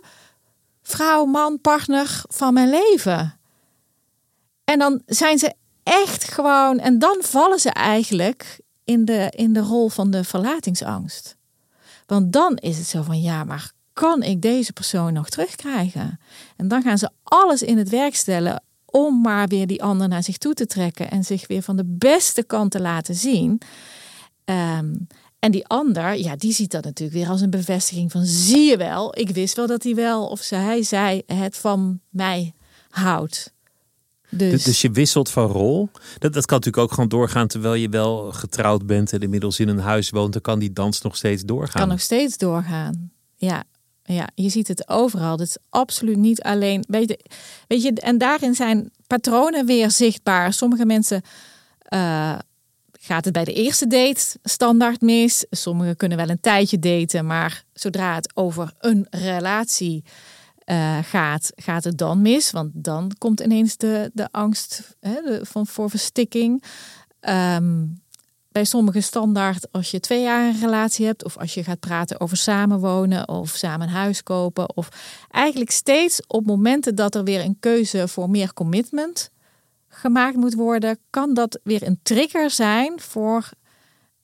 vrouw, 0.81 1.25
man, 1.25 1.61
partner 1.61 2.21
van 2.27 2.53
mijn 2.53 2.69
leven. 2.69 3.39
En 4.63 4.79
dan 4.79 5.01
zijn 5.05 5.37
ze 5.37 5.53
echt 5.83 6.23
gewoon, 6.23 6.79
en 6.79 6.99
dan 6.99 7.17
vallen 7.21 7.59
ze 7.59 7.69
eigenlijk 7.69 8.59
in 8.83 9.05
de, 9.05 9.27
in 9.35 9.53
de 9.53 9.59
rol 9.59 9.89
van 9.89 10.11
de 10.11 10.23
verlatingsangst. 10.23 11.35
Want 12.05 12.33
dan 12.33 12.55
is 12.55 12.77
het 12.77 12.87
zo 12.87 13.01
van, 13.01 13.21
ja, 13.21 13.43
maar 13.43 13.71
kan 13.93 14.23
ik 14.23 14.41
deze 14.41 14.73
persoon 14.73 15.13
nog 15.13 15.29
terugkrijgen? 15.29 16.19
En 16.57 16.67
dan 16.67 16.81
gaan 16.81 16.97
ze 16.97 17.09
alles 17.23 17.61
in 17.63 17.77
het 17.77 17.89
werk 17.89 18.15
stellen 18.15 18.63
om 18.95 19.21
maar 19.21 19.47
weer 19.47 19.67
die 19.67 19.83
ander 19.83 20.07
naar 20.07 20.23
zich 20.23 20.37
toe 20.37 20.53
te 20.53 20.65
trekken 20.65 21.11
en 21.11 21.23
zich 21.23 21.47
weer 21.47 21.61
van 21.61 21.75
de 21.75 21.85
beste 21.85 22.43
kant 22.43 22.71
te 22.71 22.81
laten 22.81 23.15
zien. 23.15 23.61
Ehm, 24.45 24.93
en 25.39 25.51
die 25.51 25.67
ander, 25.67 26.17
ja, 26.17 26.35
die 26.35 26.53
ziet 26.53 26.71
dat 26.71 26.83
natuurlijk 26.83 27.17
weer 27.17 27.29
als 27.29 27.41
een 27.41 27.49
bevestiging 27.49 28.11
van 28.11 28.25
zie 28.25 28.69
je 28.69 28.77
wel, 28.77 29.17
ik 29.19 29.29
wist 29.29 29.55
wel 29.55 29.67
dat 29.67 29.83
hij 29.83 29.95
wel 29.95 30.27
of 30.27 30.41
zij, 30.41 30.83
zij 30.83 31.23
het 31.25 31.57
van 31.57 31.99
mij 32.09 32.53
houdt. 32.89 33.53
Dus, 34.29 34.51
Dus, 34.51 34.63
dus 34.63 34.81
je 34.81 34.91
wisselt 34.91 35.29
van 35.29 35.47
rol. 35.47 35.89
Dat, 36.17 36.33
dat 36.33 36.45
kan 36.45 36.57
natuurlijk 36.57 36.83
ook 36.83 36.93
gewoon 36.93 37.09
doorgaan 37.09 37.47
terwijl 37.47 37.73
je 37.73 37.89
wel 37.89 38.31
getrouwd 38.31 38.85
bent 38.85 39.13
en 39.13 39.19
inmiddels 39.19 39.59
in 39.59 39.67
een 39.67 39.79
huis 39.79 40.09
woont. 40.09 40.33
Dan 40.33 40.41
kan 40.41 40.59
die 40.59 40.73
dans 40.73 41.01
nog 41.01 41.15
steeds 41.15 41.43
doorgaan. 41.43 41.81
kan 41.81 41.87
nog 41.87 42.01
steeds 42.01 42.37
doorgaan. 42.37 43.11
Ja, 43.35 43.63
ja, 44.05 44.29
je 44.35 44.49
ziet 44.49 44.67
het 44.67 44.89
overal. 44.89 45.31
Het 45.31 45.47
is 45.47 45.57
absoluut 45.69 46.17
niet 46.17 46.41
alleen. 46.41 46.83
Weet 46.87 47.09
je, 47.09 47.19
weet 47.67 47.81
je, 47.81 47.93
en 47.93 48.17
daarin 48.17 48.55
zijn 48.55 48.91
patronen 49.07 49.65
weer 49.65 49.91
zichtbaar. 49.91 50.53
Sommige 50.53 50.85
mensen 50.85 51.21
eh, 51.79 52.37
gaat 52.91 53.25
het 53.25 53.33
bij 53.33 53.43
de 53.43 53.53
eerste 53.53 53.87
date 53.87 54.37
standaard 54.43 55.01
mis. 55.01 55.45
Sommigen 55.49 55.95
kunnen 55.95 56.17
wel 56.17 56.29
een 56.29 56.39
tijdje 56.39 56.79
daten, 56.79 57.25
maar 57.25 57.63
zodra 57.73 58.15
het 58.15 58.31
over 58.35 58.73
een 58.79 59.07
relatie 59.09 60.03
eh, 60.57 60.97
gaat, 61.01 61.51
gaat 61.55 61.83
het 61.83 61.97
dan 61.97 62.21
mis. 62.21 62.51
Want 62.51 62.69
dan 62.73 63.11
komt 63.17 63.39
ineens 63.39 63.77
de, 63.77 64.11
de 64.13 64.27
angst 64.31 64.95
hè, 64.99 65.45
van, 65.45 65.67
voor 65.67 65.89
verstikking. 65.89 66.63
Ehm, 67.19 67.83
bij 68.55 68.65
sommige 68.65 69.01
standaard 69.01 69.71
als 69.71 69.91
je 69.91 69.99
twee 69.99 70.21
jaar 70.21 70.47
een 70.47 70.59
relatie 70.59 71.05
hebt, 71.05 71.23
of 71.23 71.37
als 71.37 71.53
je 71.53 71.63
gaat 71.63 71.79
praten 71.79 72.19
over 72.19 72.37
samenwonen 72.37 73.29
of 73.29 73.49
samen 73.49 73.87
een 73.87 73.93
huis 73.93 74.23
kopen, 74.23 74.75
of 74.75 74.89
eigenlijk 75.29 75.71
steeds 75.71 76.21
op 76.27 76.45
momenten 76.45 76.95
dat 76.95 77.15
er 77.15 77.23
weer 77.23 77.41
een 77.41 77.57
keuze 77.59 78.07
voor 78.07 78.29
meer 78.29 78.53
commitment 78.53 79.31
gemaakt 79.87 80.35
moet 80.35 80.53
worden, 80.53 80.97
kan 81.09 81.33
dat 81.33 81.59
weer 81.63 81.83
een 81.83 81.99
trigger 82.03 82.49
zijn 82.49 82.99
voor 83.01 83.49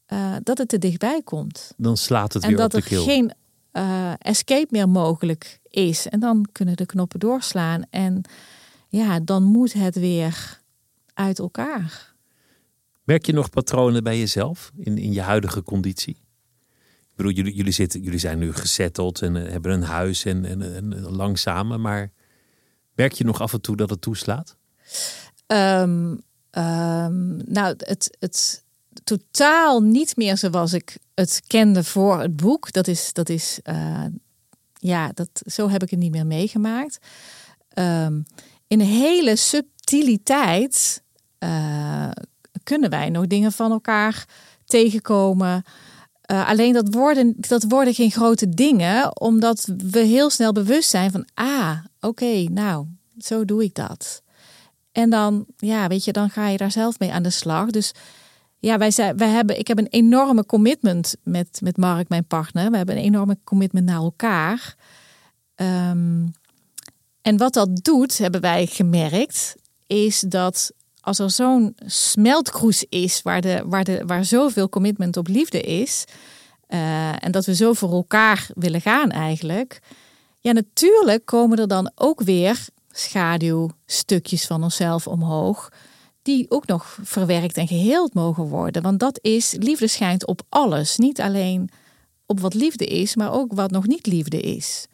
eh, 0.06 0.36
dat 0.44 0.58
het 0.58 0.68
te 0.68 0.78
dichtbij 0.78 1.22
komt. 1.24 1.74
Dan 1.78 1.98
slaat 1.98 2.34
het 2.34 2.44
En 2.44 2.50
weer 2.50 2.58
dat 2.58 2.74
op 2.74 2.82
de 2.82 2.90
er 2.90 2.96
keel. 2.96 3.04
geen 3.04 3.34
eh, 3.72 4.12
escape 4.18 4.68
meer 4.70 4.90
mogelijk 4.90 5.60
is. 5.70 6.08
En 6.08 6.20
dan 6.20 6.48
kunnen 6.52 6.76
de 6.76 6.86
knoppen 6.86 7.20
doorslaan. 7.20 7.84
En 7.90 8.22
ja, 8.88 9.20
dan 9.20 9.44
moet 9.44 9.74
het 9.74 9.96
weer 9.96 10.62
uit 11.14 11.40
elkaar. 11.40 12.11
Merk 13.04 13.26
je 13.26 13.34
nog 13.34 13.50
patronen 13.50 14.04
bij 14.04 14.20
jezelf 14.20 14.72
in, 14.78 14.98
in 14.98 15.14
je 15.14 15.22
huidige 15.22 15.64
conditie? 15.64 16.16
Ik 17.10 17.16
bedoel, 17.16 17.32
jullie, 17.32 17.54
jullie, 17.54 17.74
zitten, 17.74 18.02
jullie 18.02 18.20
zijn 18.20 18.40
nu 18.40 18.54
gezetteld 18.54 19.22
en 19.22 19.36
eh, 19.36 19.52
hebben 19.52 19.72
een 19.72 19.84
huis 19.84 20.26
en, 20.26 20.46
en, 20.46 20.62
en 20.62 21.38
samen. 21.38 21.82
Maar 21.82 22.12
merk 22.96 23.14
je 23.14 23.24
nog 23.24 23.42
af 23.42 23.54
en 23.54 23.62
toe 23.62 23.76
dat 23.76 23.90
het 23.90 24.02
toeslaat? 24.02 24.58
Ehm, 25.48 26.16
ehm, 26.50 27.38
nou, 27.38 27.76
het, 27.78 28.18
het 28.20 28.64
totaal 29.04 29.82
niet 29.82 30.16
meer 30.16 30.38
zoals 30.38 30.74
ik 30.74 30.98
het 31.14 31.42
kende 31.48 31.84
voor 31.84 32.20
het 32.20 32.36
boek. 32.36 32.72
Dat 32.72 32.88
is, 32.88 33.14
dat 33.14 33.30
is 33.30 33.60
eh, 33.64 34.06
ja, 34.74 35.12
dat, 35.14 35.30
zo 35.46 35.70
heb 35.70 35.84
ik 35.84 35.90
het 35.90 36.00
niet 36.00 36.12
meer 36.12 36.28
meegemaakt. 36.28 36.98
Ehm, 37.70 38.22
in 38.68 38.80
hele 38.80 39.36
subtiliteit 39.36 41.04
eh, 41.38 42.10
kunnen 42.64 42.90
wij 42.90 43.10
nog 43.10 43.28
dingen 43.28 43.52
van 43.52 43.72
elkaar 43.72 44.26
tegenkomen. 44.66 45.64
Eh, 46.22 46.50
alleen 46.50 46.74
dat 46.74 46.94
worden, 46.94 47.34
dat 47.38 47.64
worden 47.68 47.94
geen 47.94 48.12
grote 48.12 48.50
dingen, 48.50 49.22
omdat 49.22 49.70
we 49.78 50.00
heel 50.00 50.30
snel 50.30 50.52
bewust 50.52 50.90
zijn 50.90 51.12
van, 51.12 51.28
ah, 51.34 51.78
oké, 52.00 52.44
nou, 52.44 52.86
zo 53.18 53.46
doe 53.46 53.64
ik 53.64 53.76
dat. 53.76 54.22
En 54.92 55.10
dan, 55.10 55.46
ja, 55.58 55.88
weet 55.88 56.06
je, 56.06 56.12
dan 56.12 56.30
ga 56.30 56.48
je 56.48 56.58
daar 56.58 56.72
zelf 56.72 57.00
mee 57.00 57.12
aan 57.12 57.24
de 57.24 57.30
slag. 57.30 57.70
Dus 57.70 57.92
ja, 58.60 58.78
wij, 58.78 58.92
zijn, 58.92 59.18
wij 59.18 59.30
hebben, 59.30 59.60
ik 59.60 59.68
heb 59.68 59.78
een 59.78 59.88
enorme 59.88 60.46
commitment 60.46 61.16
met, 61.24 61.60
met 61.64 61.78
Mark, 61.78 62.10
mijn 62.10 62.26
partner. 62.26 62.72
We 62.72 62.78
hebben 62.78 62.98
een 62.98 63.04
enorme 63.04 63.38
commitment 63.44 63.86
naar 63.86 63.96
elkaar. 63.96 64.76
Ehm, 65.56 66.26
en 67.22 67.38
wat 67.38 67.54
dat 67.54 67.84
doet, 67.84 68.18
hebben 68.18 68.42
wij 68.42 68.66
gemerkt, 68.66 69.56
is 69.88 70.20
dat 70.20 70.72
als 71.02 71.20
er 71.20 71.32
zo'n 71.32 71.76
smeltkroes 71.86 72.86
is, 72.90 73.22
waar, 73.22 73.42
de, 73.42 73.62
waar, 73.66 73.84
de, 73.84 74.04
waar 74.06 74.26
zoveel 74.26 74.70
commitment 74.70 75.18
op 75.18 75.28
liefde 75.28 75.62
is, 75.62 76.06
eh, 76.68 77.24
en 77.24 77.32
dat 77.32 77.46
we 77.46 77.56
zo 77.56 77.74
voor 77.74 77.92
elkaar 77.92 78.50
willen 78.56 78.82
gaan 78.82 79.12
eigenlijk, 79.12 79.80
ja, 80.40 80.52
natuurlijk 80.52 81.26
komen 81.26 81.60
er 81.60 81.68
dan 81.68 81.92
ook 81.96 82.22
weer 82.22 82.68
schaduwstukjes 82.92 84.46
van 84.46 84.64
onszelf 84.64 85.08
omhoog, 85.08 85.72
die 86.22 86.46
ook 86.50 86.68
nog 86.68 86.98
verwerkt 87.04 87.58
en 87.58 87.68
geheeld 87.68 88.14
mogen 88.14 88.44
worden. 88.44 88.82
Want 88.82 89.00
dat 89.00 89.20
is, 89.22 89.56
liefde 89.60 89.88
schijnt 89.88 90.28
op 90.28 90.42
alles, 90.50 90.98
niet 90.98 91.22
alleen 91.22 91.70
op 92.26 92.40
wat 92.40 92.54
liefde 92.54 92.86
is, 92.86 93.16
maar 93.16 93.34
ook 93.34 93.54
wat 93.54 93.72
nog 93.72 93.88
niet 93.88 94.06
liefde 94.06 94.40
is. 94.40 94.86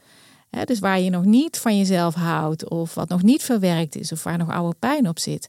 Dus 0.65 0.79
waar 0.79 0.99
je 0.99 1.09
nog 1.09 1.25
niet 1.25 1.57
van 1.57 1.77
jezelf 1.77 2.13
houdt, 2.13 2.69
of 2.69 2.93
wat 2.93 3.09
nog 3.09 3.23
niet 3.23 3.43
verwerkt 3.43 3.95
is, 3.95 4.11
of 4.11 4.23
waar 4.23 4.37
nog 4.37 4.49
oude 4.49 4.75
pijn 4.79 5.07
op 5.07 5.19
zit. 5.19 5.47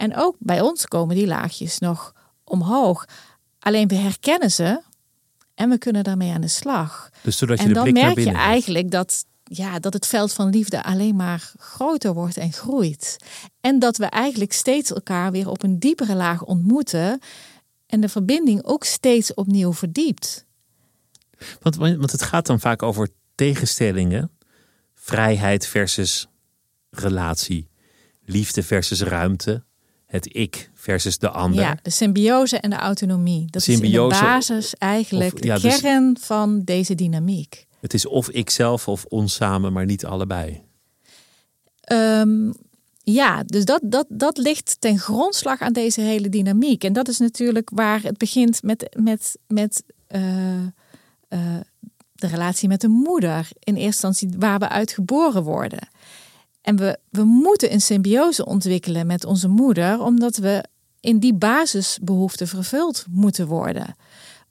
En 0.00 0.16
ook 0.16 0.36
bij 0.38 0.60
ons 0.60 0.86
komen 0.86 1.16
die 1.16 1.26
laagjes 1.26 1.78
nog 1.78 2.12
omhoog. 2.44 3.04
Alleen 3.58 3.88
we 3.88 3.94
herkennen 3.94 4.50
ze 4.50 4.82
en 5.54 5.70
we 5.70 5.78
kunnen 5.78 6.04
daarmee 6.04 6.32
aan 6.32 6.40
de 6.40 6.48
slag. 6.48 7.10
Dus 7.22 7.36
zodat 7.36 7.58
je 7.58 7.62
en 7.62 7.68
de 7.68 7.74
dan 7.74 7.82
blik 7.82 8.02
merk 8.02 8.18
je 8.18 8.30
eigenlijk 8.30 8.90
dat, 8.90 9.24
ja, 9.44 9.78
dat 9.78 9.92
het 9.92 10.06
veld 10.06 10.32
van 10.32 10.50
liefde 10.50 10.82
alleen 10.82 11.16
maar 11.16 11.52
groter 11.56 12.14
wordt 12.14 12.36
en 12.36 12.52
groeit. 12.52 13.16
En 13.60 13.78
dat 13.78 13.96
we 13.96 14.04
eigenlijk 14.04 14.52
steeds 14.52 14.90
elkaar 14.90 15.32
weer 15.32 15.48
op 15.48 15.62
een 15.62 15.78
diepere 15.78 16.14
laag 16.14 16.44
ontmoeten. 16.44 17.20
En 17.86 18.00
de 18.00 18.08
verbinding 18.08 18.64
ook 18.64 18.84
steeds 18.84 19.34
opnieuw 19.34 19.72
verdiept. 19.72 20.46
Want, 21.60 21.76
want 21.76 22.12
het 22.12 22.22
gaat 22.22 22.46
dan 22.46 22.60
vaak 22.60 22.82
over 22.82 23.08
tegenstellingen. 23.34 24.30
Vrijheid 24.94 25.66
versus 25.66 26.28
relatie. 26.90 27.68
Liefde 28.24 28.62
versus 28.62 29.00
ruimte. 29.02 29.68
Het 30.10 30.36
ik 30.36 30.70
versus 30.74 31.18
de 31.18 31.30
ander. 31.30 31.60
Ja, 31.60 31.76
de 31.82 31.90
symbiose 31.90 32.58
en 32.58 32.70
de 32.70 32.76
autonomie. 32.76 33.46
Dat 33.50 33.68
is 33.68 33.74
Symbiose 33.74 34.18
de 34.18 34.24
basis 34.24 34.74
eigenlijk 34.74 35.34
of- 35.34 35.40
de 35.40 35.60
dus- 35.60 35.80
kern 35.80 36.16
van 36.20 36.62
deze 36.64 36.94
dynamiek. 36.94 37.66
Het 37.80 37.94
is 37.94 38.06
of 38.06 38.28
ikzelf 38.28 38.88
of 38.88 39.04
ons 39.04 39.34
samen, 39.34 39.72
maar 39.72 39.84
niet 39.84 40.04
allebei. 40.04 40.62
Ehm, 41.80 42.52
ja, 43.02 43.42
dus 43.42 43.64
dat, 43.64 43.80
dat, 43.84 44.06
dat 44.08 44.38
ligt 44.38 44.76
ten 44.80 44.98
grondslag 44.98 45.60
aan 45.60 45.72
deze 45.72 46.00
hele 46.00 46.28
dynamiek. 46.28 46.84
En 46.84 46.92
dat 46.92 47.08
is 47.08 47.18
natuurlijk 47.18 47.70
waar 47.74 48.02
het 48.02 48.18
begint 48.18 48.62
met, 48.62 48.96
met, 49.00 49.38
met 49.46 49.82
eh, 50.06 50.60
eh, 51.28 51.60
de 52.12 52.26
relatie 52.26 52.68
met 52.68 52.80
de 52.80 52.88
moeder. 52.88 53.48
In 53.58 53.74
eerste 53.74 54.06
instantie 54.06 54.28
waar 54.38 54.58
we 54.58 54.68
uit 54.68 54.92
geboren 54.92 55.42
worden. 55.42 55.88
En 56.62 56.76
we, 56.76 56.98
we 57.10 57.24
moeten 57.24 57.72
een 57.72 57.80
symbiose 57.80 58.46
ontwikkelen 58.46 59.06
met 59.06 59.24
onze 59.24 59.48
moeder, 59.48 60.00
omdat 60.00 60.36
we 60.36 60.64
in 61.00 61.18
die 61.18 61.34
basisbehoeften 61.34 62.48
vervuld 62.48 63.04
moeten 63.10 63.46
worden. 63.46 63.96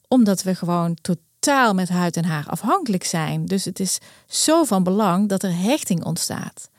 Omdat 0.08 0.42
we 0.42 0.54
gewoon 0.54 0.96
totaal 1.00 1.74
met 1.74 1.88
huid 1.88 2.16
en 2.16 2.24
haar 2.24 2.46
afhankelijk 2.46 3.04
zijn. 3.04 3.46
Dus 3.46 3.64
het 3.64 3.80
is 3.80 3.98
zo 4.26 4.64
van 4.64 4.82
belang 4.82 5.28
dat 5.28 5.42
er 5.42 5.56
hechting 5.56 6.04
ontstaat. 6.04 6.70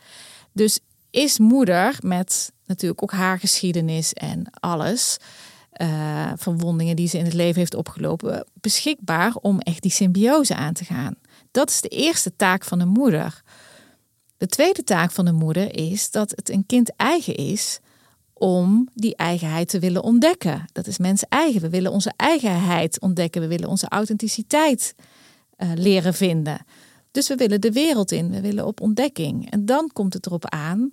Dus 0.52 0.80
is 1.10 1.40
moeder 1.40 1.98
met 2.00 2.52
natuurlijk 2.66 3.04
ook 3.04 3.12
haar 3.12 3.40
geschiedenis 3.40 4.14
en 4.14 4.50
alles, 4.60 5.18
eh, 5.72 6.32
verwondingen 6.36 6.96
die 6.96 7.08
ze 7.08 7.18
in 7.18 7.26
het 7.26 7.34
leven 7.34 7.60
heeft 7.60 7.76
opgelopen, 7.76 8.48
beschikbaar 8.54 9.36
om 9.36 9.60
echt 9.60 9.82
die 9.82 9.92
symbiose 9.92 10.56
aan 10.56 10.74
te 10.74 10.86
gaan. 10.86 11.16
Dat 11.52 11.70
is 11.70 11.82
de 11.82 11.88
eerste 11.88 12.36
taak 12.36 12.64
van 12.64 12.80
de 12.80 12.86
moeder. 12.86 13.42
De 14.42 14.48
tweede 14.48 14.84
taak 14.84 15.12
van 15.12 15.26
de 15.26 15.32
moeder 15.32 15.76
is 15.76 16.12
dat 16.12 16.32
het 16.36 16.50
een 16.50 16.66
kind 16.66 16.96
eigen 16.96 17.36
is 17.36 17.80
om 18.34 18.90
die 18.94 19.16
eigenheid 19.16 19.70
te 19.70 19.80
willen 19.80 20.04
ontdekken. 20.04 20.66
Dat 20.72 20.88
is 20.88 20.98
mens 20.98 21.24
eigen. 21.30 21.62
We 21.62 21.70
willen 21.70 21.92
onze 21.92 22.14
eigenheid 22.16 23.00
ontdekken. 23.00 23.42
We 23.42 23.48
willen 23.48 23.70
onze 23.70 23.88
authenticiteit 23.88 24.96
eh, 25.56 25.72
leren 25.76 26.14
vinden. 26.14 26.66
Dus 27.12 27.28
we 27.28 27.36
willen 27.36 27.62
de 27.62 27.72
wereld 27.72 28.12
in. 28.12 28.30
We 28.30 28.42
willen 28.42 28.66
op 28.66 28.82
ontdekking. 28.82 29.52
En 29.52 29.66
dan 29.66 29.90
komt 29.94 30.14
het 30.14 30.26
erop 30.26 30.50
aan: 30.50 30.92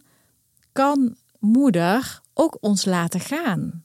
kan 0.73 1.17
moeder 1.39 2.21
ook 2.35 2.57
ons 2.61 2.85
laten 2.85 3.21
gaan? 3.21 3.85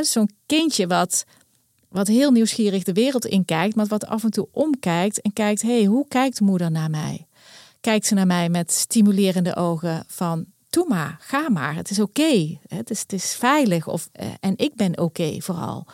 Zo'n 0.00 0.30
kindje 0.46 0.86
wat, 0.86 1.24
wat 1.88 2.06
heel 2.06 2.30
nieuwsgierig 2.30 2.82
de 2.82 2.92
wereld 2.92 3.26
inkijkt, 3.26 3.74
maar 3.74 3.86
wat 3.86 4.06
af 4.06 4.24
en 4.24 4.30
toe 4.30 4.48
omkijkt 4.50 5.20
en 5.20 5.32
kijkt: 5.32 5.62
hé, 5.62 5.78
hey, 5.78 5.84
hoe 5.84 6.08
kijkt 6.08 6.40
moeder 6.40 6.70
naar 6.70 6.90
mij? 6.90 7.26
Kijkt 7.84 8.06
ze 8.06 8.14
naar 8.14 8.26
mij 8.26 8.48
met 8.48 8.72
stimulerende 8.72 9.56
ogen 9.56 10.04
van 10.06 10.44
doe 10.70 10.86
maar, 10.88 11.16
ga 11.20 11.50
maar, 11.50 11.74
het 11.74 11.90
is 11.90 12.00
oké, 12.00 12.58
het, 12.68 12.90
is, 12.90 13.00
het 13.00 13.12
is 13.12 13.34
veilig 13.34 13.86
of, 13.86 14.08
eh, 14.12 14.26
en 14.40 14.54
ik 14.56 14.74
ben 14.74 14.98
oké 14.98 15.40
vooral. 15.40 15.86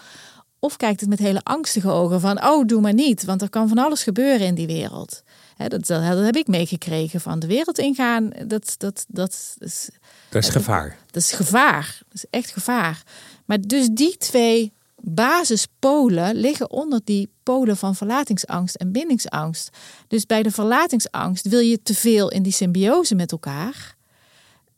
Of 0.59 0.77
kijkt 0.77 1.01
het 1.01 1.09
met 1.09 1.19
hele 1.19 1.41
angstige 1.43 1.91
ogen 1.91 2.21
van 2.21 2.45
oh 2.45 2.67
doe 2.67 2.81
maar 2.81 2.95
niet, 2.95 3.25
want 3.25 3.43
er 3.43 3.49
kan 3.49 3.69
van 3.69 3.79
alles 3.79 4.03
gebeuren 4.03 4.47
in 4.47 4.55
die 4.55 4.67
wereld. 4.67 5.23
Dat, 5.57 5.71
dat, 5.71 5.87
dat 5.87 6.25
heb 6.25 6.37
ik 6.37 6.47
meegekregen 6.47 7.21
van 7.21 7.39
de 7.39 7.47
wereld 7.47 7.79
ingaan, 7.79 8.31
dat, 8.47 8.75
dat, 8.79 9.05
dat 9.09 9.57
is 9.59 9.91
Dat 10.29 10.43
is 10.43 10.49
gevaar. 10.49 10.97
dat 11.11 11.23
is 11.23 11.33
gevaar. 11.33 11.99
Dat 12.09 12.15
is 12.15 12.25
echt 12.31 12.51
gevaar. 12.51 13.03
Maar 13.45 13.61
dus 13.61 13.89
die 13.89 14.17
twee 14.17 14.73
basispolen 15.03 16.35
liggen 16.35 16.71
onder 16.71 17.01
die 17.05 17.31
polen 17.43 17.77
van 17.77 17.95
verlatingsangst 17.95 18.75
en 18.75 18.93
bindingsangst. 18.93 19.77
Dus 20.09 20.27
bij 20.27 20.43
de 20.43 20.51
verlatingsangst 20.51 21.49
wil 21.49 21.61
je 21.61 21.83
te 21.83 21.95
veel 21.95 22.31
in 22.31 22.43
die 22.43 22.53
symbiose 22.53 23.15
met 23.15 23.33
elkaar. 23.33 23.97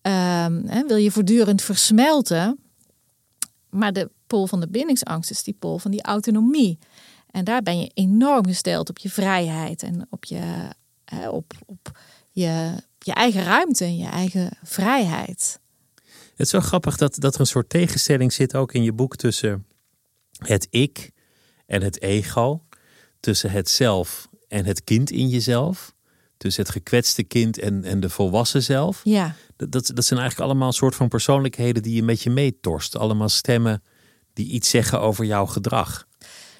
Hè, 0.02 0.86
wil 0.86 0.96
je 0.96 1.10
voortdurend 1.10 1.62
versmelten. 1.62 2.58
Maar 3.70 3.92
de 3.92 4.10
pool 4.26 4.46
van 4.46 4.60
de 4.60 4.68
bindingsangst 4.68 5.30
is 5.30 5.42
die 5.42 5.56
pool 5.58 5.78
van 5.78 5.90
die 5.90 6.02
autonomie. 6.02 6.78
En 7.30 7.44
daar 7.44 7.62
ben 7.62 7.80
je 7.80 7.90
enorm 7.94 8.46
gesteld 8.46 8.88
op 8.88 8.98
je 8.98 9.10
vrijheid 9.10 9.82
en 9.82 10.06
op 10.10 10.24
je, 10.24 10.68
op, 11.30 11.52
op 11.66 11.98
je, 12.30 12.72
je 12.98 13.12
eigen 13.12 13.44
ruimte 13.44 13.84
en 13.84 13.96
je 13.96 14.08
eigen 14.08 14.50
vrijheid. 14.62 15.60
Het 16.30 16.40
is 16.40 16.50
zo 16.50 16.60
grappig 16.60 16.96
dat, 16.96 17.16
dat 17.18 17.34
er 17.34 17.40
een 17.40 17.46
soort 17.46 17.68
tegenstelling 17.68 18.32
zit 18.32 18.54
ook 18.54 18.72
in 18.72 18.82
je 18.82 18.92
boek 18.92 19.16
tussen 19.16 19.66
het 20.46 20.66
ik 20.70 21.10
en 21.66 21.82
het 21.82 22.00
ego. 22.02 22.62
Tussen 23.20 23.50
het 23.50 23.70
zelf 23.70 24.28
en 24.48 24.64
het 24.64 24.84
kind 24.84 25.10
in 25.10 25.28
jezelf. 25.28 25.94
Tussen 26.36 26.62
het 26.62 26.72
gekwetste 26.72 27.22
kind 27.22 27.58
en, 27.58 27.84
en 27.84 28.00
de 28.00 28.08
volwassen 28.08 28.62
zelf. 28.62 29.00
Ja. 29.04 29.34
Dat, 29.56 29.72
dat, 29.72 29.90
dat 29.94 30.04
zijn 30.04 30.20
eigenlijk 30.20 30.50
allemaal 30.50 30.68
een 30.68 30.74
soort 30.74 30.94
van 30.94 31.08
persoonlijkheden 31.08 31.82
die 31.82 31.94
je 31.94 32.02
met 32.02 32.22
je 32.22 32.30
meetorst. 32.30 32.96
Allemaal 32.96 33.28
stemmen 33.28 33.82
die 34.32 34.46
iets 34.46 34.70
zeggen 34.70 35.00
over 35.00 35.24
jouw 35.24 35.46
gedrag. 35.46 36.06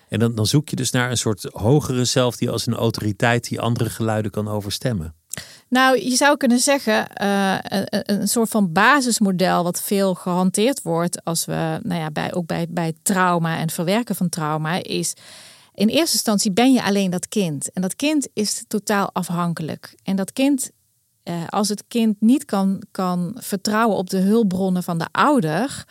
En 0.09 0.19
dan, 0.19 0.35
dan 0.35 0.47
zoek 0.47 0.69
je 0.69 0.77
dus 0.77 0.91
naar 0.91 1.11
een 1.11 1.17
soort 1.17 1.49
hogere 1.53 2.05
zelf 2.05 2.37
die 2.37 2.51
als 2.51 2.67
een 2.67 2.75
autoriteit 2.75 3.49
die 3.49 3.61
andere 3.61 3.91
geluiden 3.91 4.31
kan 4.31 4.49
overstemmen. 4.49 5.15
Nou, 5.69 6.03
je 6.03 6.17
zou 6.17 6.37
kunnen 6.37 6.59
zeggen, 6.59 7.09
eh, 7.09 7.59
een, 7.89 8.29
soort 8.29 8.49
van 8.49 8.73
basismodel 8.73 9.63
wat 9.63 9.83
veel 9.83 10.15
gehanteerd 10.15 10.83
wordt 10.83 11.25
als 11.25 11.45
we, 11.45 11.81
nou 11.83 12.01
ja, 12.01 12.11
bij, 12.11 12.35
ook 12.35 12.47
bij, 12.47 12.67
bij 12.69 12.93
trauma 13.03 13.59
en 13.59 13.71
verwerken 13.71 14.15
van 14.15 14.29
trauma, 14.29 14.83
is 14.83 15.15
in 15.75 15.89
eerste 15.89 16.15
instantie 16.15 16.53
ben 16.53 16.73
je 16.73 16.83
alleen 16.83 17.11
dat 17.11 17.29
kind. 17.29 17.73
En 17.73 17.83
dat 17.83 17.97
kind 17.97 18.29
is 18.33 18.65
totaal 18.69 19.11
afhankelijk. 19.13 19.95
En 20.03 20.17
dat 20.17 20.33
kind, 20.33 20.71
eh, 21.23 21.35
als 21.49 21.69
het 21.69 21.85
kind 21.89 22.21
niet 22.21 22.45
kan, 22.45 22.83
kan 22.91 23.37
vertrouwen 23.37 23.97
op 23.97 24.11
de 24.11 24.19
hulpbronnen 24.19 24.83
van 24.83 24.99
de 24.99 25.07
ouder, 25.11 25.85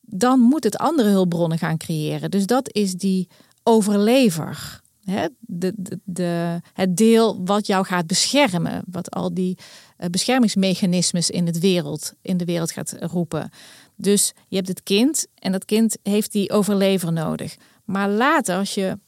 dan 0.00 0.40
moet 0.40 0.64
het 0.64 0.76
andere 0.76 1.08
hulpbronnen 1.08 1.58
gaan 1.58 1.76
creëren. 1.76 2.30
Dus 2.30 2.46
dat 2.46 2.74
is 2.74 2.94
die 2.94 3.28
overlever. 3.62 4.81
Hè? 5.04 5.26
De, 5.40 5.98
de, 6.04 6.60
het 6.72 6.96
deel 6.96 7.44
wat 7.44 7.66
jou 7.66 7.84
gaat 7.84 8.06
beschermen. 8.06 8.82
Wat 8.86 9.10
al 9.10 9.34
die 9.34 9.58
eh, 9.96 10.08
beschermingsmechanismes 10.08 11.30
in, 11.30 11.46
het 11.46 11.58
wereld, 11.58 12.12
in 12.22 12.36
de 12.36 12.44
wereld 12.44 12.72
gaat 12.72 12.96
roepen. 13.00 13.50
Dus 13.96 14.32
je 14.48 14.56
hebt 14.56 14.68
het 14.68 14.82
kind 14.82 15.26
en 15.34 15.52
dat 15.52 15.64
kind 15.64 15.96
heeft 16.02 16.32
die 16.32 16.50
overlever 16.50 17.12
nodig. 17.12 17.56
Maar 17.84 18.08
later, 18.08 18.56
als 18.56 18.74
je 18.74 18.98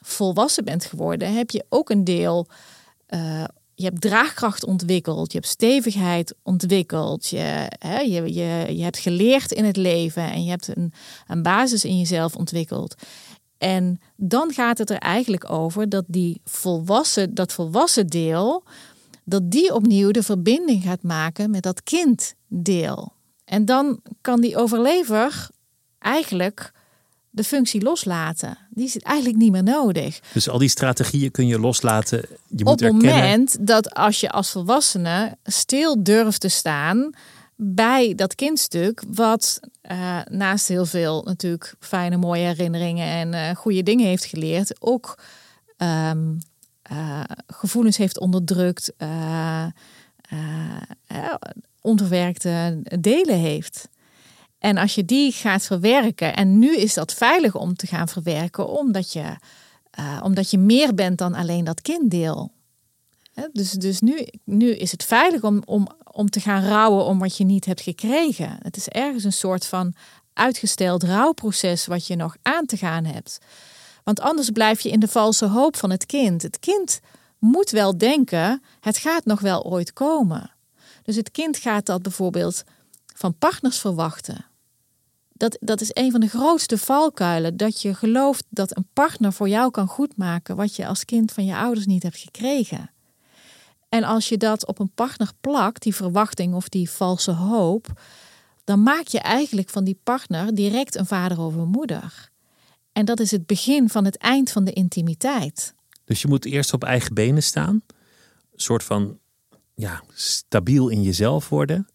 volwassen 0.00 0.64
bent 0.64 0.84
geworden, 0.84 1.34
heb 1.34 1.50
je 1.50 1.64
ook 1.68 1.90
een 1.90 2.04
deel. 2.04 2.46
eh, 3.06 3.44
je 3.76 3.84
hebt 3.84 4.00
draagkracht 4.00 4.64
ontwikkeld, 4.64 5.32
je 5.32 5.38
hebt 5.38 5.50
stevigheid 5.50 6.34
ontwikkeld, 6.42 7.28
je, 7.28 7.70
hè, 7.78 7.98
je, 7.98 8.34
je, 8.34 8.76
je 8.76 8.82
hebt 8.82 8.98
geleerd 8.98 9.52
in 9.52 9.64
het 9.64 9.76
leven 9.76 10.30
en 10.32 10.44
je 10.44 10.50
hebt 10.50 10.76
een, 10.76 10.92
een 11.26 11.42
basis 11.42 11.84
in 11.84 11.98
jezelf 11.98 12.36
ontwikkeld. 12.36 12.94
En 13.64 14.00
dan 14.16 14.52
gaat 14.52 14.78
het 14.78 14.90
er 14.90 14.98
eigenlijk 14.98 15.50
over 15.50 15.88
dat 15.88 16.04
die 16.06 16.40
volwassen, 16.44 17.34
dat 17.34 17.52
volwassen 17.52 18.06
deel, 18.06 18.62
dat 19.24 19.50
die 19.50 19.74
opnieuw 19.74 20.10
de 20.10 20.22
verbinding 20.22 20.82
gaat 20.82 21.02
maken 21.02 21.50
met 21.50 21.62
dat 21.62 21.82
kinddeel. 21.82 23.12
En 23.44 23.64
dan 23.64 24.00
kan 24.20 24.40
die 24.40 24.56
overlever 24.56 25.48
eigenlijk 25.98 26.72
de 27.30 27.44
functie 27.44 27.82
loslaten. 27.82 28.58
Die 28.70 28.84
is 28.84 28.98
eigenlijk 28.98 29.36
niet 29.36 29.52
meer 29.52 29.62
nodig. 29.62 30.20
Dus 30.32 30.48
al 30.48 30.58
die 30.58 30.68
strategieën 30.68 31.30
kun 31.30 31.46
je 31.46 31.58
loslaten. 31.58 32.18
Je 32.48 32.64
moet 32.64 32.72
Op 32.72 32.80
het 32.80 32.92
moment 32.92 33.66
dat 33.66 33.94
als 33.94 34.20
je 34.20 34.30
als 34.30 34.50
volwassene 34.50 35.36
stil 35.44 36.02
durft 36.02 36.40
te 36.40 36.48
staan 36.48 37.10
bij 37.56 38.14
dat 38.14 38.34
kindstuk, 38.34 39.02
wat 39.08 39.60
eh, 39.80 40.20
naast 40.30 40.68
heel 40.68 40.86
veel 40.86 41.22
natuurlijk 41.22 41.74
fijne, 41.80 42.16
mooie 42.16 42.46
herinneringen 42.46 43.06
en 43.06 43.34
eh, 43.34 43.56
goede 43.56 43.82
dingen 43.82 44.06
heeft 44.06 44.24
geleerd, 44.24 44.82
ook 44.82 45.18
ehm, 45.76 46.34
eh, 46.82 47.20
gevoelens 47.46 47.96
heeft 47.96 48.18
onderdrukt, 48.18 48.92
onverwerkte 51.80 52.82
delen 53.00 53.38
heeft. 53.38 53.88
En 54.58 54.76
als 54.76 54.94
je 54.94 55.04
die 55.04 55.32
gaat 55.32 55.64
verwerken, 55.64 56.36
en 56.36 56.58
nu 56.58 56.76
is 56.76 56.94
dat 56.94 57.14
veilig 57.14 57.54
om 57.54 57.74
te 57.74 57.86
gaan 57.86 58.08
verwerken, 58.08 58.68
omdat 58.68 59.12
je, 59.12 59.36
omdat 60.22 60.50
je 60.50 60.58
meer 60.58 60.94
bent 60.94 61.18
dan 61.18 61.34
alleen 61.34 61.64
dat 61.64 61.80
kinddeel. 61.80 62.52
Dus, 63.52 63.70
dus 63.70 64.00
nu, 64.00 64.26
nu 64.44 64.74
is 64.74 64.90
het 64.90 65.04
veilig 65.04 65.42
om, 65.42 65.62
om, 65.64 65.88
om 66.14 66.30
te 66.30 66.40
gaan 66.40 66.64
rouwen 66.64 67.04
om 67.04 67.18
wat 67.18 67.36
je 67.36 67.44
niet 67.44 67.64
hebt 67.64 67.80
gekregen. 67.80 68.58
Het 68.62 68.76
is 68.76 68.88
ergens 68.88 69.24
een 69.24 69.32
soort 69.32 69.66
van 69.66 69.94
uitgesteld 70.32 71.02
rouwproces 71.02 71.86
wat 71.86 72.06
je 72.06 72.16
nog 72.16 72.36
aan 72.42 72.66
te 72.66 72.76
gaan 72.76 73.04
hebt. 73.04 73.38
Want 74.04 74.20
anders 74.20 74.50
blijf 74.50 74.80
je 74.80 74.90
in 74.90 75.00
de 75.00 75.08
valse 75.08 75.46
hoop 75.46 75.76
van 75.76 75.90
het 75.90 76.06
kind. 76.06 76.42
Het 76.42 76.58
kind 76.58 77.00
moet 77.38 77.70
wel 77.70 77.98
denken, 77.98 78.62
het 78.80 78.96
gaat 78.96 79.24
nog 79.24 79.40
wel 79.40 79.64
ooit 79.64 79.92
komen. 79.92 80.50
Dus 81.02 81.16
het 81.16 81.30
kind 81.30 81.56
gaat 81.56 81.86
dat 81.86 82.02
bijvoorbeeld 82.02 82.64
van 83.14 83.38
partners 83.38 83.78
verwachten. 83.78 84.44
Dat, 85.32 85.56
dat 85.60 85.80
is 85.80 85.90
een 85.92 86.10
van 86.10 86.20
de 86.20 86.28
grootste 86.28 86.78
valkuilen. 86.78 87.56
Dat 87.56 87.82
je 87.82 87.94
gelooft 87.94 88.44
dat 88.48 88.76
een 88.76 88.88
partner 88.92 89.32
voor 89.32 89.48
jou 89.48 89.70
kan 89.70 89.86
goedmaken 89.86 90.56
wat 90.56 90.76
je 90.76 90.86
als 90.86 91.04
kind 91.04 91.32
van 91.32 91.44
je 91.44 91.56
ouders 91.56 91.86
niet 91.86 92.02
hebt 92.02 92.16
gekregen. 92.18 92.90
En 93.94 94.04
als 94.04 94.28
je 94.28 94.36
dat 94.36 94.66
op 94.66 94.78
een 94.78 94.90
partner 94.94 95.30
plakt, 95.40 95.82
die 95.82 95.94
verwachting 95.94 96.54
of 96.54 96.68
die 96.68 96.90
valse 96.90 97.30
hoop, 97.30 98.00
dan 98.64 98.82
maak 98.82 99.06
je 99.06 99.18
eigenlijk 99.18 99.68
van 99.68 99.84
die 99.84 99.98
partner 100.02 100.54
direct 100.54 100.94
een 100.94 101.06
vader 101.06 101.40
of 101.40 101.54
een 101.54 101.68
moeder. 101.68 102.30
En 102.92 103.04
dat 103.04 103.20
is 103.20 103.30
het 103.30 103.46
begin 103.46 103.88
van 103.88 104.04
het 104.04 104.16
eind 104.16 104.50
van 104.50 104.64
de 104.64 104.72
intimiteit. 104.72 105.74
Dus 106.04 106.22
je 106.22 106.28
moet 106.28 106.44
eerst 106.44 106.72
op 106.72 106.84
eigen 106.84 107.14
benen 107.14 107.42
staan, 107.42 107.74
een 107.74 107.86
soort 108.56 108.82
van 108.82 109.18
ja, 109.74 110.02
stabiel 110.14 110.88
in 110.88 111.02
jezelf 111.02 111.48
worden. 111.48 111.88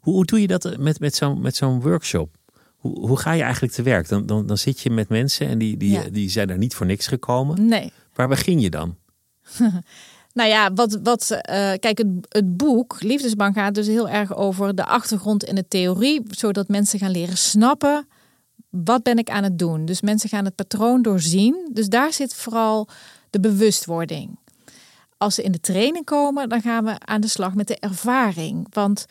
Hoe, 0.00 0.14
hoe 0.14 0.24
doe 0.24 0.40
je 0.40 0.46
dat 0.46 0.76
met, 0.78 1.00
met 1.00 1.14
zo'n 1.14 1.40
met 1.40 1.56
zo'n 1.56 1.80
workshop? 1.80 2.36
Hoe, 2.76 3.06
hoe 3.06 3.18
ga 3.18 3.32
je 3.32 3.42
eigenlijk 3.42 3.72
te 3.72 3.82
werk? 3.82 4.08
Dan, 4.08 4.26
dan, 4.26 4.46
dan 4.46 4.58
zit 4.58 4.80
je 4.80 4.90
met 4.90 5.08
mensen 5.08 5.48
en 5.48 5.58
die, 5.58 5.76
die, 5.76 6.10
die 6.10 6.30
zijn 6.30 6.50
er 6.50 6.58
niet 6.58 6.74
voor 6.74 6.86
niks 6.86 7.06
gekomen. 7.06 7.66
Nee. 7.68 7.92
Waar 8.14 8.28
begin 8.28 8.60
je 8.60 8.70
dan? 8.70 8.96
Nou 10.32 10.48
ja, 10.48 10.72
wat, 10.72 10.98
wat, 11.02 11.30
uh, 11.30 11.38
kijk, 11.78 11.98
het, 11.98 12.06
het 12.28 12.56
boek 12.56 13.02
Liefdesbank 13.02 13.54
gaat 13.54 13.74
dus 13.74 13.86
heel 13.86 14.08
erg 14.08 14.36
over 14.36 14.74
de 14.74 14.84
achtergrond 14.84 15.44
en 15.44 15.54
de 15.54 15.68
theorie, 15.68 16.22
zodat 16.30 16.68
mensen 16.68 16.98
gaan 16.98 17.10
leren 17.10 17.36
snappen 17.36 18.06
wat 18.70 19.02
ben 19.02 19.18
ik 19.18 19.30
aan 19.30 19.44
het 19.44 19.58
doen. 19.58 19.84
Dus 19.84 20.00
mensen 20.00 20.28
gaan 20.28 20.44
het 20.44 20.54
patroon 20.54 21.02
doorzien. 21.02 21.68
Dus 21.72 21.88
daar 21.88 22.12
zit 22.12 22.34
vooral 22.34 22.88
de 23.30 23.40
bewustwording. 23.40 24.38
Als 25.16 25.34
ze 25.34 25.42
in 25.42 25.52
de 25.52 25.60
training 25.60 26.04
komen, 26.04 26.48
dan 26.48 26.60
gaan 26.60 26.84
we 26.84 26.98
aan 26.98 27.20
de 27.20 27.28
slag 27.28 27.54
met 27.54 27.68
de 27.68 27.78
ervaring. 27.78 28.66
Want 28.70 29.06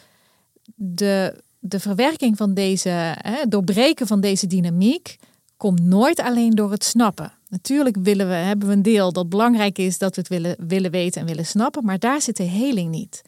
de, 0.76 1.42
de 1.60 1.80
verwerking 1.80 2.38
van 2.38 2.54
deze, 2.54 2.90
hè, 2.90 3.48
doorbreken 3.48 4.08
van 4.08 4.22
deze 4.22 4.48
dynamiek, 4.48 5.18
komt 5.58 5.82
nooit 5.82 6.20
alleen 6.20 6.50
door 6.50 6.72
het 6.72 6.84
snappen. 6.84 7.32
Natuurlijk 7.50 7.96
willen 8.02 8.28
we, 8.28 8.34
hebben 8.34 8.68
we 8.68 8.74
een 8.74 8.82
deel 8.82 9.12
dat 9.12 9.30
belangrijk 9.30 9.78
is 9.78 9.98
dat 9.98 10.16
we 10.16 10.22
het 10.22 10.30
willen, 10.30 10.56
willen 10.68 10.92
weten 10.92 11.22
en 11.22 11.28
willen 11.28 11.46
snappen, 11.46 11.86
maar 11.86 12.00
daar 12.00 12.22
zit 12.22 12.38
de 12.38 12.44
heling 12.44 12.92
niet. 12.92 13.22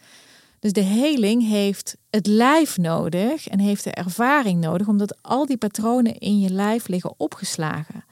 Dus 0.59 0.73
de 0.73 0.81
heling 0.81 1.47
heeft 1.47 1.97
het 2.09 2.27
lijf 2.27 2.77
nodig 2.77 3.47
en 3.47 3.59
heeft 3.59 3.83
de 3.83 3.91
ervaring 3.91 4.61
nodig, 4.61 4.87
omdat 4.87 5.17
al 5.21 5.45
die 5.45 5.57
patronen 5.57 6.17
in 6.17 6.39
je 6.39 6.49
lijf 6.49 6.87
liggen 6.87 7.13
opgeslagen. 7.17 8.05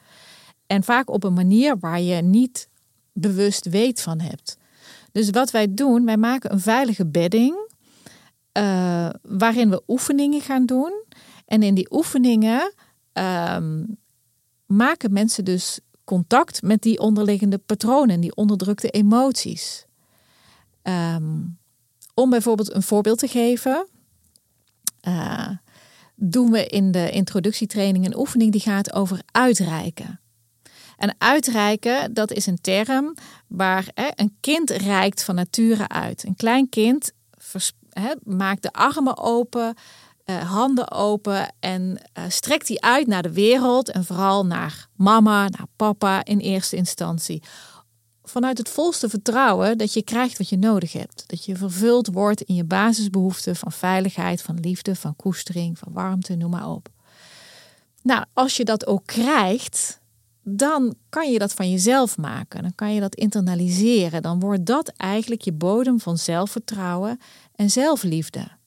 En 0.67 0.83
vaak 0.83 1.09
op 1.09 1.23
een 1.23 1.33
manier 1.33 1.79
waar 1.79 2.01
je 2.01 2.21
niet 2.21 2.69
bewust 3.13 3.69
weet 3.69 4.01
van 4.01 4.19
hebt. 4.19 4.57
Dus 5.11 5.29
wat 5.29 5.51
wij 5.51 5.73
doen, 5.73 6.05
wij 6.05 6.17
maken 6.17 6.51
een 6.51 6.59
veilige 6.59 7.05
bedding 7.05 7.69
uh, 8.53 9.09
waarin 9.21 9.69
we 9.69 9.81
oefeningen 9.87 10.41
gaan 10.41 10.65
doen. 10.65 11.03
En 11.45 11.63
in 11.63 11.73
die 11.73 11.91
oefeningen 11.91 12.73
ehm, 13.13 13.83
maken 14.65 15.13
mensen 15.13 15.45
dus 15.45 15.79
contact 16.09 16.61
met 16.61 16.81
die 16.81 16.99
onderliggende 16.99 17.57
patronen, 17.57 18.19
die 18.19 18.35
onderdrukte 18.35 18.89
emoties. 18.89 19.85
Ehm, 20.81 21.41
om 22.13 22.29
bijvoorbeeld 22.29 22.73
een 22.73 22.83
voorbeeld 22.83 23.19
te 23.19 23.27
geven, 23.27 23.87
uh, 25.07 25.49
doen 26.15 26.51
we 26.51 26.65
in 26.65 26.91
de 26.91 27.09
introductietraining 27.09 28.05
een 28.05 28.17
oefening 28.17 28.51
die 28.51 28.61
gaat 28.61 28.93
over 28.93 29.21
uitreiken. 29.31 30.19
En 30.97 31.15
uitreiken, 31.17 32.13
dat 32.13 32.31
is 32.31 32.45
een 32.45 32.61
term 32.61 33.15
waar 33.47 33.87
hè, 33.93 34.07
een 34.15 34.37
kind 34.39 34.69
reikt 34.69 35.23
van 35.23 35.35
nature 35.35 35.87
uit. 35.87 36.23
Een 36.23 36.35
klein 36.35 36.69
kind 36.69 37.11
hè, 37.89 38.13
maakt 38.23 38.61
de 38.61 38.71
armen 38.71 39.17
open, 39.17 39.75
uh, 40.29 40.51
handen 40.51 40.91
open 40.91 41.53
en 41.59 41.81
uh, 42.17 42.23
strekt 42.27 42.67
die 42.67 42.81
uit 42.81 43.07
naar 43.07 43.21
de 43.21 43.33
wereld 43.33 43.91
en 43.91 44.05
vooral 44.05 44.45
naar 44.45 44.87
mama, 44.95 45.41
naar 45.41 45.67
papa 45.75 46.25
in 46.25 46.39
eerste 46.39 46.75
instantie. 46.75 47.43
Vanuit 48.23 48.57
het 48.57 48.69
volste 48.69 49.09
vertrouwen 49.09 49.77
dat 49.77 49.93
je 49.93 50.03
krijgt 50.03 50.37
wat 50.37 50.49
je 50.49 50.57
nodig 50.57 50.93
hebt. 50.93 51.23
Dat 51.27 51.45
je 51.45 51.55
vervuld 51.55 52.07
wordt 52.07 52.41
in 52.41 52.55
je 52.55 52.63
basisbehoeften 52.63 53.55
van 53.55 53.71
veiligheid, 53.71 54.41
van 54.41 54.59
liefde, 54.59 54.95
van 54.95 55.15
koestering, 55.15 55.77
van 55.79 55.93
warmte, 55.93 56.35
noem 56.35 56.51
maar 56.51 56.69
op. 56.69 56.89
Nou, 58.03 58.25
als 58.33 58.57
je 58.57 58.65
dat 58.65 58.87
ook 58.87 59.05
krijgt, 59.05 59.99
dan 60.43 60.95
kan 61.09 61.31
je 61.31 61.39
dat 61.39 61.53
van 61.53 61.69
jezelf 61.69 62.17
maken. 62.17 62.61
Dan 62.61 62.75
kan 62.75 62.93
je 62.93 62.99
dat 62.99 63.15
internaliseren. 63.15 64.21
Dan 64.21 64.39
wordt 64.39 64.65
dat 64.65 64.87
eigenlijk 64.97 65.41
je 65.41 65.53
bodem 65.53 65.99
van 65.99 66.17
zelfvertrouwen 66.17 67.19
en 67.55 67.69
zelfliefde. 67.69 68.58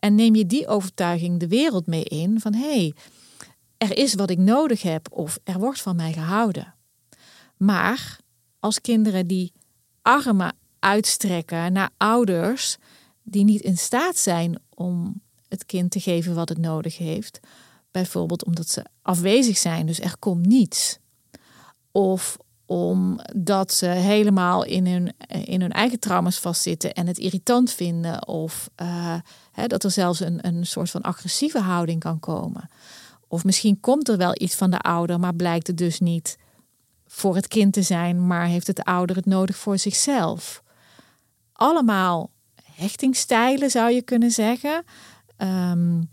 En 0.00 0.14
neem 0.14 0.34
je 0.34 0.46
die 0.46 0.66
overtuiging 0.66 1.40
de 1.40 1.48
wereld 1.48 1.86
mee 1.86 2.04
in 2.04 2.40
van 2.40 2.54
hé, 2.54 2.68
hey, 2.68 2.94
er 3.76 3.96
is 3.96 4.14
wat 4.14 4.30
ik 4.30 4.38
nodig 4.38 4.82
heb 4.82 5.08
of 5.10 5.38
er 5.44 5.58
wordt 5.58 5.80
van 5.80 5.96
mij 5.96 6.12
gehouden. 6.12 6.74
Maar 7.56 8.18
als 8.60 8.80
kinderen 8.80 9.26
die 9.26 9.52
armen 10.02 10.56
uitstrekken 10.78 11.72
naar 11.72 11.90
ouders 11.96 12.76
die 13.22 13.44
niet 13.44 13.60
in 13.60 13.76
staat 13.76 14.16
zijn 14.16 14.60
om 14.74 15.20
het 15.48 15.66
kind 15.66 15.90
te 15.90 16.00
geven 16.00 16.34
wat 16.34 16.48
het 16.48 16.58
nodig 16.58 16.98
heeft, 16.98 17.40
bijvoorbeeld 17.90 18.44
omdat 18.44 18.68
ze 18.68 18.84
afwezig 19.02 19.58
zijn, 19.58 19.86
dus 19.86 20.00
er 20.00 20.18
komt 20.18 20.46
niets. 20.46 20.98
Of 21.92 22.36
omdat 22.66 23.72
ze 23.72 23.86
helemaal 23.86 24.64
in 24.64 24.86
hun, 24.86 25.12
in 25.44 25.60
hun 25.60 25.72
eigen 25.72 26.00
trauma's 26.00 26.38
vastzitten 26.38 26.94
en 26.94 27.06
het 27.06 27.18
irritant 27.18 27.70
vinden. 27.70 28.28
Of 28.28 28.70
uh, 28.82 29.14
dat 29.66 29.84
er 29.84 29.90
zelfs 29.90 30.20
een, 30.20 30.46
een 30.46 30.66
soort 30.66 30.90
van 30.90 31.02
agressieve 31.02 31.60
houding 31.60 32.00
kan 32.00 32.20
komen. 32.20 32.68
Of 33.28 33.44
misschien 33.44 33.80
komt 33.80 34.08
er 34.08 34.16
wel 34.16 34.34
iets 34.34 34.54
van 34.54 34.70
de 34.70 34.78
ouder, 34.78 35.20
maar 35.20 35.34
blijkt 35.34 35.66
het 35.66 35.76
dus 35.76 36.00
niet 36.00 36.38
voor 37.06 37.34
het 37.34 37.48
kind 37.48 37.72
te 37.72 37.82
zijn, 37.82 38.26
maar 38.26 38.46
heeft 38.46 38.66
het 38.66 38.82
ouder 38.82 39.16
het 39.16 39.26
nodig 39.26 39.56
voor 39.56 39.78
zichzelf. 39.78 40.62
Allemaal 41.52 42.30
hechtingstijlen 42.62 43.70
zou 43.70 43.90
je 43.90 44.02
kunnen 44.02 44.30
zeggen. 44.30 44.84
Um, 45.36 46.08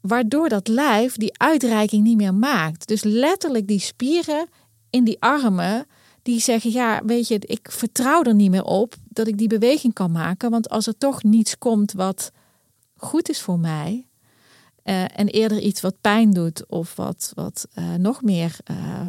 waardoor 0.00 0.48
dat 0.48 0.68
lijf 0.68 1.16
die 1.16 1.38
uitreiking 1.38 2.04
niet 2.04 2.16
meer 2.16 2.34
maakt. 2.34 2.86
Dus 2.86 3.02
letterlijk 3.02 3.66
die 3.66 3.78
spieren 3.78 4.48
in 4.90 5.04
die 5.04 5.20
armen 5.20 5.86
die 6.22 6.40
zeggen: 6.40 6.70
Ja, 6.70 7.02
weet 7.04 7.28
je, 7.28 7.38
ik 7.40 7.70
vertrouw 7.70 8.22
er 8.22 8.34
niet 8.34 8.50
meer 8.50 8.64
op 8.64 8.94
dat 9.08 9.26
ik 9.26 9.38
die 9.38 9.48
beweging 9.48 9.92
kan 9.92 10.10
maken. 10.10 10.50
Want 10.50 10.68
als 10.68 10.86
er 10.86 10.98
toch 10.98 11.22
niets 11.22 11.58
komt 11.58 11.92
wat 11.92 12.32
goed 13.04 13.28
is 13.28 13.40
voor 13.40 13.58
mij. 13.58 14.06
Uh, 14.84 15.02
en 15.18 15.28
eerder 15.28 15.58
iets 15.58 15.80
wat 15.80 16.00
pijn 16.00 16.30
doet 16.30 16.66
of 16.66 16.96
wat, 16.96 17.32
wat 17.34 17.68
uh, 17.74 17.94
nog 17.94 18.22
meer 18.22 18.56
uh, 18.70 19.08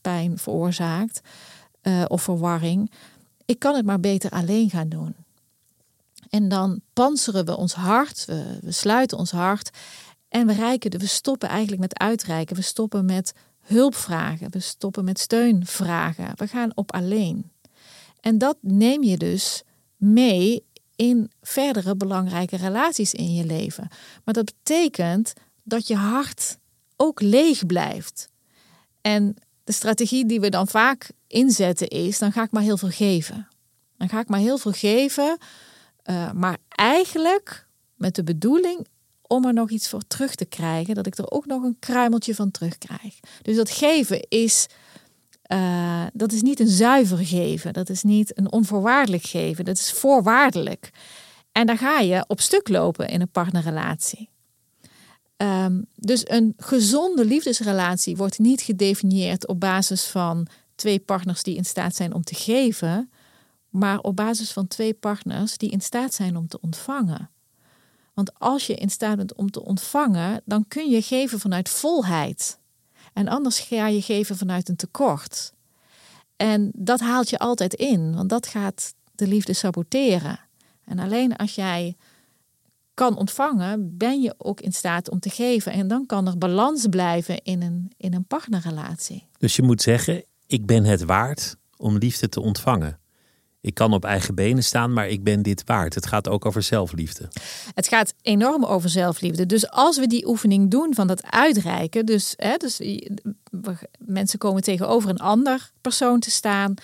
pijn 0.00 0.38
veroorzaakt 0.38 1.20
of 2.06 2.22
verwarring. 2.22 2.90
Ik 3.44 3.58
kan 3.58 3.74
het 3.74 3.84
maar 3.84 4.00
beter 4.00 4.30
alleen 4.30 4.70
gaan 4.70 4.88
doen. 4.88 5.14
En 6.30 6.48
dan 6.48 6.80
panseren 6.92 7.44
we 7.44 7.56
ons 7.56 7.74
hart, 7.74 8.24
we, 8.24 8.58
we 8.60 8.72
sluiten 8.72 9.18
ons 9.18 9.30
hart 9.30 9.70
en 10.30 10.46
we, 10.46 10.52
reiken, 10.52 10.98
we 10.98 11.06
stoppen 11.06 11.48
eigenlijk 11.48 11.80
met 11.80 11.98
uitreiken. 11.98 12.56
We 12.56 12.62
stoppen 12.62 13.04
met 13.04 13.34
hulp 13.60 13.94
vragen. 13.94 14.50
We 14.50 14.60
stoppen 14.60 15.04
met 15.04 15.18
steun 15.18 15.66
vragen. 15.66 16.32
We 16.34 16.46
gaan 16.46 16.70
op 16.74 16.92
alleen. 16.92 17.50
En 18.20 18.38
dat 18.38 18.56
neem 18.60 19.02
je 19.02 19.16
dus 19.16 19.62
mee 19.96 20.64
in 21.00 21.30
verdere 21.42 21.96
belangrijke 21.96 22.56
relaties 22.56 23.14
in 23.14 23.34
je 23.34 23.44
leven. 23.44 23.88
Maar 24.24 24.34
dat 24.34 24.44
betekent 24.44 25.32
dat 25.62 25.86
je 25.86 25.96
hart 25.96 26.58
ook 26.96 27.20
leeg 27.20 27.66
blijft. 27.66 28.28
En 29.00 29.36
de 29.64 29.72
strategie 29.72 30.26
die 30.26 30.40
we 30.40 30.48
dan 30.48 30.68
vaak 30.68 31.10
inzetten 31.26 31.88
is: 31.88 32.18
dan 32.18 32.32
ga 32.32 32.42
ik 32.42 32.50
maar 32.50 32.62
heel 32.62 32.76
veel 32.76 32.90
geven. 32.90 33.48
Dan 33.96 34.08
ga 34.08 34.20
ik 34.20 34.28
maar 34.28 34.40
heel 34.40 34.58
veel 34.58 34.72
geven, 34.72 35.38
uh, 36.04 36.32
maar 36.32 36.58
eigenlijk 36.68 37.66
met 37.94 38.14
de 38.14 38.24
bedoeling 38.24 38.86
om 39.22 39.44
er 39.44 39.52
nog 39.52 39.70
iets 39.70 39.88
voor 39.88 40.02
terug 40.06 40.34
te 40.34 40.44
krijgen, 40.44 40.94
dat 40.94 41.06
ik 41.06 41.18
er 41.18 41.30
ook 41.30 41.46
nog 41.46 41.62
een 41.62 41.76
kruimeltje 41.78 42.34
van 42.34 42.50
terugkrijg. 42.50 43.20
Dus 43.42 43.56
dat 43.56 43.70
geven 43.70 44.26
is, 44.28 44.66
uh, 45.52 46.02
dat 46.12 46.32
is 46.32 46.42
niet 46.42 46.60
een 46.60 46.68
zuiver 46.68 47.26
geven, 47.26 47.72
dat 47.72 47.88
is 47.88 48.02
niet 48.02 48.38
een 48.38 48.52
onvoorwaardelijk 48.52 49.24
geven, 49.24 49.64
dat 49.64 49.76
is 49.76 49.92
voorwaardelijk. 49.92 50.90
En 51.52 51.66
daar 51.66 51.78
ga 51.78 51.98
je 51.98 52.24
op 52.26 52.40
stuk 52.40 52.68
lopen 52.68 53.08
in 53.08 53.20
een 53.20 53.30
partnerrelatie. 53.30 54.28
Um, 55.36 55.86
dus 55.94 56.28
een 56.28 56.54
gezonde 56.56 57.24
liefdesrelatie 57.24 58.16
wordt 58.16 58.38
niet 58.38 58.60
gedefinieerd 58.60 59.46
op 59.46 59.60
basis 59.60 60.04
van 60.04 60.46
twee 60.74 60.98
partners 60.98 61.42
die 61.42 61.56
in 61.56 61.64
staat 61.64 61.96
zijn 61.96 62.14
om 62.14 62.22
te 62.22 62.34
geven, 62.34 63.10
maar 63.68 63.98
op 63.98 64.16
basis 64.16 64.52
van 64.52 64.66
twee 64.66 64.94
partners 64.94 65.56
die 65.56 65.70
in 65.70 65.80
staat 65.80 66.14
zijn 66.14 66.36
om 66.36 66.48
te 66.48 66.60
ontvangen. 66.60 67.30
Want 68.14 68.38
als 68.38 68.66
je 68.66 68.74
in 68.74 68.90
staat 68.90 69.16
bent 69.16 69.34
om 69.34 69.50
te 69.50 69.64
ontvangen, 69.64 70.42
dan 70.44 70.64
kun 70.68 70.90
je 70.90 71.02
geven 71.02 71.40
vanuit 71.40 71.68
volheid. 71.68 72.59
En 73.12 73.28
anders 73.28 73.60
ga 73.60 73.86
je 73.86 74.02
geven 74.02 74.36
vanuit 74.36 74.68
een 74.68 74.76
tekort. 74.76 75.52
En 76.36 76.70
dat 76.74 77.00
haalt 77.00 77.30
je 77.30 77.38
altijd 77.38 77.74
in, 77.74 78.14
want 78.14 78.28
dat 78.28 78.46
gaat 78.46 78.94
de 79.14 79.26
liefde 79.26 79.52
saboteren. 79.52 80.40
En 80.84 80.98
alleen 80.98 81.36
als 81.36 81.54
jij 81.54 81.96
kan 82.94 83.16
ontvangen, 83.16 83.96
ben 83.96 84.20
je 84.20 84.34
ook 84.38 84.60
in 84.60 84.72
staat 84.72 85.10
om 85.10 85.20
te 85.20 85.30
geven. 85.30 85.72
En 85.72 85.88
dan 85.88 86.06
kan 86.06 86.26
er 86.26 86.38
balans 86.38 86.86
blijven 86.86 87.42
in 87.42 87.62
een, 87.62 87.92
in 87.96 88.14
een 88.14 88.24
partnerrelatie. 88.24 89.28
Dus 89.38 89.56
je 89.56 89.62
moet 89.62 89.82
zeggen, 89.82 90.24
ik 90.46 90.66
ben 90.66 90.84
het 90.84 91.04
waard 91.04 91.56
om 91.76 91.98
liefde 91.98 92.28
te 92.28 92.40
ontvangen. 92.40 92.99
Ik 93.60 93.74
kan 93.74 93.92
op 93.92 94.04
eigen 94.04 94.34
benen 94.34 94.64
staan, 94.64 94.92
maar 94.92 95.08
ik 95.08 95.24
ben 95.24 95.42
dit 95.42 95.62
waard. 95.66 95.94
Het 95.94 96.06
gaat 96.06 96.28
ook 96.28 96.46
over 96.46 96.62
zelfliefde. 96.62 97.28
Het 97.74 97.88
gaat 97.88 98.14
enorm 98.22 98.64
over 98.64 98.88
zelfliefde. 98.88 99.46
Dus 99.46 99.70
als 99.70 99.98
we 99.98 100.06
die 100.06 100.28
oefening 100.28 100.70
doen 100.70 100.94
van 100.94 101.06
dat 101.06 101.22
uitreiken, 101.30 102.06
dus, 102.06 102.34
hè, 102.36 102.56
dus 102.56 102.80
mensen 103.98 104.38
komen 104.38 104.62
tegenover 104.62 105.10
een 105.10 105.18
ander 105.18 105.70
persoon 105.80 106.20
te 106.20 106.30
staan. 106.30 106.74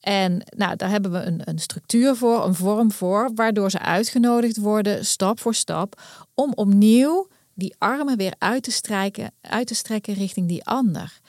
En 0.00 0.42
nou, 0.56 0.76
daar 0.76 0.90
hebben 0.90 1.12
we 1.12 1.18
een, 1.18 1.40
een 1.44 1.58
structuur 1.58 2.16
voor, 2.16 2.44
een 2.44 2.54
vorm 2.54 2.92
voor, 2.92 3.30
waardoor 3.34 3.70
ze 3.70 3.78
uitgenodigd 3.78 4.56
worden, 4.56 5.04
stap 5.04 5.40
voor 5.40 5.54
stap, 5.54 6.02
om 6.34 6.52
opnieuw 6.54 7.28
die 7.54 7.74
armen 7.78 8.16
weer 8.16 8.34
uit 8.38 8.62
te, 8.62 8.70
strijken, 8.70 9.32
uit 9.40 9.66
te 9.66 9.74
strekken 9.74 10.14
richting 10.14 10.48
die 10.48 10.64
ander. 10.64 11.20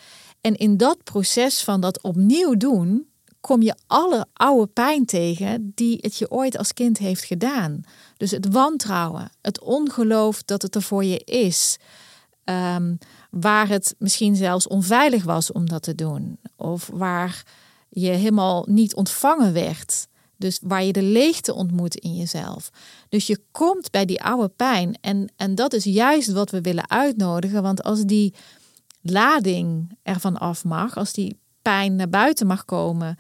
En 0.42 0.56
in 0.56 0.78
dat 0.78 1.04
proces 1.04 1.64
van 1.64 1.82
dat 1.82 2.02
opnieuw 2.02 2.58
doen, 2.58 3.07
kom 3.42 3.62
je 3.62 3.76
alle 3.88 4.26
oude 4.34 4.68
pijn 4.68 5.06
tegen 5.06 5.72
die 5.76 5.98
het 6.02 6.18
je 6.18 6.32
ooit 6.32 6.58
als 6.58 6.74
kind 6.74 6.98
heeft 6.98 7.24
gedaan. 7.24 7.82
Dus 8.18 8.32
het 8.32 8.48
wantrouwen, 8.52 9.32
het 9.42 9.60
ongeloof 9.60 10.44
dat 10.44 10.62
het 10.62 10.76
er 10.76 10.82
voor 10.82 11.04
je 11.04 11.20
is. 11.24 11.78
Ehm, 12.44 12.96
waar 13.32 13.68
het 13.68 13.96
misschien 13.98 14.36
zelfs 14.36 14.68
onveilig 14.68 15.24
was 15.24 15.52
om 15.52 15.70
dat 15.70 15.84
te 15.84 15.96
doen. 15.96 16.38
Of 16.56 16.90
waar 16.94 17.44
je 17.90 18.10
helemaal 18.10 18.66
niet 18.70 18.96
ontvangen 18.96 19.54
werd. 19.54 20.08
Dus 20.38 20.60
waar 20.62 20.84
je 20.84 20.92
de 20.92 21.04
leegte 21.04 21.54
ontmoet 21.54 21.96
in 21.96 22.16
jezelf. 22.16 22.70
Dus 23.10 23.28
je 23.28 23.40
komt 23.52 23.92
bij 23.92 24.06
die 24.06 24.24
oude 24.24 24.48
pijn. 24.48 24.98
En, 25.02 25.32
en 25.36 25.56
dat 25.56 25.74
is 25.74 25.84
juist 25.84 26.32
wat 26.32 26.52
we 26.52 26.62
willen 26.62 26.90
uitnodigen. 26.90 27.62
Want 27.62 27.84
als 27.84 28.04
die 28.04 28.34
lading 29.02 29.98
ervan 30.04 30.38
af 30.38 30.64
mag, 30.64 30.98
als 30.98 31.14
die 31.14 31.38
pijn 31.68 31.96
naar 31.96 32.10
buiten 32.10 32.48
mag 32.48 32.66
komen, 32.66 33.18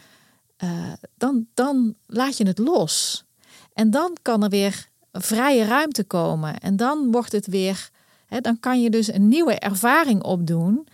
uh, 0.64 0.94
dan, 1.18 1.48
dan 1.54 1.96
laat 2.06 2.38
je 2.38 2.48
het 2.48 2.58
los. 2.58 3.26
En 3.74 3.92
dan 3.92 4.18
kan 4.22 4.44
er 4.44 4.50
weer 4.50 4.90
vrije 5.12 5.66
ruimte 5.66 6.04
komen. 6.04 6.60
En 6.60 6.76
dan 6.76 7.12
wordt 7.12 7.32
het 7.32 7.48
weer, 7.48 7.90
hè, 8.26 8.40
dan 8.40 8.60
kan 8.60 8.82
je 8.82 8.90
dus 8.90 9.14
een 9.14 9.28
nieuwe 9.28 9.54
ervaring 9.54 10.24
opdoen. 10.24 10.88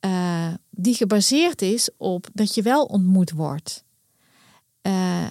Uh, 0.00 0.54
die 0.70 0.94
gebaseerd 0.94 1.62
is 1.62 1.90
op 1.96 2.26
dat 2.32 2.54
je 2.54 2.62
wel 2.62 2.84
ontmoet 2.84 3.30
wordt. 3.30 3.84
Uh, 4.82 5.28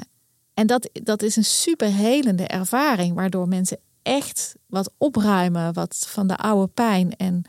en 0.53 0.67
dat, 0.67 0.89
dat 0.93 1.21
is 1.21 1.35
een 1.35 1.45
super 1.45 1.87
helende 1.87 2.47
ervaring, 2.47 3.15
waardoor 3.15 3.47
mensen 3.47 3.79
echt 4.01 4.55
wat 4.65 4.91
opruimen 4.97 5.73
wat 5.73 6.05
van 6.09 6.27
de 6.27 6.37
oude 6.37 6.67
pijn 6.67 7.15
en 7.15 7.43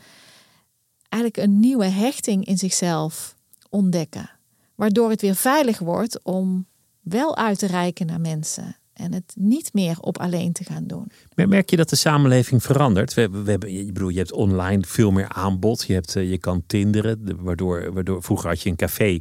eigenlijk 1.09 1.43
een 1.43 1.59
nieuwe 1.59 1.85
hechting 1.85 2.45
in 2.45 2.57
zichzelf 2.57 3.35
ontdekken. 3.71 4.29
Waardoor 4.75 5.09
het 5.09 5.21
weer 5.21 5.35
veilig 5.35 5.79
wordt 5.79 6.23
om 6.23 6.67
wel 7.01 7.37
uit 7.37 7.59
te 7.59 7.67
reiken 7.67 8.05
naar 8.05 8.21
mensen. 8.21 8.75
En 8.93 9.13
het 9.13 9.33
niet 9.35 9.73
meer 9.73 9.99
op 9.99 10.19
alleen 10.19 10.51
te 10.51 10.63
gaan 10.63 10.87
doen. 10.87 11.11
Merk 11.35 11.69
je 11.69 11.75
dat 11.75 11.89
de 11.89 11.95
samenleving 11.95 12.63
verandert? 12.63 13.13
We, 13.13 13.29
we 13.29 13.49
hebben, 13.49 13.73
je, 13.73 13.91
bedoel, 13.91 14.09
je 14.09 14.17
hebt 14.17 14.31
online 14.31 14.83
veel 14.87 15.11
meer 15.11 15.29
aanbod. 15.29 15.83
Je, 15.83 15.93
hebt, 15.93 16.15
eh, 16.15 16.29
je 16.29 16.37
kan 16.37 16.63
tinderen. 16.67 17.43
Waardoor, 17.43 17.93
waardoor, 17.93 18.23
vroeger 18.23 18.49
had 18.49 18.61
je 18.61 18.69
een 18.69 18.75
café. 18.75 19.19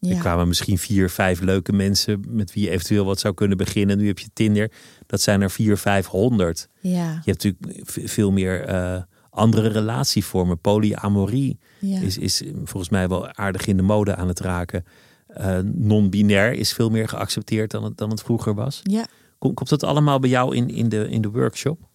Er 0.00 0.18
kwamen 0.18 0.48
misschien 0.48 0.78
vier, 0.78 1.10
vijf 1.10 1.40
leuke 1.40 1.72
mensen 1.72 2.24
met 2.28 2.52
wie 2.52 2.64
je 2.64 2.70
eventueel 2.70 3.04
wat 3.04 3.20
zou 3.20 3.34
kunnen 3.34 3.56
beginnen. 3.56 3.98
Nu 3.98 4.06
heb 4.06 4.18
je 4.18 4.30
Tinder. 4.32 4.72
Dat 5.06 5.20
zijn 5.20 5.42
er 5.42 5.50
vier, 5.50 5.76
vijfhonderd. 5.76 6.68
Ja. 6.80 7.20
Je 7.24 7.30
hebt 7.30 7.44
natuurlijk 7.44 7.80
veel 8.10 8.32
meer 8.32 8.64
eh, 8.64 9.02
andere 9.36 9.68
relatievormen. 9.68 10.58
Polyamorie 10.58 11.58
is, 11.80 12.18
is 12.18 12.42
volgens 12.54 12.88
mij 12.88 13.08
wel 13.08 13.32
aardig 13.34 13.66
in 13.66 13.76
de 13.76 13.82
mode 13.82 14.16
aan 14.16 14.28
het 14.28 14.40
raken. 14.40 14.84
Uh, 15.38 15.58
Non-binair 15.62 16.52
is 16.52 16.72
veel 16.72 16.90
meer 16.90 17.08
geaccepteerd 17.08 17.70
dan 17.70 17.84
het, 17.84 17.96
dan 17.96 18.10
het 18.10 18.22
vroeger 18.22 18.54
was. 18.54 18.80
Ja. 18.82 19.06
Komt, 19.38 19.68
dat 19.68 19.82
allemaal 19.82 20.18
bij 20.18 20.30
jou 20.30 20.56
in, 20.56 20.70
in, 20.70 20.88
de, 20.88 21.08
in 21.08 21.22
de 21.22 21.30
workshop? 21.30 21.88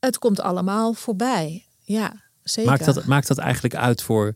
Het 0.00 0.18
komt 0.18 0.40
allemaal 0.40 0.92
voorbij. 0.92 1.66
Ja, 1.80 2.22
zeker. 2.42 2.70
Maakt 2.70 2.84
dat, 2.84 3.04
maakt 3.04 3.28
dat 3.28 3.38
eigenlijk 3.38 3.74
uit 3.74 4.02
voor 4.02 4.34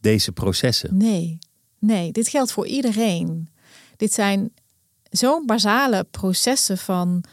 deze 0.00 0.32
processen? 0.32 0.96
Nee, 0.96 1.38
nee. 1.78 2.12
Dit 2.12 2.28
geldt 2.28 2.52
voor 2.52 2.66
iedereen. 2.66 3.48
Dit 3.96 4.12
zijn 4.12 4.52
zo'n 5.10 5.46
basale 5.46 6.06
processen 6.10 6.78
van 6.78 7.24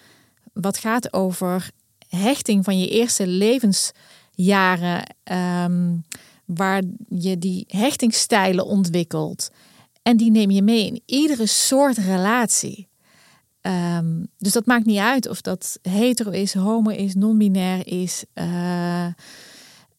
wat 0.54 0.78
gaat 0.78 1.14
over 1.14 1.70
hechting 2.16 2.64
van 2.64 2.80
je 2.80 2.90
eerste 2.90 3.28
levensjaren, 3.28 5.16
um, 5.64 6.06
waar 6.46 6.82
je 7.10 7.38
die 7.38 7.66
hechtingsstijlen 7.68 8.66
ontwikkelt. 8.66 9.50
En 10.02 10.18
die 10.18 10.32
neem 10.32 10.52
je 10.52 10.62
mee 10.62 10.86
in 10.86 11.02
iedere 11.06 11.46
soort 11.46 11.98
relatie. 11.98 12.88
Ehm, 13.62 14.24
dus 14.38 14.52
dat 14.52 14.66
maakt 14.66 14.86
niet 14.86 15.00
uit 15.00 15.30
of 15.30 15.42
dat 15.42 15.80
hetero 15.82 16.32
is, 16.32 16.54
homo 16.54 16.90
is, 16.90 17.16
non-binair 17.16 17.88
is. 17.88 18.24
Uh, 18.34 19.08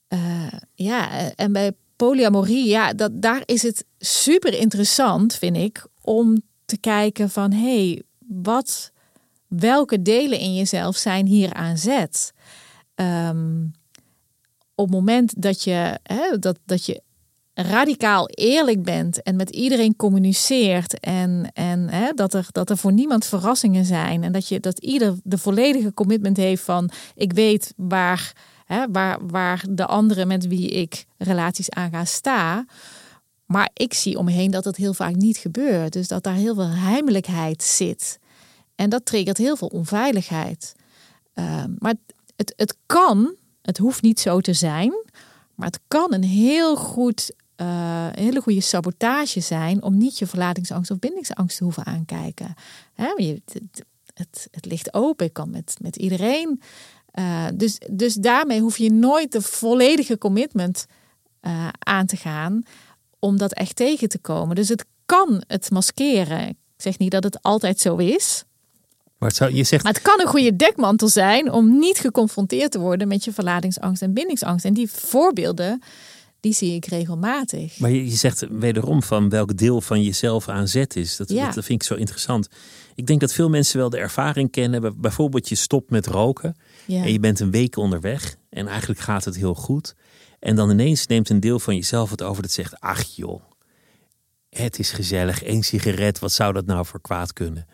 uh, 0.08 0.52
ja, 0.74 1.30
en 1.34 1.52
bij 1.52 1.72
polyamorie, 1.96 2.66
ja, 2.66 2.92
dat, 2.92 3.22
daar 3.22 3.42
is 3.44 3.62
het 3.62 3.84
super 3.98 4.54
interessant, 4.54 5.34
vind 5.34 5.56
ik, 5.56 5.86
om 6.00 6.42
te 6.64 6.78
kijken 6.78 7.30
van 7.30 7.52
hé, 7.52 7.86
hey, 7.86 8.02
wat, 8.26 8.92
welke 9.48 10.02
delen 10.02 10.38
in 10.38 10.54
jezelf 10.54 10.96
zijn 10.96 11.26
hier 11.26 11.52
aan 11.52 11.78
zet? 11.78 12.32
Um, 12.94 13.72
op 14.74 14.86
het 14.86 14.94
moment 14.94 15.42
dat 15.42 15.64
je, 15.64 15.98
hè, 16.02 16.38
dat, 16.38 16.58
dat 16.64 16.86
je 16.86 17.02
radicaal 17.54 18.28
eerlijk 18.28 18.82
bent 18.82 19.22
en 19.22 19.36
met 19.36 19.50
iedereen 19.50 19.96
communiceert 19.96 21.00
en, 21.00 21.50
en 21.52 21.88
hè, 21.88 22.12
dat, 22.14 22.34
er, 22.34 22.46
dat 22.52 22.70
er 22.70 22.76
voor 22.76 22.92
niemand 22.92 23.24
verrassingen 23.24 23.84
zijn 23.84 24.22
en 24.22 24.32
dat, 24.32 24.48
je, 24.48 24.60
dat 24.60 24.78
ieder 24.78 25.14
de 25.22 25.38
volledige 25.38 25.94
commitment 25.94 26.36
heeft 26.36 26.62
van 26.62 26.90
ik 27.14 27.32
weet 27.32 27.72
waar, 27.76 28.32
hè, 28.64 28.84
waar, 28.90 29.26
waar 29.26 29.64
de 29.70 29.86
andere 29.86 30.26
met 30.26 30.46
wie 30.46 30.68
ik 30.68 31.04
relaties 31.18 31.70
aan 31.70 31.90
ga 31.90 32.04
sta. 32.04 32.66
Maar 33.46 33.70
ik 33.72 33.94
zie 33.94 34.18
omheen 34.18 34.50
dat 34.50 34.64
het 34.64 34.76
heel 34.76 34.94
vaak 34.94 35.14
niet 35.14 35.36
gebeurt. 35.36 35.92
Dus 35.92 36.08
dat 36.08 36.22
daar 36.22 36.34
heel 36.34 36.54
veel 36.54 36.70
heimelijkheid 36.70 37.62
zit. 37.62 38.18
En 38.76 38.90
dat 38.90 39.04
triggert 39.06 39.36
heel 39.36 39.56
veel 39.56 39.68
onveiligheid. 39.68 40.74
Uh, 41.34 41.64
maar 41.78 41.94
het, 42.36 42.52
het 42.56 42.76
kan, 42.86 43.34
het 43.62 43.78
hoeft 43.78 44.02
niet 44.02 44.20
zo 44.20 44.40
te 44.40 44.52
zijn. 44.52 44.92
Maar 45.54 45.66
het 45.66 45.80
kan 45.88 46.14
een 46.14 46.24
heel 46.24 46.76
goed 46.76 47.34
een 47.56 48.22
hele 48.24 48.40
goede 48.40 48.60
sabotage 48.60 49.40
zijn 49.40 49.82
om 49.82 49.96
niet 49.96 50.18
je 50.18 50.26
verlatingsangst 50.26 50.90
of 50.90 50.98
bindingsangst 50.98 51.56
te 51.56 51.64
hoeven 51.64 51.86
aankijken. 51.86 52.54
Hè? 52.94 53.12
Het, 53.16 53.60
het, 54.14 54.48
het, 54.50 54.64
ligt 54.66 54.94
open, 54.94 55.26
ik 55.26 55.32
kan 55.32 55.50
met, 55.50 55.76
met 55.80 55.96
iedereen. 55.96 56.60
Uh, 57.18 57.46
dus, 57.54 57.78
dus 57.90 58.14
daarmee 58.14 58.60
hoef 58.60 58.78
je 58.78 58.92
nooit 58.92 59.32
de 59.32 59.42
volledige 59.42 60.18
commitment 60.18 60.86
uh, 61.42 61.68
aan 61.78 62.06
te 62.06 62.16
gaan 62.16 62.62
om 63.18 63.36
dat 63.36 63.52
echt 63.52 63.76
tegen 63.76 64.08
te 64.08 64.18
komen. 64.18 64.56
Dus 64.56 64.68
het 64.68 64.84
kan 65.06 65.42
het 65.46 65.70
maskeren. 65.70 66.48
Ik 66.48 66.56
zeg 66.76 66.98
niet 66.98 67.10
dat 67.10 67.24
het 67.24 67.42
altijd 67.42 67.80
zo 67.80 67.96
is. 67.96 68.44
Maar 69.18 69.28
het, 69.28 69.38
zou, 69.38 69.54
je 69.54 69.64
zegt... 69.64 69.84
maar 69.84 69.92
het 69.92 70.02
kan 70.02 70.20
een 70.20 70.26
goede 70.26 70.56
dekmantel 70.56 71.08
zijn 71.08 71.52
om 71.52 71.78
niet 71.78 71.98
geconfronteerd 71.98 72.70
te 72.70 72.78
worden 72.78 73.08
met 73.08 73.24
je 73.24 73.32
verlatingsangst 73.32 74.02
en 74.02 74.12
bindingsangst. 74.12 74.64
En 74.64 74.74
die 74.74 74.90
voorbeelden 74.90 75.82
die 76.40 76.54
zie 76.54 76.74
ik 76.74 76.86
regelmatig. 76.86 77.78
Maar 77.78 77.90
je, 77.90 78.16
zegt 78.16 78.46
wederom 78.50 79.02
van 79.02 79.28
welk 79.28 79.56
deel 79.56 79.80
van 79.80 80.02
jezelf 80.02 80.48
aan 80.48 80.68
zet 80.68 80.96
is. 80.96 81.16
Dat, 81.16 81.28
dat, 81.28 81.52
vind 81.52 81.68
ik 81.68 81.82
zo 81.82 81.94
interessant. 81.94 82.48
Ik 82.94 83.06
denk 83.06 83.20
dat 83.20 83.32
veel 83.32 83.48
mensen 83.48 83.78
wel 83.78 83.90
de 83.90 83.98
ervaring 83.98 84.50
kennen. 84.50 85.00
Bijvoorbeeld 85.00 85.48
je 85.48 85.54
stopt 85.54 85.90
met 85.90 86.06
roken 86.06 86.56
en 86.86 87.12
je 87.12 87.20
bent 87.20 87.40
een 87.40 87.50
week 87.50 87.76
onderweg 87.76 88.36
en 88.50 88.66
eigenlijk 88.68 89.00
gaat 89.00 89.24
het 89.24 89.36
heel 89.36 89.54
goed. 89.54 89.94
En 90.38 90.56
dan 90.56 90.70
ineens 90.70 91.06
neemt 91.06 91.28
een 91.28 91.40
deel 91.40 91.58
van 91.58 91.74
jezelf 91.74 92.10
het 92.10 92.22
over 92.22 92.42
dat 92.42 92.52
zegt, 92.52 92.80
ach 92.80 93.02
joh, 93.02 93.42
het 94.50 94.78
is 94.78 94.90
gezellig, 94.90 95.42
één 95.42 95.62
sigaret, 95.62 96.18
wat 96.18 96.32
zou 96.32 96.52
dat 96.52 96.66
nou 96.66 96.86
voor 96.86 97.00
kwaad 97.00 97.32
kunnen? 97.32 97.66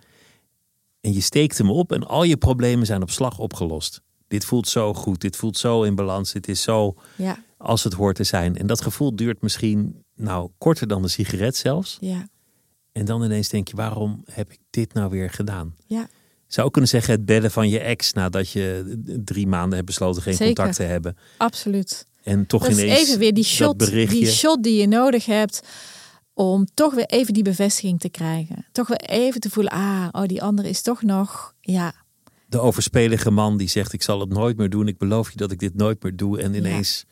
En 1.02 1.12
je 1.12 1.20
steekt 1.20 1.58
hem 1.58 1.70
op 1.70 1.92
en 1.92 2.06
al 2.06 2.22
je 2.22 2.36
problemen 2.36 2.86
zijn 2.86 3.02
op 3.02 3.10
slag 3.10 3.38
opgelost. 3.38 4.00
Dit 4.28 4.44
voelt 4.44 4.68
zo 4.68 4.94
goed, 4.94 5.20
dit 5.20 5.36
voelt 5.36 5.58
zo 5.58 5.82
in 5.82 5.94
balans, 5.94 6.32
dit 6.32 6.48
is 6.48 6.62
zo 6.62 6.94
ja 7.16 7.38
als 7.62 7.84
het 7.84 7.92
hoort 7.92 8.16
te 8.16 8.24
zijn. 8.24 8.56
En 8.56 8.66
dat 8.66 8.80
gevoel 8.80 9.16
duurt 9.16 9.42
misschien 9.42 10.04
nou 10.14 10.50
korter 10.58 10.86
dan 10.86 11.02
de 11.02 11.08
sigaret 11.08 11.56
zelfs. 11.56 11.96
Ja. 12.00 12.28
En 12.92 13.04
dan 13.04 13.24
ineens 13.24 13.48
denk 13.48 13.68
je, 13.68 13.76
waarom 13.76 14.22
heb 14.30 14.52
ik 14.52 14.58
dit 14.70 14.92
nou 14.92 15.10
weer 15.10 15.30
gedaan? 15.30 15.74
Ja. 15.86 16.08
Zou 16.46 16.66
ook 16.66 16.72
kunnen 16.72 16.90
zeggen 16.90 17.14
het 17.14 17.24
bellen 17.24 17.50
van 17.50 17.68
je 17.68 17.78
ex 17.78 18.12
nadat 18.12 18.50
je 18.50 18.96
drie 19.24 19.46
maanden 19.46 19.74
hebt 19.74 19.86
besloten 19.86 20.22
geen 20.22 20.34
Zeker. 20.34 20.54
contact 20.54 20.76
te 20.76 20.82
hebben. 20.82 21.16
Absoluut. 21.36 22.06
En 22.22 22.46
toch 22.46 22.62
Dat 22.62 22.70
is 22.70 22.78
ineens 22.78 23.08
even 23.08 23.18
weer 23.18 23.44
shot, 23.44 23.78
die 23.78 24.26
shot 24.26 24.62
die 24.62 24.80
je 24.80 24.86
nodig 24.86 25.26
hebt 25.26 25.62
om 26.50 26.66
toch 26.74 26.94
weer 26.94 27.06
even 27.06 27.34
die 27.34 27.42
bevestiging 27.42 28.00
te 28.00 28.08
krijgen. 28.08 28.66
Toch 28.72 28.88
weer 28.88 29.00
even 29.00 29.40
te 29.40 29.50
voelen, 29.50 29.72
ah, 29.72 30.08
oh, 30.12 30.22
die 30.26 30.42
andere 30.42 30.68
is 30.68 30.82
toch 30.82 31.02
nog, 31.02 31.54
ja, 31.60 31.94
De 32.46 32.60
overspelige 32.60 33.30
man 33.30 33.56
die 33.56 33.68
zegt 33.68 33.92
ik 33.92 34.02
zal 34.02 34.20
het 34.20 34.28
nooit 34.28 34.56
meer 34.56 34.70
doen. 34.70 34.88
Ik 34.88 34.98
beloof 34.98 35.30
je 35.30 35.36
dat 35.36 35.50
ik 35.50 35.58
dit 35.58 35.74
nooit 35.74 36.02
meer 36.02 36.16
doe. 36.16 36.40
En 36.40 36.54
ineens 36.54 37.04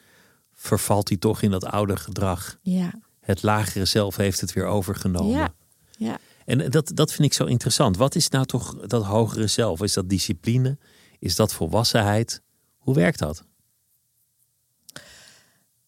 vervalt 0.53 1.09
hij 1.09 1.18
toch 1.18 1.43
in 1.43 1.51
dat 1.51 1.64
oude 1.64 1.97
gedrag. 1.97 2.59
ja, 2.62 2.93
Het 3.20 3.43
lagere 3.43 3.85
zelf 3.85 4.16
heeft 4.16 4.41
het 4.41 4.53
weer 4.53 4.66
overgenomen. 4.66 5.31
ja, 5.31 5.55
ja. 5.99 6.18
En 6.45 6.70
dat, 6.70 6.91
dat 6.95 7.12
vind 7.12 7.26
ik 7.26 7.33
zo 7.33 7.45
interessant. 7.45 7.97
Wat 7.97 8.14
is 8.14 8.28
nou 8.28 8.45
toch 8.47 8.74
dat 8.87 9.05
hogere 9.05 9.47
zelf? 9.47 9.83
Is 9.83 9.93
dat 9.93 10.09
discipline? 10.09 10.78
Is 11.18 11.37
dat 11.37 11.53
volwassenheid? 11.55 12.43
Hoe 12.78 12.95
werkt 12.95 13.18
dat? 13.18 13.45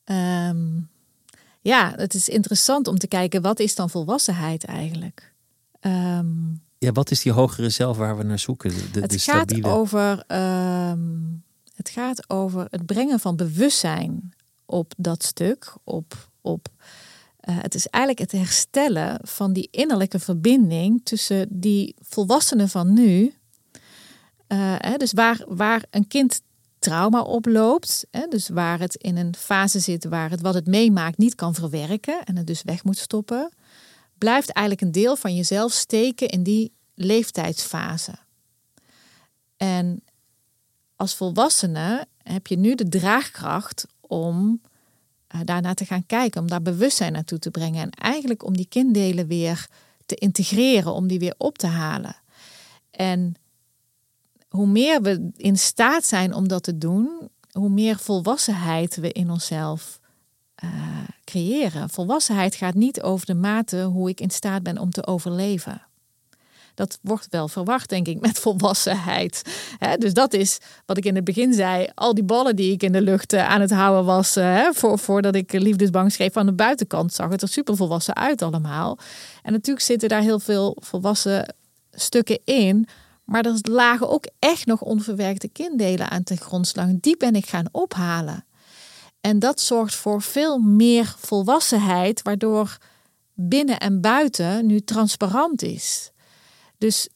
Ehm, 0.05 0.81
ja, 1.63 1.93
het 1.97 2.15
is 2.15 2.29
interessant 2.29 2.89
om 2.89 2.99
te 2.99 3.07
kijken, 3.07 3.43
wat 3.43 3.61
is 3.61 3.75
dan 3.75 3.91
volwassenheid 3.91 4.65
eigenlijk? 4.65 5.33
Ehm, 5.81 6.27
Ja, 6.79 6.93
wat 6.93 7.11
is 7.11 7.23
die 7.23 7.33
hogere 7.33 7.69
zelf 7.71 7.97
waar 7.97 8.17
we 8.17 8.23
naar 8.23 8.39
zoeken? 8.39 8.71
De, 8.93 9.01
het, 9.01 9.11
de 9.11 9.19
gaat 9.19 9.65
over, 9.65 10.25
ehm, 10.27 11.01
het 11.75 11.89
gaat 11.89 12.31
over 12.31 12.67
het 12.71 12.87
brengen 12.87 13.21
van 13.21 13.37
bewustzijn 13.37 14.33
op 14.67 14.93
dat 14.97 15.23
stuk. 15.25 15.75
Op, 15.85 16.29
op, 16.41 16.69
eh, 17.41 17.57
het 17.61 17.75
is 17.75 17.87
eigenlijk 17.87 18.33
het 18.33 18.41
herstellen 18.41 19.19
van 19.23 19.53
die 19.53 19.69
innerlijke 19.71 20.19
verbinding 20.19 21.01
tussen 21.05 21.47
die 21.51 21.95
volwassenen 22.01 22.69
van 22.69 22.93
nu. 22.93 23.35
eh, 24.47 24.75
hè, 24.79 24.97
dus 24.97 25.13
waar, 25.13 25.45
waar 25.49 25.85
een 25.91 26.07
kind 26.09 26.43
trauma 26.83 27.21
oploopt, 27.21 28.07
hè, 28.11 28.27
dus 28.29 28.49
waar 28.49 28.79
het 28.79 28.95
in 28.95 29.17
een 29.17 29.35
fase 29.37 29.79
zit 29.79 30.05
waar 30.05 30.31
het 30.31 30.41
wat 30.41 30.55
het 30.55 30.67
meemaakt 30.67 31.19
niet 31.19 31.35
kan 31.35 31.55
verwerken 31.55 32.25
en 32.25 32.37
het 32.37 32.47
dus 32.47 32.63
weg 32.63 32.85
moet 32.85 32.99
stoppen, 32.99 33.53
blijft 34.19 34.51
eigenlijk 34.51 34.87
een 34.87 35.03
deel 35.03 35.17
van 35.17 35.35
jezelf 35.35 35.73
steken 35.73 36.29
in 36.29 36.43
die 36.43 36.73
leeftijdsfase. 36.95 38.15
En 39.57 40.03
als 40.97 41.15
volwassene 41.15 42.07
heb 42.23 42.47
je 42.47 42.59
nu 42.59 42.75
de 42.75 42.89
draagkracht 42.89 43.87
om 44.01 44.61
uh, 45.35 45.41
daarnaar 45.45 45.75
te 45.75 45.85
gaan 45.85 46.07
kijken, 46.07 46.41
om 46.41 46.49
daar 46.49 46.63
bewustzijn 46.63 47.13
naartoe 47.13 47.39
te 47.39 47.51
brengen 47.51 47.83
en 47.83 47.91
eigenlijk 47.91 48.45
om 48.45 48.57
die 48.57 48.69
kinddelen 48.69 49.27
weer 49.27 49.69
te 50.07 50.15
integreren, 50.15 50.93
om 50.93 51.07
die 51.07 51.19
weer 51.19 51.35
op 51.39 51.59
te 51.59 51.67
halen. 51.67 52.17
En 52.91 53.35
hoe 54.53 54.67
meer 54.67 55.03
we 55.03 55.31
in 55.37 55.57
staat 55.57 56.05
zijn 56.05 56.35
om 56.35 56.49
dat 56.49 56.63
te 56.63 56.79
doen, 56.79 57.29
hoe 57.53 57.69
meer 57.69 57.99
volwassenheid 57.99 58.97
we 58.97 59.13
in 59.13 59.31
onszelf 59.31 60.01
uh, 60.65 60.71
creëren. 61.25 61.91
Volwassenheid 61.91 62.55
gaat 62.55 62.75
niet 62.75 63.03
over 63.03 63.27
de 63.27 63.35
mate 63.35 63.83
hoe 63.83 64.09
ik 64.09 64.21
in 64.21 64.31
staat 64.31 64.63
ben 64.63 64.79
om 64.79 64.91
te 64.91 65.07
overleven. 65.07 65.83
Dat 66.75 66.99
wordt 67.03 67.27
wel 67.31 67.49
verwacht, 67.49 67.89
denk 67.89 68.09
ik, 68.09 68.21
met 68.21 68.39
volwassenheid. 68.47 69.43
He, 69.79 69.97
dus 69.97 70.15
dat 70.15 70.33
is 70.33 70.59
wat 70.87 70.97
ik 70.97 71.05
in 71.05 71.15
het 71.15 71.25
begin 71.25 71.53
zei. 71.53 71.89
Al 71.95 72.15
die 72.15 72.25
ballen 72.25 72.57
die 72.57 72.73
ik 72.73 72.83
in 72.83 72.93
de 72.93 73.03
lucht 73.03 73.33
uh, 73.33 73.49
aan 73.49 73.61
het 73.61 73.71
houden 73.71 74.05
was. 74.05 74.37
Uh, 74.37 74.69
voor, 74.73 74.99
voordat 74.99 75.35
ik 75.35 75.53
liefdesbang 75.53 76.13
schreef 76.13 76.37
aan 76.37 76.47
de 76.47 76.53
buitenkant, 76.53 77.15
zag 77.15 77.31
het 77.31 77.43
er 77.43 77.49
super 77.49 77.77
volwassen 77.77 78.17
uit 78.17 78.43
allemaal. 78.43 78.99
En 79.43 79.53
natuurlijk 79.53 79.87
zitten 79.87 80.09
daar 80.09 80.23
heel 80.23 80.39
veel 80.39 80.77
volwassen 80.81 81.55
stukken 81.91 82.41
in. 82.45 82.89
Maar 83.25 83.47
er 83.47 83.59
lagen 83.63 84.09
ook 84.09 84.27
echt 84.39 84.67
nog 84.67 84.81
onverwerkte 84.81 85.49
kinddelen 85.49 86.11
aan 86.11 86.23
ten 86.23 86.37
grondslag. 86.37 86.89
Die 87.01 87.17
ben 87.17 87.35
ik 87.35 87.47
gaan 87.47 87.69
ophalen. 87.73 88.45
En 89.21 89.39
dat 89.39 89.61
zorgt 89.61 89.95
voor 89.95 90.23
veel 90.23 90.59
meer 90.59 91.15
volwassenheid, 91.19 92.23
waardoor 92.23 92.79
binnen 93.35 93.79
en 93.79 94.01
buiten 94.01 94.67
nu 94.67 94.81
transparant 94.81 95.63
is. 95.63 96.11
Dus 96.79 97.09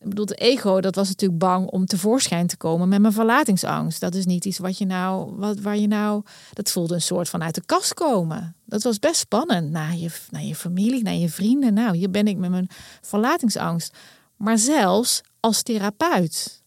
ik 0.00 0.08
bedoel, 0.08 0.26
de 0.26 0.34
ego, 0.34 0.80
dat 0.80 0.94
was 0.94 1.08
natuurlijk 1.08 1.40
bang 1.40 1.66
om 1.66 1.86
tevoorschijn 1.86 2.46
te 2.46 2.56
komen 2.56 2.88
met 2.88 3.00
mijn 3.00 3.12
verlatingsangst. 3.12 4.00
Dat 4.00 4.14
is 4.14 4.26
niet 4.26 4.44
iets 4.44 4.58
wat 4.58 4.78
je 4.78 4.86
nou, 4.86 5.32
wat, 5.36 5.60
waar 5.60 5.76
je 5.76 5.86
nou, 5.86 6.22
dat 6.52 6.70
voelde 6.70 6.94
een 6.94 7.02
soort 7.02 7.28
van 7.28 7.42
uit 7.42 7.54
de 7.54 7.62
kast 7.66 7.94
komen. 7.94 8.56
Dat 8.64 8.82
was 8.82 8.98
best 8.98 9.16
spannend 9.16 9.70
naar 9.70 9.96
je, 9.96 10.10
naar 10.30 10.42
je 10.42 10.54
familie, 10.54 11.02
naar 11.02 11.14
je 11.14 11.28
vrienden. 11.28 11.74
Nou, 11.74 11.96
hier 11.96 12.10
ben 12.10 12.26
ik 12.26 12.36
met 12.36 12.50
mijn 12.50 12.68
verlatingsangst. 13.00 13.96
Maar 14.36 14.58
zelfs 14.58 15.20
als 15.40 15.62
therapeut. 15.62 16.62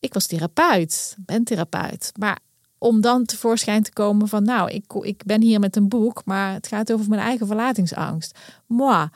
Ik 0.00 0.14
was 0.14 0.26
therapeut, 0.26 1.16
ben 1.18 1.44
therapeut. 1.44 2.12
Maar 2.18 2.38
om 2.78 3.00
dan 3.00 3.24
tevoorschijn 3.24 3.82
te 3.82 3.92
komen 3.92 4.28
van, 4.28 4.42
nou, 4.42 4.70
ik, 4.70 4.92
ik 5.00 5.24
ben 5.24 5.42
hier 5.42 5.60
met 5.60 5.76
een 5.76 5.88
boek, 5.88 6.22
maar 6.24 6.52
het 6.52 6.66
gaat 6.66 6.92
over 6.92 7.08
mijn 7.08 7.20
eigen 7.20 7.46
verlatingsangst. 7.46 8.38
Moi, 8.66 9.08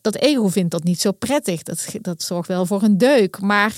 dat 0.00 0.14
ego 0.14 0.48
vindt 0.48 0.70
dat 0.70 0.84
niet 0.84 1.00
zo 1.00 1.12
prettig. 1.12 1.62
Dat, 1.62 1.86
dat 2.00 2.22
zorgt 2.22 2.48
wel 2.48 2.66
voor 2.66 2.82
een 2.82 2.98
deuk. 2.98 3.40
Maar 3.40 3.74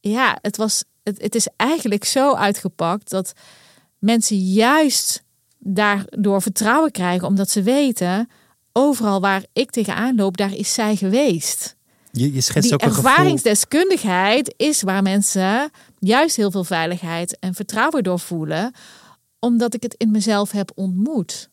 ja, 0.00 0.38
het, 0.42 0.56
was, 0.56 0.84
het, 1.02 1.22
het 1.22 1.34
is 1.34 1.48
eigenlijk 1.56 2.04
zo 2.04 2.34
uitgepakt 2.34 3.10
dat 3.10 3.32
mensen 3.98 4.38
juist 4.38 5.22
daardoor 5.58 6.42
vertrouwen 6.42 6.90
krijgen, 6.90 7.28
omdat 7.28 7.50
ze 7.50 7.62
weten, 7.62 8.28
overal 8.72 9.20
waar 9.20 9.44
ik 9.52 9.70
tegenaan 9.70 10.16
loop, 10.16 10.36
daar 10.36 10.54
is 10.54 10.74
zij 10.74 10.96
geweest. 10.96 11.76
Je, 12.12 12.32
je 12.32 12.40
schetst 12.40 12.68
Die 12.68 12.72
ook 12.72 12.82
een 12.82 12.96
ervaringsdeskundigheid 12.96 14.54
is 14.56 14.82
waar 14.82 15.02
mensen 15.02 15.70
juist 15.98 16.36
heel 16.36 16.50
veel 16.50 16.64
veiligheid 16.64 17.38
en 17.38 17.54
vertrouwen 17.54 18.02
door 18.02 18.18
voelen, 18.18 18.72
omdat 19.38 19.74
ik 19.74 19.82
het 19.82 19.94
in 19.94 20.10
mezelf 20.10 20.50
heb 20.50 20.70
ontmoet. 20.74 21.50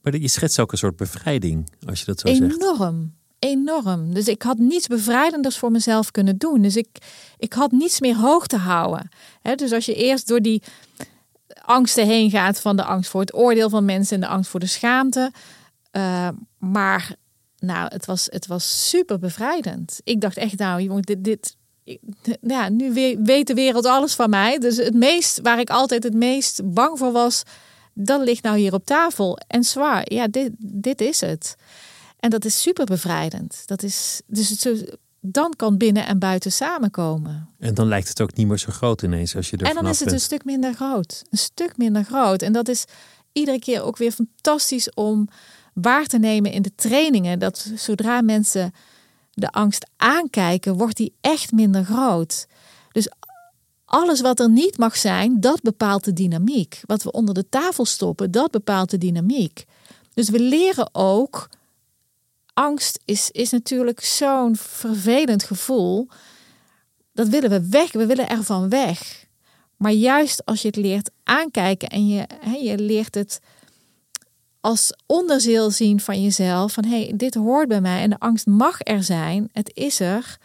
Maar 0.00 0.16
je 0.16 0.28
schetst 0.28 0.60
ook 0.60 0.72
een 0.72 0.78
soort 0.78 0.96
bevrijding, 0.96 1.70
als 1.86 1.98
je 1.98 2.06
dat 2.06 2.20
zo 2.20 2.34
zegt. 2.34 2.62
Enorm, 2.62 3.14
enorm. 3.38 4.14
Dus 4.14 4.28
ik 4.28 4.42
had 4.42 4.58
niets 4.58 4.86
bevrijdenders 4.86 5.58
voor 5.58 5.70
mezelf 5.70 6.10
kunnen 6.10 6.38
doen. 6.38 6.62
Dus 6.62 6.76
ik, 6.76 6.88
ik 7.38 7.52
had 7.52 7.70
niets 7.70 8.00
meer 8.00 8.16
hoog 8.16 8.46
te 8.46 8.56
houden. 8.56 9.08
He, 9.40 9.54
dus 9.54 9.72
als 9.72 9.86
je 9.86 9.94
eerst 9.94 10.28
door 10.28 10.40
die 10.40 10.62
angsten 11.64 12.06
heen 12.06 12.30
gaat 12.30 12.60
van 12.60 12.76
de 12.76 12.84
angst 12.84 13.10
voor 13.10 13.20
het 13.20 13.34
oordeel 13.34 13.68
van 13.68 13.84
mensen 13.84 14.14
en 14.14 14.20
de 14.20 14.26
angst 14.26 14.50
voor 14.50 14.60
de 14.60 14.66
schaamte. 14.66 15.32
Uh, 15.92 16.28
maar 16.58 17.16
nou, 17.64 17.88
het 17.92 18.06
was, 18.06 18.26
het 18.30 18.46
was 18.46 18.88
super 18.88 19.18
bevrijdend. 19.18 20.00
Ik 20.04 20.20
dacht 20.20 20.36
echt, 20.36 20.58
nou, 20.58 20.82
jongen, 20.82 21.02
dit, 21.02 21.24
dit, 21.24 21.56
ja, 22.40 22.68
nu 22.68 22.92
weet 23.22 23.46
de 23.46 23.54
wereld 23.54 23.86
alles 23.86 24.14
van 24.14 24.30
mij. 24.30 24.58
Dus 24.58 24.76
het 24.76 24.94
meest, 24.94 25.40
waar 25.42 25.60
ik 25.60 25.70
altijd 25.70 26.02
het 26.02 26.14
meest 26.14 26.72
bang 26.72 26.98
voor 26.98 27.12
was, 27.12 27.42
dat 27.92 28.22
ligt 28.22 28.42
nou 28.42 28.58
hier 28.58 28.72
op 28.72 28.84
tafel. 28.84 29.38
En 29.46 29.64
zwaar, 29.64 30.12
ja, 30.12 30.26
dit, 30.28 30.50
dit 30.58 31.00
is 31.00 31.20
het. 31.20 31.56
En 32.20 32.30
dat 32.30 32.44
is 32.44 32.60
super 32.60 32.84
bevrijdend. 32.84 33.62
Dat 33.66 33.82
is, 33.82 34.20
dus 34.26 34.48
het, 34.48 34.96
dan 35.20 35.52
kan 35.56 35.76
binnen 35.76 36.06
en 36.06 36.18
buiten 36.18 36.52
samenkomen. 36.52 37.48
En 37.58 37.74
dan 37.74 37.88
lijkt 37.88 38.08
het 38.08 38.20
ook 38.20 38.34
niet 38.34 38.46
meer 38.46 38.58
zo 38.58 38.72
groot 38.72 39.02
ineens 39.02 39.36
als 39.36 39.50
je 39.50 39.56
er 39.56 39.66
En 39.66 39.74
dan 39.74 39.86
is 39.86 39.98
het 39.98 40.08
bent. 40.08 40.20
een 40.20 40.24
stuk 40.24 40.44
minder 40.44 40.74
groot. 40.74 41.22
Een 41.30 41.38
stuk 41.38 41.76
minder 41.76 42.04
groot. 42.04 42.42
En 42.42 42.52
dat 42.52 42.68
is 42.68 42.84
iedere 43.32 43.58
keer 43.58 43.82
ook 43.82 43.96
weer 43.96 44.12
fantastisch 44.12 44.94
om 44.94 45.28
waar 45.74 46.06
te 46.06 46.18
nemen 46.18 46.52
in 46.52 46.62
de 46.62 46.74
trainingen. 46.74 47.38
Dat 47.38 47.70
zodra 47.74 48.20
mensen 48.20 48.72
de 49.32 49.50
angst 49.50 49.86
aankijken, 49.96 50.76
wordt 50.76 50.96
die 50.96 51.14
echt 51.20 51.52
minder 51.52 51.84
groot. 51.84 52.46
Dus 52.92 53.08
alles 53.84 54.20
wat 54.20 54.40
er 54.40 54.50
niet 54.50 54.78
mag 54.78 54.96
zijn, 54.96 55.40
dat 55.40 55.62
bepaalt 55.62 56.04
de 56.04 56.12
dynamiek. 56.12 56.80
Wat 56.86 57.02
we 57.02 57.10
onder 57.10 57.34
de 57.34 57.48
tafel 57.48 57.84
stoppen, 57.84 58.30
dat 58.30 58.50
bepaalt 58.50 58.90
de 58.90 58.98
dynamiek. 58.98 59.64
Dus 60.14 60.28
we 60.28 60.38
leren 60.38 60.88
ook. 60.92 61.48
Angst 62.52 63.00
is, 63.04 63.30
is 63.30 63.50
natuurlijk 63.50 64.00
zo'n 64.00 64.56
vervelend 64.56 65.44
gevoel. 65.44 66.08
Dat 67.12 67.28
willen 67.28 67.50
we 67.50 67.68
weg. 67.68 67.92
We 67.92 68.06
willen 68.06 68.28
ervan 68.28 68.68
weg. 68.68 69.26
Maar 69.76 69.92
juist 69.92 70.44
als 70.44 70.62
je 70.62 70.66
het 70.66 70.76
leert 70.76 71.10
aankijken 71.22 71.88
en 71.88 72.08
je, 72.08 72.26
je 72.62 72.78
leert 72.78 73.14
het 73.14 73.40
als 74.64 74.92
onderdeel 75.06 75.70
zien 75.70 76.00
van 76.00 76.22
jezelf. 76.22 76.72
Van 76.72 76.84
hé, 76.84 77.04
hey, 77.04 77.12
dit 77.16 77.34
hoort 77.34 77.68
bij 77.68 77.80
mij 77.80 78.02
en 78.02 78.10
de 78.10 78.18
angst 78.18 78.46
mag 78.46 78.76
er 78.78 79.02
zijn. 79.02 79.48
Het 79.52 79.70
is 79.74 80.00
er 80.00 80.38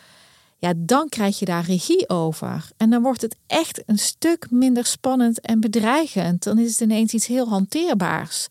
ja, 0.57 0.73
dan 0.77 1.09
krijg 1.09 1.39
je 1.39 1.45
daar 1.45 1.65
regie 1.65 2.09
over. 2.09 2.69
En 2.77 2.89
dan 2.89 3.01
wordt 3.01 3.21
het 3.21 3.35
echt 3.47 3.83
een 3.85 3.97
stuk 3.97 4.51
minder 4.51 4.85
spannend 4.85 5.41
en 5.41 5.59
bedreigend. 5.59 6.43
Dan 6.43 6.57
is 6.57 6.71
het 6.71 6.79
ineens 6.79 7.13
iets 7.13 7.27
heel 7.27 7.47
hanteerbaars. 7.47 8.47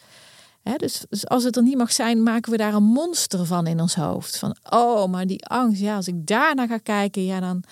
He, 0.63 0.77
dus, 0.77 1.05
dus, 1.09 1.27
als 1.27 1.45
het 1.45 1.57
er 1.57 1.63
niet 1.63 1.77
mag 1.77 1.93
zijn, 1.93 2.23
maken 2.23 2.53
we 2.53 2.59
daar 2.59 2.75
een 2.75 2.83
monster 2.83 3.47
van 3.47 3.67
in 3.67 3.81
ons 3.81 3.95
hoofd. 3.95 4.39
Van, 4.39 4.57
oh, 4.71 5.11
maar 5.11 5.27
die 5.27 5.47
angst, 5.47 5.81
ja, 5.81 5.97
als 5.97 6.09
ik 6.09 6.27
daarnaar 6.27 6.69
ga 6.69 6.79
kijken, 6.79 7.25
ja, 7.25 7.41
dan, 7.41 7.63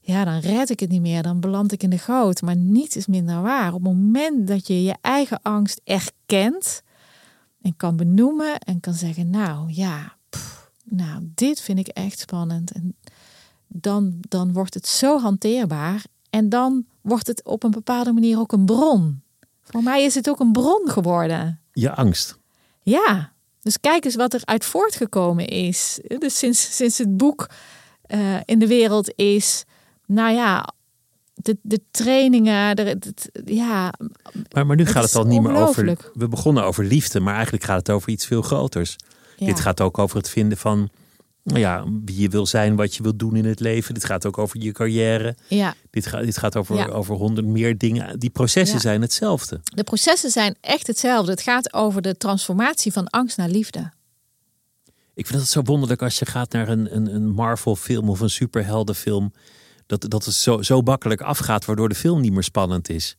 ja, 0.00 0.24
dan 0.24 0.38
red 0.38 0.70
ik 0.70 0.80
het 0.80 0.90
niet 0.90 1.00
meer. 1.00 1.22
Dan 1.22 1.40
beland 1.40 1.72
ik 1.72 1.82
in 1.82 1.90
de 1.90 1.98
goot. 1.98 2.42
Maar 2.42 2.56
niets 2.56 2.96
is 2.96 3.06
minder 3.06 3.42
waar. 3.42 3.74
Op 3.74 3.84
het 3.84 3.92
moment 3.92 4.46
dat 4.46 4.66
je 4.66 4.82
je 4.82 4.94
eigen 5.00 5.38
angst 5.42 5.80
erkent, 5.84 6.82
en 7.66 7.76
kan 7.76 7.96
benoemen 7.96 8.58
en 8.58 8.80
kan 8.80 8.94
zeggen, 8.94 9.30
nou 9.30 9.72
ja, 9.72 10.16
pff, 10.28 10.70
nou 10.84 11.30
dit 11.34 11.60
vind 11.60 11.78
ik 11.78 11.88
echt 11.88 12.18
spannend. 12.18 12.72
En 12.72 12.96
dan, 13.66 14.16
dan 14.28 14.52
wordt 14.52 14.74
het 14.74 14.86
zo 14.86 15.18
hanteerbaar 15.18 16.04
en 16.30 16.48
dan 16.48 16.84
wordt 17.00 17.26
het 17.26 17.44
op 17.44 17.62
een 17.62 17.70
bepaalde 17.70 18.12
manier 18.12 18.38
ook 18.38 18.52
een 18.52 18.64
bron. 18.64 19.22
Voor 19.62 19.82
mij 19.82 20.04
is 20.04 20.14
het 20.14 20.28
ook 20.28 20.40
een 20.40 20.52
bron 20.52 20.88
geworden. 20.88 21.60
Je 21.72 21.94
angst. 21.94 22.38
Ja, 22.82 23.32
dus 23.62 23.80
kijk 23.80 24.04
eens 24.04 24.14
wat 24.14 24.34
er 24.34 24.42
uit 24.44 24.64
voortgekomen 24.64 25.46
is. 25.46 26.00
Dus 26.18 26.38
sinds, 26.38 26.76
sinds 26.76 26.98
het 26.98 27.16
boek 27.16 27.50
uh, 28.06 28.36
in 28.44 28.58
de 28.58 28.66
wereld 28.66 29.12
is, 29.16 29.64
nou 30.06 30.34
ja, 30.34 30.74
de, 31.46 31.56
de 31.62 31.80
trainingen, 31.90 32.76
de, 32.76 32.98
ja. 33.44 33.92
Maar, 34.52 34.66
maar 34.66 34.76
nu 34.76 34.86
gaat 34.86 35.04
het 35.04 35.14
al 35.14 35.26
niet 35.26 35.42
meer 35.42 35.56
over. 35.56 35.96
We 36.14 36.28
begonnen 36.28 36.64
over 36.64 36.84
liefde, 36.84 37.20
maar 37.20 37.34
eigenlijk 37.34 37.64
gaat 37.64 37.78
het 37.78 37.90
over 37.90 38.08
iets 38.08 38.26
veel 38.26 38.42
groters. 38.42 38.96
Ja. 39.36 39.46
Dit 39.46 39.60
gaat 39.60 39.80
ook 39.80 39.98
over 39.98 40.16
het 40.16 40.28
vinden 40.28 40.58
van 40.58 40.90
nou 41.42 41.58
ja, 41.58 41.84
wie 42.04 42.20
je 42.20 42.28
wil 42.28 42.46
zijn, 42.46 42.76
wat 42.76 42.94
je 42.94 43.02
wilt 43.02 43.18
doen 43.18 43.36
in 43.36 43.44
het 43.44 43.60
leven. 43.60 43.94
Dit 43.94 44.04
gaat 44.04 44.26
ook 44.26 44.38
over 44.38 44.60
je 44.60 44.72
carrière. 44.72 45.36
Ja. 45.48 45.74
Dit, 45.90 46.06
gaat, 46.06 46.24
dit 46.24 46.38
gaat 46.38 46.56
over, 46.56 46.92
over 46.92 47.14
honderd 47.14 47.46
meer 47.46 47.78
dingen. 47.78 48.18
Die 48.18 48.30
processen 48.30 48.80
zijn 48.80 49.00
hetzelfde. 49.00 49.60
De 49.74 49.84
processen 49.84 50.30
zijn 50.30 50.56
echt 50.60 50.86
hetzelfde. 50.86 51.30
Het 51.30 51.42
gaat 51.42 51.72
over 51.72 52.02
de 52.02 52.16
transformatie 52.16 52.92
van 52.92 53.06
angst 53.08 53.36
naar 53.36 53.48
liefde. 53.48 53.92
Ik 55.14 55.26
vind 55.26 55.40
het 55.40 55.48
zo 55.48 55.62
wonderlijk 55.62 56.02
als 56.02 56.18
je 56.18 56.26
gaat 56.26 56.52
naar 56.52 56.68
een, 56.68 56.96
een, 56.96 57.14
een 57.14 57.30
Marvel-film 57.30 58.08
of 58.08 58.20
een 58.20 58.30
superheldenfilm. 58.30 59.32
Dat, 59.86 60.10
dat 60.10 60.24
het 60.24 60.34
zo, 60.34 60.62
zo 60.62 60.80
makkelijk 60.80 61.20
afgaat, 61.20 61.64
waardoor 61.64 61.88
de 61.88 61.94
film 61.94 62.20
niet 62.20 62.32
meer 62.32 62.42
spannend 62.42 62.88
is. 62.88 63.16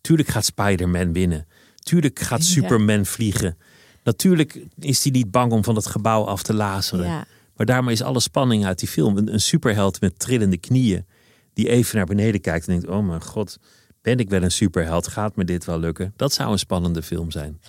Tuurlijk 0.00 0.28
gaat 0.28 0.44
Spider-Man 0.44 1.12
winnen. 1.12 1.46
Tuurlijk 1.74 2.18
gaat 2.18 2.44
Superman 2.44 3.06
vliegen. 3.06 3.56
Natuurlijk 4.02 4.66
is 4.78 5.02
hij 5.02 5.12
niet 5.12 5.30
bang 5.30 5.52
om 5.52 5.64
van 5.64 5.76
het 5.76 5.86
gebouw 5.86 6.24
af 6.24 6.42
te 6.42 6.54
lazeren. 6.54 7.06
Ja. 7.06 7.24
Maar 7.56 7.66
daarmee 7.66 7.94
is 7.94 8.02
alle 8.02 8.20
spanning 8.20 8.64
uit 8.64 8.78
die 8.78 8.88
film. 8.88 9.16
Een, 9.16 9.32
een 9.32 9.40
superheld 9.40 10.00
met 10.00 10.18
trillende 10.18 10.56
knieën. 10.56 11.06
Die 11.52 11.68
even 11.68 11.96
naar 11.96 12.06
beneden 12.06 12.40
kijkt 12.40 12.66
en 12.66 12.72
denkt: 12.72 12.88
Oh 12.88 13.06
mijn 13.06 13.22
god, 13.22 13.58
ben 14.02 14.18
ik 14.18 14.28
wel 14.28 14.42
een 14.42 14.50
superheld? 14.50 15.08
Gaat 15.08 15.36
me 15.36 15.44
dit 15.44 15.64
wel 15.64 15.78
lukken? 15.78 16.12
Dat 16.16 16.32
zou 16.32 16.52
een 16.52 16.58
spannende 16.58 17.02
film 17.02 17.30
zijn. 17.30 17.60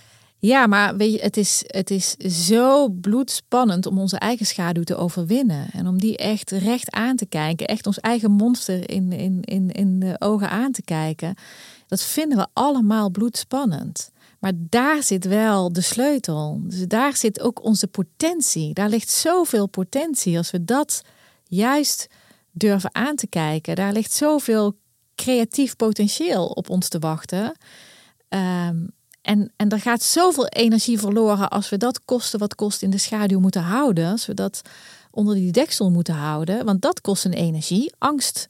Ja, 0.46 0.66
maar 0.66 0.96
weet 0.96 1.12
je, 1.12 1.18
het 1.20 1.36
is, 1.36 1.64
het 1.66 1.90
is 1.90 2.10
zo 2.46 2.88
bloedspannend 2.88 3.86
om 3.86 3.98
onze 3.98 4.18
eigen 4.18 4.46
schaduw 4.46 4.82
te 4.82 4.96
overwinnen. 4.96 5.68
En 5.72 5.86
om 5.86 5.98
die 5.98 6.16
echt 6.16 6.50
recht 6.50 6.90
aan 6.90 7.16
te 7.16 7.26
kijken. 7.26 7.66
Echt 7.66 7.86
ons 7.86 8.00
eigen 8.00 8.30
monster 8.30 8.90
in, 8.90 9.12
in, 9.12 9.40
in, 9.42 9.70
in 9.70 9.98
de 9.98 10.16
ogen 10.18 10.50
aan 10.50 10.72
te 10.72 10.82
kijken. 10.82 11.34
Dat 11.86 12.02
vinden 12.02 12.38
we 12.38 12.46
allemaal 12.52 13.10
bloedspannend. 13.10 14.10
Maar 14.40 14.52
daar 14.56 15.02
zit 15.02 15.24
wel 15.24 15.72
de 15.72 15.80
sleutel. 15.80 16.60
Dus 16.64 16.86
daar 16.86 17.16
zit 17.16 17.40
ook 17.40 17.64
onze 17.64 17.86
potentie. 17.86 18.74
Daar 18.74 18.88
ligt 18.88 19.10
zoveel 19.10 19.66
potentie. 19.66 20.36
Als 20.36 20.50
we 20.50 20.64
dat 20.64 21.02
juist 21.44 22.06
durven 22.50 22.94
aan 22.94 23.16
te 23.16 23.26
kijken, 23.26 23.76
daar 23.76 23.92
ligt 23.92 24.12
zoveel 24.12 24.78
creatief 25.14 25.76
potentieel 25.76 26.46
op 26.46 26.70
ons 26.70 26.88
te 26.88 26.98
wachten. 26.98 27.56
Um, 28.28 28.94
en, 29.26 29.52
en 29.56 29.68
er 29.68 29.80
gaat 29.80 30.02
zoveel 30.02 30.46
energie 30.46 30.98
verloren 30.98 31.50
als 31.50 31.68
we 31.68 31.76
dat 31.76 32.04
kosten 32.04 32.38
wat 32.38 32.54
kost 32.54 32.82
in 32.82 32.90
de 32.90 32.98
schaduw 32.98 33.40
moeten 33.40 33.62
houden. 33.62 34.10
Als 34.10 34.26
we 34.26 34.34
dat 34.34 34.62
onder 35.10 35.34
die 35.34 35.52
deksel 35.52 35.90
moeten 35.90 36.14
houden. 36.14 36.64
Want 36.64 36.82
dat 36.82 37.00
kost 37.00 37.24
een 37.24 37.32
energie. 37.32 37.92
Angst 37.98 38.48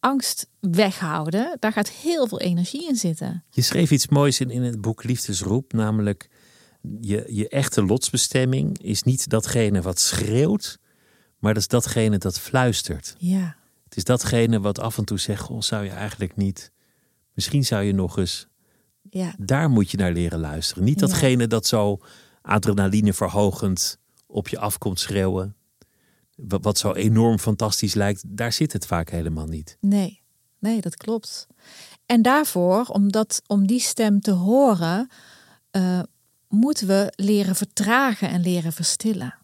angst 0.00 0.48
weghouden, 0.60 1.56
daar 1.58 1.72
gaat 1.72 1.88
heel 1.88 2.26
veel 2.26 2.40
energie 2.40 2.88
in 2.88 2.96
zitten. 2.96 3.44
Je 3.50 3.62
schreef 3.62 3.90
iets 3.90 4.08
moois 4.08 4.40
in, 4.40 4.50
in 4.50 4.62
het 4.62 4.80
boek 4.80 5.04
Liefdesroep, 5.04 5.72
namelijk 5.72 6.28
je, 7.00 7.24
je 7.28 7.48
echte 7.48 7.84
lotsbestemming 7.84 8.82
is 8.82 9.02
niet 9.02 9.28
datgene 9.28 9.82
wat 9.82 10.00
schreeuwt, 10.00 10.78
maar 11.38 11.54
dat 11.54 11.62
is 11.62 11.68
datgene 11.68 12.18
dat 12.18 12.38
fluistert. 12.38 13.14
Ja. 13.18 13.56
Het 13.84 13.96
is 13.96 14.04
datgene 14.04 14.60
wat 14.60 14.78
af 14.78 14.98
en 14.98 15.04
toe 15.04 15.18
zegt, 15.18 15.48
oh, 15.48 15.60
zou 15.60 15.84
je 15.84 15.90
eigenlijk 15.90 16.36
niet, 16.36 16.72
misschien 17.32 17.64
zou 17.64 17.82
je 17.82 17.92
nog 17.92 18.18
eens, 18.18 18.46
ja. 19.10 19.34
daar 19.38 19.70
moet 19.70 19.90
je 19.90 19.96
naar 19.96 20.12
leren 20.12 20.40
luisteren. 20.40 20.84
Niet 20.84 20.98
datgene 20.98 21.46
dat 21.46 21.66
zo 21.66 22.00
adrenaline 22.42 23.12
verhogend 23.12 23.98
op 24.26 24.48
je 24.48 24.58
afkomt 24.58 25.00
schreeuwen 25.00 25.56
wat 26.46 26.78
zo 26.78 26.92
enorm 26.92 27.38
fantastisch 27.38 27.94
lijkt, 27.94 28.22
daar 28.26 28.52
zit 28.52 28.72
het 28.72 28.86
vaak 28.86 29.10
helemaal 29.10 29.46
niet. 29.46 29.76
Nee, 29.80 30.22
nee, 30.58 30.80
dat 30.80 30.96
klopt. 30.96 31.46
En 32.06 32.22
daarvoor, 32.22 32.84
om, 32.84 33.12
dat, 33.12 33.42
om 33.46 33.66
die 33.66 33.80
stem 33.80 34.20
te 34.20 34.30
horen, 34.30 35.08
uh, 35.72 36.00
moeten 36.48 36.86
we 36.86 37.12
leren 37.16 37.54
vertragen 37.54 38.28
en 38.28 38.40
leren 38.40 38.72
verstillen. 38.72 39.34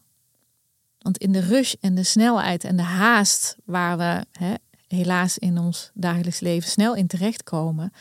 Want 0.99 1.17
in 1.17 1.31
de 1.31 1.39
rush 1.39 1.73
en 1.79 1.95
de 1.95 2.03
snelheid 2.03 2.63
en 2.63 2.75
de 2.75 2.83
haast 2.83 3.55
waar 3.65 3.97
we 3.97 4.25
hè, 4.31 4.53
helaas 4.87 5.37
in 5.37 5.57
ons 5.57 5.91
dagelijks 5.93 6.39
leven 6.39 6.69
snel 6.69 6.95
in 6.95 7.07
terechtkomen, 7.07 7.91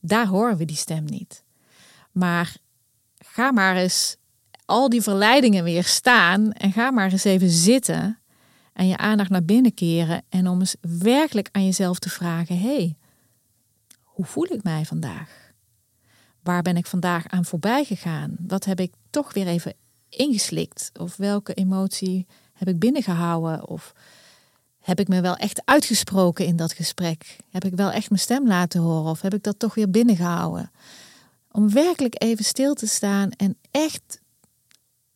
daar 0.00 0.26
horen 0.26 0.56
we 0.56 0.64
die 0.64 0.76
stem 0.76 1.04
niet. 1.04 1.44
Maar 2.12 2.56
ga 3.18 3.52
maar 3.52 3.76
eens 3.76 4.16
al 4.64 4.88
die 4.88 5.02
verleidingen 5.02 5.64
weer 5.64 5.84
staan 5.84 6.52
en 6.52 6.72
ga 6.72 6.90
maar 6.90 7.12
eens 7.12 7.24
even 7.24 7.50
zitten 7.50 8.18
en 8.72 8.88
je 8.88 8.96
aandacht 8.96 9.30
naar 9.30 9.44
binnen 9.44 9.74
keren 9.74 10.22
en 10.28 10.48
om 10.48 10.60
eens 10.60 10.76
werkelijk 10.80 11.48
aan 11.52 11.64
jezelf 11.64 11.98
te 11.98 12.10
vragen: 12.10 12.60
hey, 12.60 12.96
hoe 14.02 14.24
voel 14.24 14.52
ik 14.52 14.62
mij 14.62 14.84
vandaag? 14.84 15.52
Waar 16.42 16.62
ben 16.62 16.76
ik 16.76 16.86
vandaag 16.86 17.28
aan 17.28 17.44
voorbij 17.44 17.84
gegaan? 17.84 18.36
Wat 18.38 18.64
heb 18.64 18.80
ik 18.80 18.92
toch 19.10 19.32
weer 19.32 19.46
even 19.46 19.74
ingeslikt? 20.08 20.90
Of 20.98 21.16
welke 21.16 21.54
emotie 21.54 22.26
heb 22.52 22.68
ik 22.68 22.78
binnengehouden? 22.78 23.68
Of 23.68 23.92
heb 24.80 25.00
ik 25.00 25.08
me 25.08 25.20
wel 25.20 25.36
echt 25.36 25.62
uitgesproken 25.64 26.46
in 26.46 26.56
dat 26.56 26.72
gesprek? 26.72 27.36
Heb 27.50 27.64
ik 27.64 27.74
wel 27.74 27.90
echt 27.90 28.08
mijn 28.08 28.20
stem 28.20 28.46
laten 28.46 28.80
horen? 28.80 29.10
Of 29.10 29.20
heb 29.20 29.34
ik 29.34 29.42
dat 29.42 29.58
toch 29.58 29.74
weer 29.74 29.90
binnengehouden? 29.90 30.70
Om 31.50 31.72
werkelijk 31.72 32.22
even 32.22 32.44
stil 32.44 32.74
te 32.74 32.86
staan 32.86 33.30
en 33.30 33.56
echt 33.70 34.20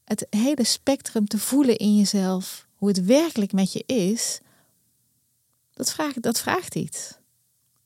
het 0.04 0.26
hele 0.30 0.64
spectrum 0.64 1.26
te 1.26 1.38
voelen 1.38 1.76
in 1.76 1.96
jezelf 1.96 2.66
hoe 2.74 2.88
het 2.88 3.04
werkelijk 3.04 3.52
met 3.52 3.72
je 3.72 3.82
is, 3.86 4.40
dat 5.74 5.92
vraagt, 5.92 6.22
dat 6.22 6.40
vraagt 6.40 6.74
iets. 6.74 7.18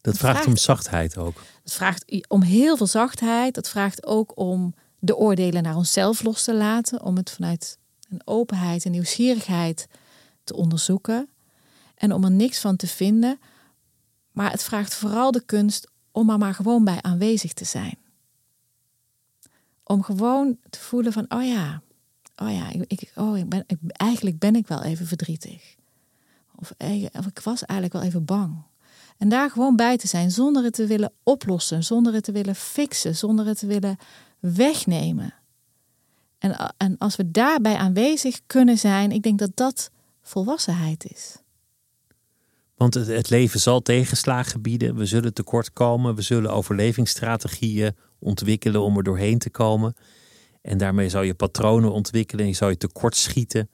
Dat, 0.00 0.16
vraagt, 0.16 0.46
om 0.46 0.56
zachtheid 0.56 1.16
ook. 1.16 1.42
Dat 1.62 1.72
vraagt 1.72 2.26
om 2.28 2.42
heel 2.42 2.76
veel 2.76 2.86
zachtheid. 2.86 3.54
Dat 3.54 3.68
vraagt 3.68 4.06
ook 4.06 4.38
om 4.38 4.74
de 4.98 5.16
oordelen 5.16 5.62
naar 5.62 5.76
onszelf 5.76 6.22
los 6.22 6.44
te 6.44 6.54
laten. 6.54 7.02
Om 7.02 7.16
het 7.16 7.30
vanuit 7.30 7.78
een 8.10 8.22
openheid 8.24 8.84
en 8.84 8.90
nieuwsgierigheid 8.90 9.88
te 10.44 10.54
onderzoeken. 10.54 11.28
En 11.98 12.12
om 12.12 12.24
er 12.24 12.30
niks 12.30 12.60
van 12.60 12.76
te 12.76 12.86
vinden. 12.86 13.40
Maar 14.32 14.50
het 14.50 14.62
vraagt 14.62 14.94
vooral 14.94 15.30
de 15.30 15.44
kunst 15.44 15.90
om 16.12 16.30
er 16.30 16.38
maar 16.38 16.54
gewoon 16.54 16.84
bij 16.84 17.02
aanwezig 17.02 17.52
te 17.52 17.64
zijn. 17.64 17.98
Om 19.82 20.02
gewoon 20.02 20.58
te 20.70 20.78
voelen 20.78 21.12
van, 21.12 21.24
oh 21.28 21.44
ja, 21.44 21.82
oh 22.36 22.52
ja, 22.52 22.70
ik, 22.70 22.84
ik 22.86 23.12
oh, 23.14 23.38
ik 23.38 23.48
ben, 23.48 23.64
eigenlijk 23.92 24.38
ben 24.38 24.56
ik 24.56 24.66
wel 24.66 24.82
even 24.82 25.06
verdrietig. 25.06 25.76
Of, 26.56 26.72
of 27.12 27.26
ik 27.26 27.38
was 27.38 27.64
eigenlijk 27.64 27.92
wel 27.92 28.02
even 28.02 28.24
bang. 28.24 28.62
En 29.16 29.28
daar 29.28 29.50
gewoon 29.50 29.76
bij 29.76 29.96
te 29.96 30.06
zijn, 30.06 30.30
zonder 30.30 30.64
het 30.64 30.72
te 30.72 30.86
willen 30.86 31.12
oplossen, 31.22 31.84
zonder 31.84 32.12
het 32.12 32.24
te 32.24 32.32
willen 32.32 32.54
fixen, 32.54 33.16
zonder 33.16 33.46
het 33.46 33.58
te 33.58 33.66
willen 33.66 33.98
wegnemen. 34.38 35.34
En, 36.38 36.74
en 36.76 36.98
als 36.98 37.16
we 37.16 37.30
daarbij 37.30 37.76
aanwezig 37.76 38.40
kunnen 38.46 38.78
zijn, 38.78 39.12
ik 39.12 39.22
denk 39.22 39.38
dat 39.38 39.50
dat 39.54 39.90
volwassenheid 40.22 41.10
is. 41.10 41.36
Want 42.78 42.94
het, 42.94 43.30
leven 43.30 43.60
zal 43.60 43.80
tegenslagen 43.80 44.62
bieden. 44.62 44.96
We 44.96 45.06
zullen 45.06 45.34
tekort 45.34 45.72
komen. 45.72 46.14
We 46.14 46.22
zullen 46.22 46.50
overlevingsstrategieën 46.50 47.96
ontwikkelen 48.18 48.82
om 48.82 48.96
er 48.96 49.02
doorheen 49.02 49.38
te 49.38 49.50
komen. 49.50 49.94
En 50.62 50.78
daarmee 50.78 51.08
zou 51.08 51.24
je 51.24 51.34
patronen 51.34 51.92
ontwikkelen 51.92 52.44
en 52.44 52.50
je 52.50 52.56
zou 52.56 52.70
je 52.70 52.76
tekortschieten. 52.76 53.70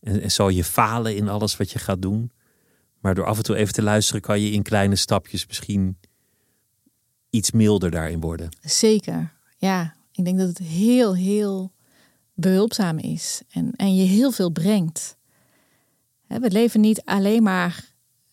En, 0.00 0.20
en 0.20 0.30
zou 0.30 0.52
je 0.52 0.64
falen 0.64 1.16
in 1.16 1.28
alles 1.28 1.56
wat 1.56 1.70
je 1.70 1.78
gaat 1.78 2.02
doen. 2.02 2.30
Maar 3.00 3.14
door 3.14 3.26
af 3.26 3.36
en 3.36 3.42
toe 3.42 3.56
even 3.56 3.72
te 3.72 3.82
luisteren 3.82 4.20
kan 4.20 4.40
je 4.40 4.50
in 4.50 4.62
kleine 4.62 4.96
stapjes 4.96 5.46
misschien 5.46 5.98
iets 7.30 7.50
milder 7.50 7.90
daarin 7.90 8.20
worden. 8.20 8.48
Zeker, 8.60 9.32
ja. 9.58 9.98
Ik 10.12 10.24
denk 10.24 10.38
dat 10.38 10.48
het 10.48 10.58
heel, 10.58 11.16
heel 11.16 11.72
behulpzaam 12.34 12.98
is 12.98 13.42
en, 13.50 13.72
en 13.76 13.96
je 13.96 14.04
heel 14.04 14.30
veel 14.30 14.50
brengt. 14.50 15.16
We 16.26 16.50
leven 16.50 16.80
niet 16.80 17.02
alleen 17.04 17.42
maar. 17.42 17.89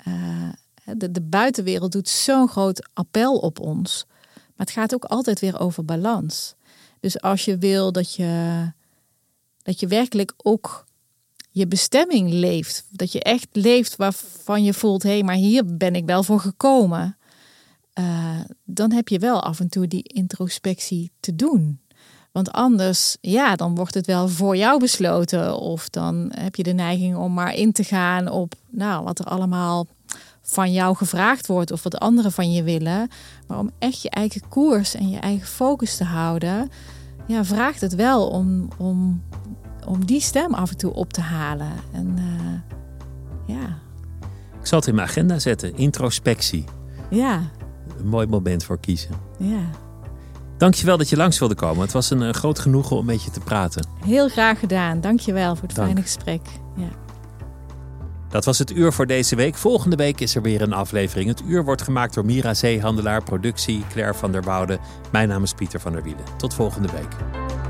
Uh, 0.07 0.49
de, 0.97 1.11
de 1.11 1.21
buitenwereld 1.21 1.91
doet 1.91 2.09
zo'n 2.09 2.47
groot 2.47 2.89
appel 2.93 3.37
op 3.37 3.59
ons. 3.59 4.05
Maar 4.35 4.65
het 4.65 4.71
gaat 4.71 4.93
ook 4.93 5.03
altijd 5.03 5.39
weer 5.39 5.59
over 5.59 5.85
balans. 5.85 6.55
Dus 6.99 7.21
als 7.21 7.45
je 7.45 7.57
wil 7.57 7.91
dat 7.91 8.15
je, 8.15 8.71
dat 9.61 9.79
je 9.79 9.87
werkelijk 9.87 10.33
ook 10.37 10.85
je 11.51 11.67
bestemming 11.67 12.29
leeft, 12.31 12.85
dat 12.89 13.11
je 13.11 13.23
echt 13.23 13.47
leeft 13.51 13.95
waarvan 13.95 14.63
je 14.63 14.73
voelt, 14.73 15.03
hé, 15.03 15.09
hey, 15.09 15.23
maar 15.23 15.35
hier 15.35 15.77
ben 15.77 15.95
ik 15.95 16.05
wel 16.05 16.23
voor 16.23 16.39
gekomen, 16.39 17.17
uh, 17.99 18.39
dan 18.63 18.91
heb 18.91 19.07
je 19.07 19.19
wel 19.19 19.43
af 19.43 19.59
en 19.59 19.69
toe 19.69 19.87
die 19.87 20.03
introspectie 20.03 21.11
te 21.19 21.35
doen. 21.35 21.79
Want 22.31 22.51
anders, 22.51 23.17
ja, 23.21 23.55
dan 23.55 23.75
wordt 23.75 23.93
het 23.93 24.05
wel 24.05 24.27
voor 24.27 24.57
jou 24.57 24.79
besloten. 24.79 25.59
Of 25.59 25.89
dan 25.89 26.31
heb 26.35 26.55
je 26.55 26.63
de 26.63 26.73
neiging 26.73 27.15
om 27.15 27.33
maar 27.33 27.53
in 27.53 27.71
te 27.71 27.83
gaan 27.83 28.29
op 28.29 28.53
nou, 28.69 29.03
wat 29.03 29.19
er 29.19 29.25
allemaal 29.25 29.87
van 30.49 30.71
jou 30.71 30.95
gevraagd 30.95 31.47
wordt 31.47 31.71
of 31.71 31.83
wat 31.83 31.99
anderen 31.99 32.31
van 32.31 32.51
je 32.51 32.63
willen. 32.63 33.09
Maar 33.47 33.59
om 33.59 33.71
echt 33.79 34.01
je 34.01 34.09
eigen 34.09 34.47
koers 34.47 34.95
en 34.95 35.09
je 35.09 35.19
eigen 35.19 35.47
focus 35.47 35.97
te 35.97 36.03
houden, 36.03 36.69
ja, 37.25 37.45
vraagt 37.45 37.81
het 37.81 37.95
wel 37.95 38.27
om, 38.27 38.67
om, 38.77 39.23
om 39.85 40.05
die 40.05 40.21
stem 40.21 40.53
af 40.53 40.69
en 40.69 40.77
toe 40.77 40.93
op 40.93 41.13
te 41.13 41.21
halen. 41.21 41.71
En 41.91 42.15
uh, 42.17 43.55
ja. 43.57 43.77
Ik 44.59 44.67
zal 44.67 44.79
het 44.79 44.87
in 44.87 44.95
mijn 44.95 45.07
agenda 45.07 45.39
zetten. 45.39 45.77
Introspectie. 45.77 46.65
Ja. 47.09 47.41
Een 47.99 48.07
mooi 48.07 48.27
moment 48.27 48.63
voor 48.63 48.79
kiezen. 48.79 49.11
Ja. 49.37 49.69
Dankjewel 50.57 50.97
dat 50.97 51.09
je 51.09 51.17
langs 51.17 51.39
wilde 51.39 51.55
komen. 51.55 51.81
Het 51.81 51.91
was 51.91 52.09
een, 52.09 52.21
een 52.21 52.33
groot 52.33 52.59
genoegen 52.59 52.95
om 52.97 53.05
met 53.05 53.23
je 53.23 53.31
te 53.31 53.39
praten. 53.39 53.87
Heel 54.05 54.29
graag 54.29 54.59
gedaan. 54.59 55.01
Dankjewel 55.01 55.55
voor 55.55 55.67
het 55.67 55.75
Dank. 55.75 55.87
fijne 55.87 56.01
gesprek. 56.01 56.41
Ja. 56.75 57.06
Dat 58.29 58.45
was 58.45 58.59
het 58.59 58.71
uur 58.71 58.93
voor 58.93 59.07
deze 59.07 59.35
week. 59.35 59.55
Volgende 59.55 59.95
week 59.95 60.19
is 60.19 60.35
er 60.35 60.41
weer 60.41 60.61
een 60.61 60.73
aflevering. 60.73 61.29
Het 61.29 61.41
uur 61.47 61.63
wordt 61.63 61.81
gemaakt 61.81 62.13
door 62.13 62.25
Mira 62.25 62.53
Zeehandelaar, 62.53 63.23
productie 63.23 63.83
Claire 63.89 64.13
van 64.13 64.31
der 64.31 64.41
Woude. 64.41 64.79
Mijn 65.11 65.27
naam 65.27 65.43
is 65.43 65.53
Pieter 65.53 65.79
van 65.79 65.91
der 65.91 66.03
Wielen. 66.03 66.23
Tot 66.37 66.53
volgende 66.53 66.89
week. 66.91 67.66